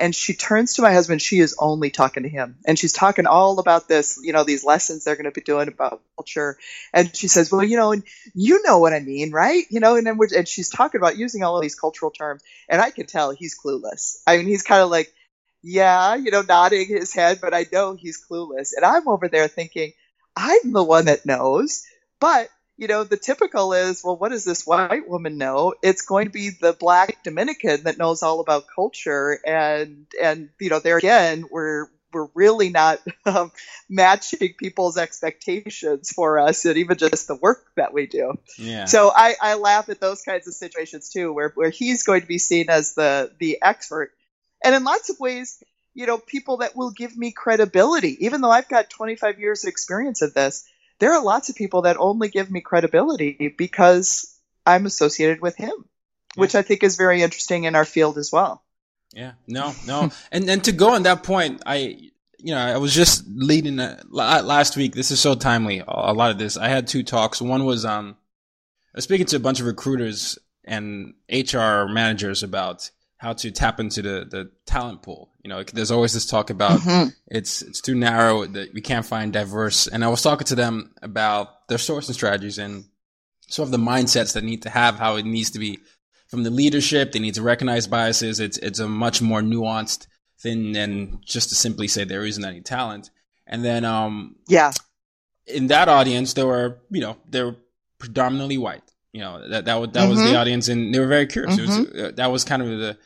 And 0.00 0.14
she 0.14 0.32
turns 0.32 0.74
to 0.74 0.82
my 0.82 0.92
husband. 0.92 1.20
She 1.20 1.40
is 1.40 1.56
only 1.58 1.90
talking 1.90 2.22
to 2.22 2.28
him, 2.28 2.56
and 2.64 2.78
she's 2.78 2.92
talking 2.92 3.26
all 3.26 3.58
about 3.58 3.88
this, 3.88 4.18
you 4.22 4.32
know, 4.32 4.44
these 4.44 4.64
lessons 4.64 5.04
they're 5.04 5.16
going 5.16 5.24
to 5.24 5.32
be 5.32 5.40
doing 5.40 5.68
about 5.68 6.00
culture. 6.16 6.56
And 6.94 7.14
she 7.14 7.28
says, 7.28 7.52
"Well, 7.52 7.64
you 7.64 7.76
know, 7.76 7.92
and 7.92 8.02
you 8.32 8.62
know 8.64 8.78
what 8.78 8.94
I 8.94 9.00
mean, 9.00 9.30
right? 9.30 9.64
You 9.70 9.80
know." 9.80 9.96
And 9.96 10.06
then 10.06 10.16
we're, 10.16 10.28
and 10.34 10.48
she's 10.48 10.70
talking 10.70 11.00
about 11.00 11.18
using 11.18 11.42
all 11.42 11.56
of 11.56 11.62
these 11.62 11.74
cultural 11.74 12.12
terms, 12.12 12.42
and 12.68 12.80
I 12.80 12.90
can 12.90 13.06
tell 13.06 13.32
he's 13.32 13.58
clueless. 13.58 14.22
I 14.26 14.36
mean, 14.36 14.46
he's 14.46 14.62
kind 14.62 14.82
of 14.82 14.88
like, 14.88 15.12
"Yeah," 15.62 16.14
you 16.14 16.30
know, 16.30 16.42
nodding 16.42 16.86
his 16.86 17.12
head, 17.12 17.40
but 17.42 17.52
I 17.52 17.66
know 17.72 17.94
he's 17.94 18.24
clueless. 18.24 18.72
And 18.76 18.86
I'm 18.86 19.08
over 19.08 19.26
there 19.28 19.48
thinking, 19.48 19.92
I'm 20.36 20.72
the 20.72 20.84
one 20.84 21.06
that 21.06 21.26
knows, 21.26 21.82
but 22.20 22.48
you 22.78 22.86
know, 22.86 23.02
the 23.02 23.16
typical 23.16 23.72
is, 23.72 24.02
well, 24.04 24.16
what 24.16 24.30
does 24.30 24.44
this 24.44 24.64
white 24.64 25.08
woman 25.08 25.36
know? 25.36 25.74
It's 25.82 26.02
going 26.02 26.26
to 26.26 26.32
be 26.32 26.50
the 26.50 26.72
black 26.72 27.24
Dominican 27.24 27.82
that 27.82 27.98
knows 27.98 28.22
all 28.22 28.38
about 28.38 28.66
culture, 28.72 29.38
and 29.44 30.06
and 30.22 30.48
you 30.60 30.70
know, 30.70 30.78
there 30.78 30.96
again, 30.96 31.44
we're 31.50 31.88
we're 32.12 32.28
really 32.34 32.70
not 32.70 33.00
um, 33.26 33.50
matching 33.88 34.54
people's 34.56 34.96
expectations 34.96 36.12
for 36.12 36.38
us 36.38 36.64
and 36.64 36.76
even 36.78 36.96
just 36.96 37.26
the 37.26 37.34
work 37.34 37.66
that 37.76 37.92
we 37.92 38.06
do. 38.06 38.34
Yeah. 38.56 38.84
So 38.84 39.10
I, 39.14 39.34
I 39.42 39.54
laugh 39.54 39.88
at 39.88 40.00
those 40.00 40.22
kinds 40.22 40.46
of 40.46 40.54
situations 40.54 41.10
too, 41.10 41.32
where, 41.32 41.50
where 41.54 41.70
he's 41.70 42.04
going 42.04 42.22
to 42.22 42.26
be 42.26 42.38
seen 42.38 42.70
as 42.70 42.94
the, 42.94 43.30
the 43.38 43.58
expert. 43.60 44.12
And 44.64 44.74
in 44.74 44.84
lots 44.84 45.10
of 45.10 45.20
ways, 45.20 45.62
you 45.94 46.06
know, 46.06 46.16
people 46.16 46.58
that 46.58 46.76
will 46.76 46.92
give 46.92 47.16
me 47.16 47.32
credibility, 47.32 48.24
even 48.24 48.40
though 48.40 48.50
I've 48.50 48.68
got 48.68 48.88
25 48.88 49.38
years 49.38 49.64
of 49.64 49.68
experience 49.68 50.22
of 50.22 50.32
this, 50.32 50.64
there 50.98 51.12
are 51.14 51.22
lots 51.22 51.48
of 51.48 51.56
people 51.56 51.82
that 51.82 51.96
only 51.98 52.28
give 52.28 52.50
me 52.50 52.60
credibility 52.60 53.54
because 53.56 54.38
I'm 54.66 54.86
associated 54.86 55.40
with 55.40 55.56
him, 55.56 55.72
which 56.34 56.54
I 56.54 56.62
think 56.62 56.82
is 56.82 56.96
very 56.96 57.22
interesting 57.22 57.64
in 57.64 57.74
our 57.74 57.84
field 57.84 58.18
as 58.18 58.30
well. 58.32 58.62
Yeah, 59.12 59.32
no, 59.46 59.74
no, 59.86 60.10
and 60.30 60.48
and 60.50 60.62
to 60.64 60.72
go 60.72 60.94
on 60.94 61.04
that 61.04 61.22
point, 61.22 61.62
I, 61.64 62.10
you 62.38 62.54
know, 62.54 62.58
I 62.58 62.76
was 62.76 62.94
just 62.94 63.24
leading 63.26 63.78
a, 63.78 64.00
last 64.10 64.76
week. 64.76 64.94
This 64.94 65.10
is 65.10 65.18
so 65.18 65.34
timely. 65.34 65.82
A 65.86 66.12
lot 66.12 66.30
of 66.30 66.38
this. 66.38 66.58
I 66.58 66.68
had 66.68 66.86
two 66.86 67.02
talks. 67.02 67.40
One 67.40 67.64
was 67.64 67.86
um, 67.86 68.16
I 68.94 68.98
was 68.98 69.04
speaking 69.04 69.26
to 69.26 69.36
a 69.36 69.40
bunch 69.40 69.60
of 69.60 69.66
recruiters 69.66 70.38
and 70.64 71.14
HR 71.30 71.86
managers 71.86 72.42
about 72.42 72.90
how 73.18 73.32
to 73.32 73.50
tap 73.50 73.80
into 73.80 74.00
the 74.00 74.26
the 74.28 74.50
talent 74.64 75.02
pool. 75.02 75.30
You 75.42 75.50
know, 75.50 75.62
there's 75.62 75.90
always 75.90 76.14
this 76.14 76.24
talk 76.24 76.50
about 76.50 76.80
mm-hmm. 76.80 77.08
it's 77.26 77.62
it's 77.62 77.80
too 77.80 77.94
narrow 77.94 78.46
that 78.46 78.72
we 78.72 78.80
can't 78.80 79.04
find 79.04 79.32
diverse. 79.32 79.86
And 79.86 80.04
I 80.04 80.08
was 80.08 80.22
talking 80.22 80.46
to 80.46 80.54
them 80.54 80.94
about 81.02 81.68
their 81.68 81.78
sourcing 81.78 82.14
strategies 82.14 82.58
and 82.58 82.84
sort 83.48 83.66
of 83.66 83.72
the 83.72 83.78
mindsets 83.78 84.34
that 84.34 84.44
need 84.44 84.62
to 84.62 84.70
have 84.70 84.96
how 84.96 85.16
it 85.16 85.26
needs 85.26 85.50
to 85.50 85.58
be 85.58 85.80
from 86.28 86.44
the 86.44 86.50
leadership. 86.50 87.12
They 87.12 87.18
need 87.18 87.34
to 87.34 87.42
recognize 87.42 87.86
biases. 87.86 88.40
It's 88.40 88.56
it's 88.58 88.78
a 88.78 88.88
much 88.88 89.20
more 89.20 89.42
nuanced 89.42 90.06
thing 90.40 90.72
than 90.72 91.20
just 91.24 91.48
to 91.48 91.56
simply 91.56 91.88
say 91.88 92.04
there 92.04 92.24
isn't 92.24 92.44
any 92.44 92.60
talent. 92.60 93.10
And 93.46 93.64
then 93.64 93.84
um 93.84 94.36
yeah, 94.46 94.70
in 95.46 95.66
that 95.66 95.88
audience 95.88 96.34
there 96.34 96.46
were 96.46 96.78
you 96.90 97.00
know 97.00 97.16
they 97.28 97.42
were 97.42 97.56
predominantly 97.98 98.58
white. 98.58 98.84
You 99.12 99.22
know 99.22 99.48
that 99.48 99.64
that 99.64 99.74
was, 99.80 99.90
that 99.90 100.00
mm-hmm. 100.00 100.10
was 100.10 100.18
the 100.18 100.26
mm-hmm. 100.26 100.36
audience, 100.36 100.68
and 100.68 100.94
they 100.94 101.00
were 101.00 101.08
very 101.08 101.26
curious. 101.26 101.56
Mm-hmm. 101.56 101.96
Was, 101.96 102.02
uh, 102.02 102.12
that 102.14 102.30
was 102.30 102.44
kind 102.44 102.62
of 102.62 102.68
the 102.68 102.98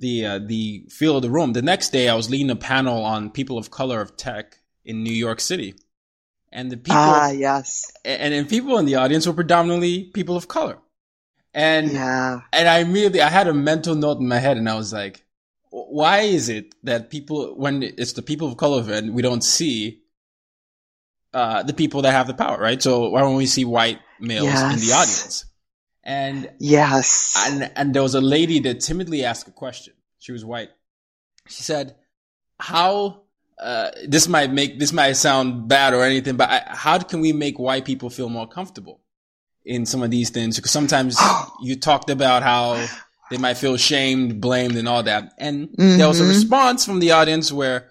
the 0.00 0.26
uh, 0.26 0.38
the 0.38 0.86
feel 0.88 1.16
of 1.16 1.22
the 1.22 1.30
room. 1.30 1.52
The 1.52 1.62
next 1.62 1.90
day, 1.90 2.08
I 2.08 2.14
was 2.14 2.28
leading 2.28 2.50
a 2.50 2.56
panel 2.56 3.04
on 3.04 3.30
people 3.30 3.58
of 3.58 3.70
color 3.70 4.00
of 4.00 4.16
tech 4.16 4.58
in 4.84 5.04
New 5.04 5.12
York 5.12 5.40
City, 5.40 5.74
and 6.50 6.70
the 6.70 6.76
people 6.76 6.96
ah 6.96 7.30
yes, 7.30 7.90
and, 8.04 8.34
and 8.34 8.48
people 8.48 8.78
in 8.78 8.86
the 8.86 8.96
audience 8.96 9.26
were 9.26 9.32
predominantly 9.32 10.04
people 10.04 10.36
of 10.36 10.48
color. 10.48 10.78
And 11.52 11.92
yeah. 11.92 12.40
and 12.52 12.68
I 12.68 12.78
immediately 12.78 13.20
I 13.20 13.28
had 13.28 13.46
a 13.46 13.54
mental 13.54 13.94
note 13.94 14.18
in 14.18 14.28
my 14.28 14.38
head, 14.38 14.56
and 14.56 14.68
I 14.68 14.74
was 14.74 14.92
like, 14.92 15.24
why 15.70 16.20
is 16.20 16.48
it 16.48 16.74
that 16.84 17.10
people 17.10 17.54
when 17.56 17.82
it's 17.82 18.14
the 18.14 18.22
people 18.22 18.48
of 18.48 18.56
color 18.56 18.82
and 18.92 19.14
we 19.14 19.22
don't 19.22 19.44
see 19.44 20.02
uh, 21.32 21.62
the 21.62 21.74
people 21.74 22.02
that 22.02 22.12
have 22.12 22.26
the 22.26 22.34
power, 22.34 22.58
right? 22.58 22.82
So 22.82 23.10
why 23.10 23.20
don't 23.20 23.36
we 23.36 23.46
see 23.46 23.64
white 23.64 24.00
males 24.18 24.46
yes. 24.46 24.74
in 24.74 24.88
the 24.88 24.94
audience? 24.94 25.44
And 26.02 26.50
yes, 26.58 27.36
and 27.46 27.70
and 27.76 27.94
there 27.94 28.02
was 28.02 28.14
a 28.14 28.20
lady 28.20 28.60
that 28.60 28.80
timidly 28.80 29.24
asked 29.24 29.48
a 29.48 29.52
question. 29.52 29.94
She 30.18 30.32
was 30.32 30.44
white. 30.44 30.70
She 31.48 31.62
said, 31.62 31.94
"How 32.58 33.22
uh, 33.58 33.90
this 34.08 34.26
might 34.26 34.50
make 34.52 34.78
this 34.78 34.92
might 34.92 35.12
sound 35.12 35.68
bad 35.68 35.92
or 35.92 36.02
anything, 36.02 36.36
but 36.36 36.48
I, 36.48 36.62
how 36.66 36.98
can 36.98 37.20
we 37.20 37.32
make 37.32 37.58
white 37.58 37.84
people 37.84 38.08
feel 38.08 38.28
more 38.28 38.48
comfortable?" 38.48 39.00
in 39.64 39.86
some 39.86 40.02
of 40.02 40.10
these 40.10 40.30
things 40.30 40.56
because 40.56 40.70
sometimes 40.70 41.18
you 41.60 41.76
talked 41.76 42.10
about 42.10 42.42
how 42.42 42.84
they 43.30 43.38
might 43.38 43.54
feel 43.54 43.76
shamed, 43.76 44.40
blamed, 44.40 44.76
and 44.76 44.88
all 44.88 45.02
that. 45.04 45.32
And 45.38 45.68
mm-hmm. 45.68 45.98
there 45.98 46.08
was 46.08 46.20
a 46.20 46.24
mm-hmm. 46.24 46.32
response 46.32 46.84
from 46.84 46.98
the 46.98 47.12
audience 47.12 47.52
where 47.52 47.88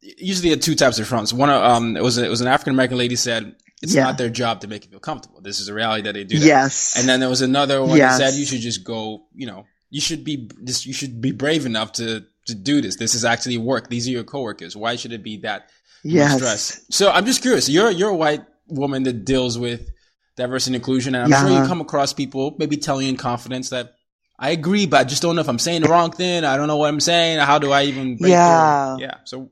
usually 0.00 0.50
there 0.50 0.58
are 0.58 0.60
two 0.60 0.74
types 0.74 0.98
of 0.98 1.04
response. 1.04 1.32
One, 1.32 1.50
um, 1.50 1.96
it 1.96 2.02
was 2.02 2.18
a, 2.18 2.24
it 2.24 2.28
was 2.28 2.40
an 2.40 2.48
African 2.48 2.74
American 2.74 2.98
lady 2.98 3.16
said 3.16 3.54
it's 3.82 3.94
yeah. 3.94 4.04
not 4.04 4.16
their 4.16 4.30
job 4.30 4.60
to 4.60 4.68
make 4.68 4.84
you 4.84 4.90
feel 4.90 5.00
comfortable. 5.00 5.40
This 5.40 5.60
is 5.60 5.68
a 5.68 5.74
reality 5.74 6.02
that 6.02 6.14
they 6.14 6.24
do. 6.24 6.38
That. 6.38 6.46
Yes. 6.46 6.96
And 6.96 7.08
then 7.08 7.20
there 7.20 7.28
was 7.28 7.42
another 7.42 7.82
one 7.82 7.96
yes. 7.96 8.18
that 8.18 8.30
said 8.30 8.38
you 8.38 8.46
should 8.46 8.60
just 8.60 8.84
go. 8.84 9.26
You 9.34 9.46
know, 9.46 9.66
you 9.90 10.00
should 10.00 10.24
be 10.24 10.48
this. 10.60 10.86
You 10.86 10.92
should 10.92 11.20
be 11.20 11.32
brave 11.32 11.66
enough 11.66 11.92
to 11.94 12.24
to 12.46 12.54
do 12.54 12.80
this. 12.80 12.96
This 12.96 13.14
is 13.14 13.24
actually 13.24 13.58
work. 13.58 13.88
These 13.88 14.08
are 14.08 14.12
your 14.12 14.24
coworkers. 14.24 14.76
Why 14.76 14.96
should 14.96 15.12
it 15.12 15.22
be 15.22 15.38
that 15.38 15.68
yes. 16.04 16.36
stress? 16.36 16.86
So 16.90 17.10
I'm 17.10 17.26
just 17.26 17.42
curious. 17.42 17.68
You're 17.68 17.90
you're 17.90 18.10
a 18.10 18.16
white 18.16 18.42
woman 18.68 19.02
that 19.02 19.24
deals 19.24 19.58
with 19.58 19.90
diversity 20.36 20.70
and 20.70 20.76
inclusion. 20.76 21.14
And 21.14 21.24
I'm 21.24 21.30
yeah. 21.30 21.40
sure 21.40 21.62
you 21.62 21.66
come 21.68 21.80
across 21.80 22.12
people 22.12 22.54
maybe 22.58 22.76
telling 22.76 23.06
you 23.06 23.10
in 23.10 23.16
confidence 23.16 23.70
that 23.70 23.94
I 24.38 24.50
agree, 24.50 24.86
but 24.86 25.00
I 25.00 25.04
just 25.04 25.22
don't 25.22 25.34
know 25.36 25.40
if 25.40 25.48
I'm 25.48 25.58
saying 25.58 25.82
the 25.82 25.88
wrong 25.88 26.10
thing. 26.10 26.44
I 26.44 26.56
don't 26.56 26.68
know 26.68 26.76
what 26.76 26.88
I'm 26.88 27.00
saying. 27.00 27.38
How 27.38 27.58
do 27.58 27.70
I 27.70 27.84
even 27.84 28.16
yeah. 28.18 28.96
Through? 28.96 29.04
Yeah. 29.04 29.14
So 29.24 29.50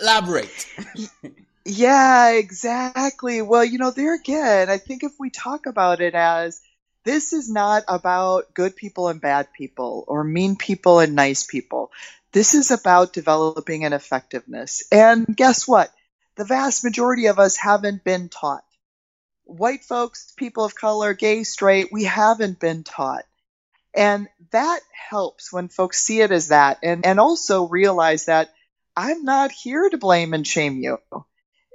elaborate. 0.00 0.66
Yeah, 1.64 2.30
exactly. 2.30 3.42
Well, 3.42 3.64
you 3.64 3.78
know, 3.78 3.90
there 3.90 4.14
again, 4.14 4.70
I 4.70 4.78
think 4.78 5.04
if 5.04 5.12
we 5.18 5.30
talk 5.30 5.66
about 5.66 6.00
it 6.00 6.14
as 6.14 6.60
this 7.04 7.32
is 7.32 7.50
not 7.50 7.84
about 7.88 8.54
good 8.54 8.76
people 8.76 9.08
and 9.08 9.20
bad 9.20 9.52
people 9.52 10.04
or 10.06 10.22
mean 10.22 10.56
people 10.56 11.00
and 11.00 11.14
nice 11.14 11.44
people. 11.44 11.90
This 12.32 12.54
is 12.54 12.70
about 12.70 13.12
developing 13.12 13.84
an 13.84 13.92
effectiveness. 13.92 14.84
And 14.90 15.26
guess 15.36 15.68
what? 15.68 15.92
The 16.36 16.44
vast 16.44 16.84
majority 16.84 17.26
of 17.26 17.38
us 17.38 17.56
haven't 17.56 18.04
been 18.04 18.28
taught 18.28 18.64
white 19.44 19.84
folks, 19.84 20.32
people 20.36 20.64
of 20.64 20.74
color, 20.74 21.14
gay, 21.14 21.44
straight, 21.44 21.92
we 21.92 22.04
haven't 22.04 22.58
been 22.58 22.84
taught. 22.84 23.24
And 23.94 24.28
that 24.50 24.80
helps 24.92 25.52
when 25.52 25.68
folks 25.68 26.02
see 26.02 26.20
it 26.20 26.30
as 26.30 26.48
that 26.48 26.78
and, 26.82 27.04
and 27.04 27.20
also 27.20 27.68
realize 27.68 28.26
that 28.26 28.48
I'm 28.96 29.24
not 29.24 29.52
here 29.52 29.88
to 29.88 29.98
blame 29.98 30.32
and 30.32 30.46
shame 30.46 30.78
you. 30.78 30.98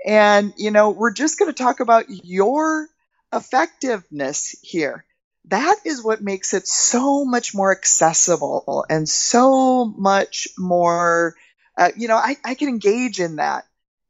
And, 0.05 0.53
you 0.57 0.71
know, 0.71 0.91
we're 0.91 1.13
just 1.13 1.39
going 1.39 1.51
to 1.51 1.63
talk 1.63 1.79
about 1.79 2.05
your 2.09 2.87
effectiveness 3.33 4.55
here. 4.61 5.05
That 5.45 5.77
is 5.85 6.03
what 6.03 6.21
makes 6.21 6.53
it 6.53 6.67
so 6.67 7.25
much 7.25 7.55
more 7.55 7.71
accessible 7.71 8.85
and 8.89 9.07
so 9.07 9.85
much 9.85 10.49
more, 10.57 11.35
uh, 11.77 11.91
you 11.95 12.07
know, 12.07 12.17
I, 12.17 12.35
I 12.43 12.55
can 12.55 12.67
engage 12.67 13.19
in 13.19 13.37
that 13.37 13.65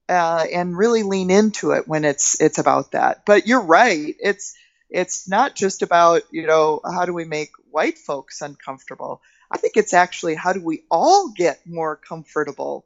uh, 0.09 0.45
and 0.51 0.77
really 0.77 1.03
lean 1.03 1.29
into 1.29 1.71
it 1.71 1.87
when 1.87 2.05
it's 2.05 2.39
it's 2.41 2.57
about 2.57 2.91
that. 2.91 3.25
But 3.25 3.47
you're 3.47 3.61
right. 3.61 4.15
It's 4.19 4.55
it's 4.89 5.27
not 5.27 5.55
just 5.55 5.81
about 5.81 6.23
you 6.31 6.47
know 6.47 6.81
how 6.83 7.05
do 7.05 7.13
we 7.13 7.25
make 7.25 7.51
white 7.69 7.97
folks 7.97 8.41
uncomfortable. 8.41 9.21
I 9.51 9.57
think 9.57 9.77
it's 9.77 9.93
actually 9.93 10.35
how 10.35 10.53
do 10.53 10.61
we 10.63 10.83
all 10.89 11.33
get 11.35 11.59
more 11.65 11.95
comfortable 11.95 12.85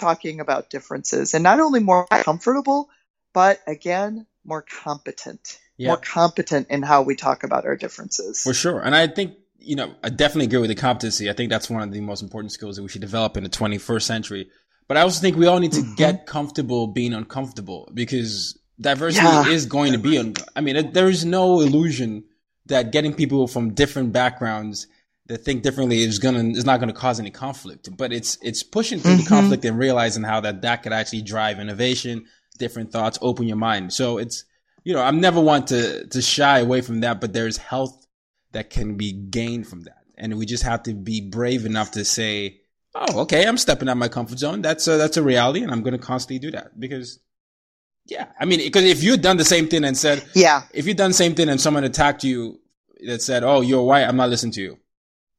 talking 0.00 0.40
about 0.40 0.70
differences, 0.70 1.34
and 1.34 1.42
not 1.42 1.60
only 1.60 1.80
more 1.80 2.06
comfortable, 2.06 2.88
but 3.32 3.60
again 3.66 4.26
more 4.44 4.62
competent. 4.62 5.58
Yeah. 5.76 5.88
More 5.88 5.96
competent 5.96 6.68
in 6.68 6.82
how 6.82 7.02
we 7.02 7.16
talk 7.16 7.42
about 7.42 7.64
our 7.64 7.76
differences. 7.76 8.42
For 8.42 8.52
sure. 8.52 8.80
And 8.80 8.94
I 8.94 9.06
think 9.06 9.34
you 9.60 9.76
know, 9.76 9.94
I 10.02 10.08
definitely 10.08 10.46
agree 10.46 10.58
with 10.58 10.70
the 10.70 10.74
competency. 10.74 11.28
I 11.28 11.34
think 11.34 11.50
that's 11.50 11.68
one 11.68 11.82
of 11.82 11.92
the 11.92 12.00
most 12.00 12.22
important 12.22 12.52
skills 12.52 12.76
that 12.76 12.82
we 12.82 12.88
should 12.88 13.02
develop 13.02 13.36
in 13.36 13.44
the 13.44 13.50
21st 13.50 14.02
century. 14.02 14.50
But 14.88 14.96
I 14.96 15.02
also 15.02 15.20
think 15.20 15.36
we 15.36 15.46
all 15.46 15.60
need 15.60 15.72
to 15.72 15.80
mm-hmm. 15.80 15.94
get 15.94 16.26
comfortable 16.26 16.88
being 16.88 17.14
uncomfortable 17.14 17.88
because 17.94 18.58
diversity 18.80 19.26
yeah. 19.26 19.48
is 19.48 19.66
going 19.66 19.92
to 19.92 19.98
be. 19.98 20.18
Un- 20.18 20.34
I 20.56 20.62
mean, 20.62 20.92
there 20.92 21.08
is 21.08 21.24
no 21.24 21.60
illusion 21.60 22.24
that 22.66 22.90
getting 22.90 23.14
people 23.14 23.46
from 23.46 23.74
different 23.74 24.12
backgrounds 24.12 24.86
that 25.30 25.38
think 25.38 25.62
differently 25.62 26.02
is 26.02 26.18
gonna 26.18 26.44
is 26.50 26.64
not 26.64 26.80
gonna 26.80 26.92
cause 26.92 27.18
any 27.18 27.30
conflict. 27.30 27.88
But 27.96 28.12
it's 28.12 28.36
it's 28.42 28.62
pushing 28.62 28.98
through 28.98 29.12
mm-hmm. 29.12 29.22
the 29.24 29.28
conflict 29.28 29.64
and 29.64 29.78
realizing 29.78 30.22
how 30.22 30.40
that 30.40 30.62
that 30.62 30.82
could 30.82 30.92
actually 30.92 31.22
drive 31.22 31.58
innovation, 31.58 32.26
different 32.58 32.92
thoughts, 32.92 33.18
open 33.22 33.46
your 33.46 33.56
mind. 33.56 33.92
So 33.92 34.18
it's 34.18 34.44
you 34.84 34.92
know 34.92 35.02
I'm 35.02 35.20
never 35.20 35.40
one 35.40 35.64
to 35.66 36.06
to 36.06 36.20
shy 36.20 36.58
away 36.58 36.82
from 36.82 37.00
that, 37.00 37.20
but 37.20 37.32
there's 37.32 37.56
health 37.56 38.06
that 38.52 38.70
can 38.70 38.96
be 38.96 39.12
gained 39.12 39.66
from 39.66 39.82
that, 39.82 40.02
and 40.18 40.36
we 40.36 40.44
just 40.44 40.64
have 40.64 40.82
to 40.82 40.94
be 40.94 41.20
brave 41.20 41.64
enough 41.64 41.92
to 41.92 42.04
say 42.04 42.60
oh, 42.94 43.20
okay, 43.20 43.46
I'm 43.46 43.56
stepping 43.56 43.88
out 43.88 43.96
my 43.96 44.08
comfort 44.08 44.38
zone. 44.38 44.62
That's 44.62 44.86
a, 44.88 44.96
that's 44.96 45.16
a 45.16 45.22
reality, 45.22 45.62
and 45.62 45.70
I'm 45.70 45.82
going 45.82 45.92
to 45.92 45.98
constantly 45.98 46.38
do 46.38 46.50
that 46.52 46.78
because, 46.78 47.20
yeah, 48.06 48.26
I 48.38 48.44
mean, 48.44 48.60
because 48.60 48.84
if 48.84 49.02
you'd 49.02 49.22
done 49.22 49.36
the 49.36 49.44
same 49.44 49.68
thing 49.68 49.84
and 49.84 49.96
said, 49.96 50.24
yeah, 50.34 50.62
if 50.72 50.86
you'd 50.86 50.96
done 50.96 51.10
the 51.10 51.14
same 51.14 51.34
thing 51.34 51.48
and 51.48 51.60
someone 51.60 51.84
attacked 51.84 52.24
you 52.24 52.60
that 53.06 53.22
said, 53.22 53.44
oh, 53.44 53.60
you're 53.60 53.82
white, 53.82 54.04
I'm 54.04 54.16
not 54.16 54.30
listening 54.30 54.52
to 54.52 54.62
you, 54.62 54.78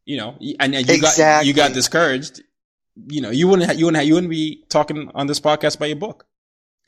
you 0.06 0.18
know, 0.18 0.38
and, 0.60 0.76
and 0.76 0.88
you 0.88 0.96
exactly. 0.96 1.24
got 1.24 1.46
you 1.46 1.54
got 1.54 1.74
discouraged, 1.74 2.42
you 3.08 3.22
know, 3.22 3.30
you 3.30 3.48
wouldn't 3.48 3.70
ha- 3.70 3.78
you 3.78 3.86
wouldn't 3.86 4.02
ha- 4.02 4.08
you 4.08 4.14
wouldn't 4.14 4.32
be 4.32 4.64
talking 4.70 5.12
on 5.14 5.28
this 5.28 5.40
podcast 5.40 5.78
about 5.78 5.90
your 5.90 5.98
book. 5.98 6.26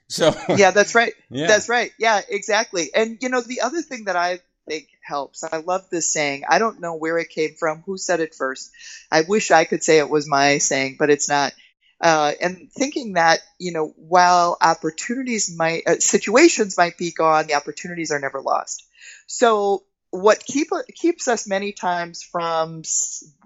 So 0.09 0.35
yeah, 0.49 0.71
that's 0.71 0.93
right. 0.93 1.13
Yeah. 1.29 1.47
That's 1.47 1.69
right. 1.69 1.91
Yeah, 1.97 2.21
exactly. 2.29 2.91
And 2.93 3.17
you 3.21 3.29
know, 3.29 3.41
the 3.41 3.61
other 3.61 3.81
thing 3.81 4.03
that 4.03 4.15
I 4.15 4.41
think 4.67 4.89
helps. 5.01 5.43
I 5.43 5.57
love 5.57 5.89
this 5.89 6.11
saying. 6.11 6.43
I 6.47 6.59
don't 6.59 6.81
know 6.81 6.95
where 6.95 7.17
it 7.17 7.29
came 7.29 7.55
from, 7.57 7.83
who 7.85 7.97
said 7.97 8.19
it 8.19 8.35
first. 8.35 8.71
I 9.11 9.21
wish 9.21 9.51
I 9.51 9.65
could 9.65 9.83
say 9.83 9.97
it 9.99 10.09
was 10.09 10.27
my 10.27 10.57
saying, 10.57 10.97
but 10.99 11.09
it's 11.09 11.29
not. 11.29 11.53
Uh, 12.01 12.33
and 12.41 12.69
thinking 12.71 13.13
that, 13.13 13.39
you 13.59 13.71
know, 13.71 13.93
while 13.95 14.57
opportunities 14.61 15.55
might, 15.55 15.83
uh, 15.87 15.99
situations 15.99 16.77
might 16.77 16.97
be 16.97 17.11
gone, 17.11 17.47
the 17.47 17.53
opportunities 17.53 18.11
are 18.11 18.19
never 18.19 18.41
lost. 18.41 18.83
So 19.25 19.83
what 20.13 20.45
keep, 20.45 20.69
keeps 20.93 21.27
us 21.27 21.47
many 21.47 21.71
times 21.71 22.21
from 22.21 22.83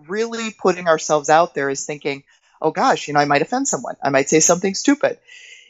really 0.05 0.51
putting 0.51 0.88
ourselves 0.88 1.30
out 1.30 1.55
there 1.55 1.70
is 1.70 1.86
thinking, 1.86 2.24
oh 2.61 2.72
gosh, 2.72 3.07
you 3.07 3.13
know, 3.13 3.22
I 3.22 3.26
might 3.26 3.41
offend 3.41 3.70
someone. 3.70 3.95
I 4.03 4.09
might 4.09 4.28
say 4.28 4.41
something 4.41 4.74
stupid. 4.74 5.18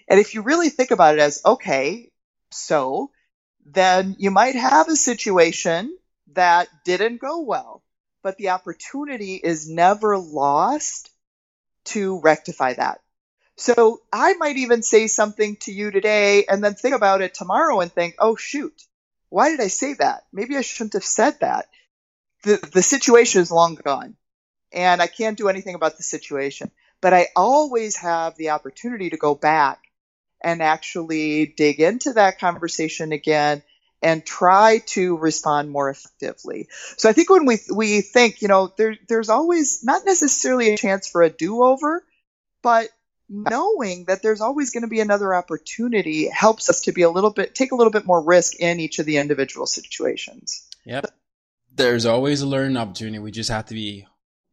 And 0.07 0.19
if 0.19 0.33
you 0.33 0.41
really 0.41 0.69
think 0.69 0.89
about 0.89 1.13
it 1.13 1.21
as, 1.21 1.41
okay, 1.45 2.09
so 2.49 3.11
then 3.63 4.15
you 4.17 4.31
might 4.31 4.55
have 4.55 4.87
a 4.87 4.95
situation 4.95 5.95
that 6.33 6.67
didn't 6.83 7.21
go 7.21 7.41
well, 7.41 7.83
but 8.23 8.37
the 8.37 8.49
opportunity 8.49 9.35
is 9.35 9.69
never 9.69 10.17
lost 10.17 11.11
to 11.85 12.19
rectify 12.21 12.73
that. 12.73 13.01
So 13.55 14.01
I 14.11 14.33
might 14.33 14.57
even 14.57 14.81
say 14.81 15.05
something 15.05 15.57
to 15.57 15.71
you 15.71 15.91
today 15.91 16.45
and 16.45 16.63
then 16.63 16.73
think 16.73 16.95
about 16.95 17.21
it 17.21 17.35
tomorrow 17.35 17.81
and 17.81 17.91
think, 17.91 18.15
oh 18.17 18.35
shoot, 18.35 18.81
why 19.29 19.49
did 19.49 19.59
I 19.59 19.67
say 19.67 19.93
that? 19.95 20.25
Maybe 20.31 20.57
I 20.57 20.61
shouldn't 20.61 20.93
have 20.93 21.03
said 21.03 21.39
that. 21.41 21.67
The, 22.43 22.57
the 22.71 22.81
situation 22.81 23.41
is 23.41 23.51
long 23.51 23.75
gone 23.75 24.15
and 24.71 25.01
I 25.01 25.07
can't 25.07 25.37
do 25.37 25.49
anything 25.49 25.75
about 25.75 25.97
the 25.97 26.03
situation. 26.03 26.71
But 27.01 27.13
I 27.13 27.27
always 27.35 27.97
have 27.97 28.35
the 28.37 28.51
opportunity 28.51 29.09
to 29.11 29.17
go 29.17 29.35
back 29.35 29.83
and 30.41 30.61
actually 30.61 31.45
dig 31.45 31.79
into 31.79 32.13
that 32.13 32.39
conversation 32.39 33.11
again 33.11 33.63
and 34.01 34.25
try 34.25 34.79
to 34.87 35.17
respond 35.17 35.69
more 35.69 35.89
effectively. 35.89 36.67
So 36.97 37.09
I 37.09 37.13
think 37.13 37.29
when 37.29 37.45
we 37.45 37.59
we 37.73 38.01
think, 38.01 38.41
you 38.41 38.47
know, 38.47 38.71
there 38.77 38.95
there's 39.07 39.29
always 39.29 39.83
not 39.83 40.05
necessarily 40.05 40.73
a 40.73 40.77
chance 40.77 41.07
for 41.07 41.23
a 41.23 41.29
do-over, 41.29 42.03
but 42.61 42.89
knowing 43.29 44.05
that 44.05 44.21
there's 44.21 44.41
always 44.41 44.71
going 44.71 44.83
to 44.83 44.87
be 44.87 44.99
another 44.99 45.33
opportunity 45.33 46.29
helps 46.29 46.69
us 46.69 46.81
to 46.81 46.91
be 46.91 47.01
a 47.01 47.09
little 47.09 47.31
bit 47.31 47.53
take 47.53 47.71
a 47.71 47.75
little 47.75 47.91
bit 47.91 48.05
more 48.05 48.23
risk 48.23 48.55
in 48.59 48.79
each 48.79 48.99
of 48.99 49.05
the 49.05 49.17
individual 49.17 49.65
situations. 49.65 50.67
Yep. 50.85 51.07
There's 51.75 52.05
always 52.05 52.41
a 52.41 52.47
learning 52.47 52.77
opportunity. 52.77 53.19
We 53.19 53.31
just 53.31 53.49
have 53.49 53.65
to 53.67 53.73
be 53.73 54.07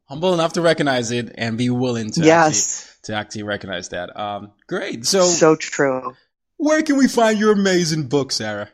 humble 0.06 0.34
enough 0.34 0.54
to 0.54 0.60
recognize 0.60 1.10
it 1.10 1.32
and 1.36 1.56
be 1.56 1.70
willing 1.70 2.10
to 2.12 2.20
yes. 2.22 2.98
actually, 2.98 3.14
to 3.14 3.18
actually 3.18 3.42
recognize 3.44 3.88
that. 3.90 4.18
Um, 4.18 4.52
great. 4.66 5.06
So 5.06 5.22
so 5.22 5.56
true. 5.56 6.16
Where 6.56 6.82
can 6.82 6.96
we 6.96 7.08
find 7.08 7.38
your 7.38 7.52
amazing 7.52 8.08
book, 8.08 8.32
Sarah? 8.32 8.70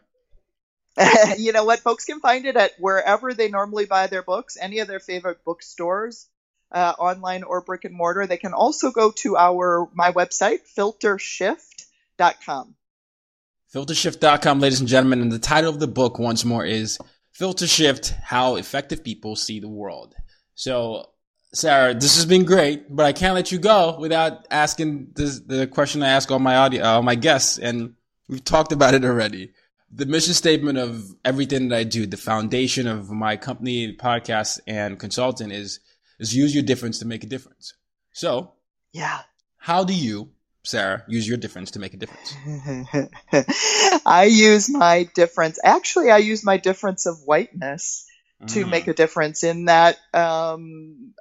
you 1.39 1.53
know 1.53 1.65
what? 1.65 1.81
Folks 1.81 2.05
can 2.05 2.21
find 2.21 2.45
it 2.45 2.57
at 2.57 2.73
wherever 2.79 3.33
they 3.33 3.49
normally 3.49 3.87
buy 3.87 4.07
their 4.07 4.23
books, 4.23 4.57
any 4.61 4.81
of 4.81 4.89
their 4.89 5.01
favorite 5.01 5.45
bookstores, 5.45 6.27
uh, 6.73 6.95
online 6.99 7.43
or 7.43 7.61
brick 7.61 7.85
and 7.85 7.95
mortar. 7.95 8.27
They 8.27 8.37
can 8.37 8.53
also 8.53 8.91
go 8.91 9.11
to 9.17 9.37
our 9.37 9.89
my 9.95 10.13
website, 10.13 10.61
filtershift.com. 10.77 12.75
Filtershift.com, 13.75 14.61
ladies 14.61 14.81
and 14.81 14.89
gentlemen. 14.89 15.21
And 15.23 15.31
the 15.31 15.39
title 15.39 15.71
of 15.71 15.79
the 15.79 15.87
book, 15.87 16.19
once 16.19 16.45
more, 16.45 16.65
is 16.65 16.99
Filter 17.33 17.67
Shift 17.67 18.15
How 18.23 18.57
Effective 18.57 19.05
People 19.05 19.37
See 19.37 19.61
the 19.61 19.69
World. 19.69 20.15
So, 20.55 21.11
Sarah, 21.53 21.95
this 21.95 22.17
has 22.17 22.27
been 22.27 22.45
great, 22.45 22.95
but 22.95 23.07
I 23.07 23.13
can't 23.13 23.35
let 23.35 23.53
you 23.53 23.59
go 23.59 23.97
without 23.99 24.47
asking 24.51 25.13
this, 25.15 25.41
the 25.41 25.67
question 25.69 26.03
I 26.03 26.09
ask 26.09 26.31
all 26.31 26.41
my 26.41 26.57
audio, 26.57 26.85
all 26.85 27.03
my 27.03 27.15
guests. 27.15 27.59
And 27.59 27.95
we've 28.29 28.45
talked 28.45 28.73
about 28.73 28.95
it 28.95 29.05
already 29.05 29.53
the 29.91 30.07
mission 30.07 30.35
statement 30.35 30.79
of 30.79 31.15
everything 31.25 31.69
that 31.69 31.77
I 31.79 31.85
do, 31.85 32.07
the 32.07 32.17
foundation 32.17 32.87
of 32.87 33.11
my 33.11 33.37
company, 33.37 33.95
podcast, 33.97 34.61
and 34.67 34.99
consultant 34.99 35.53
is 35.53 35.81
is 36.21 36.35
use 36.35 36.55
your 36.55 36.63
difference 36.63 37.01
to 37.01 37.07
make 37.07 37.25
a 37.25 37.27
difference. 37.27 37.75
So, 38.13 38.53
yeah, 38.93 39.23
how 39.57 39.83
do 39.83 39.93
you, 39.93 40.31
Sarah, 40.63 41.03
use 41.09 41.27
your 41.27 41.39
difference 41.39 41.73
to 41.73 41.81
make 41.81 41.95
a 41.95 41.97
difference? 41.97 42.37
I 44.07 44.25
use 44.31 44.71
my 44.71 45.09
difference. 45.15 45.59
Actually, 45.65 46.11
I 46.11 46.19
use 46.19 46.45
my 46.45 46.59
difference 46.59 47.07
of 47.07 47.19
whiteness 47.25 48.07
to 48.49 48.65
mm. 48.65 48.71
make 48.71 48.87
a 48.87 48.95
difference. 48.95 49.43
In 49.43 49.65
that, 49.65 49.99
um, 50.15 51.15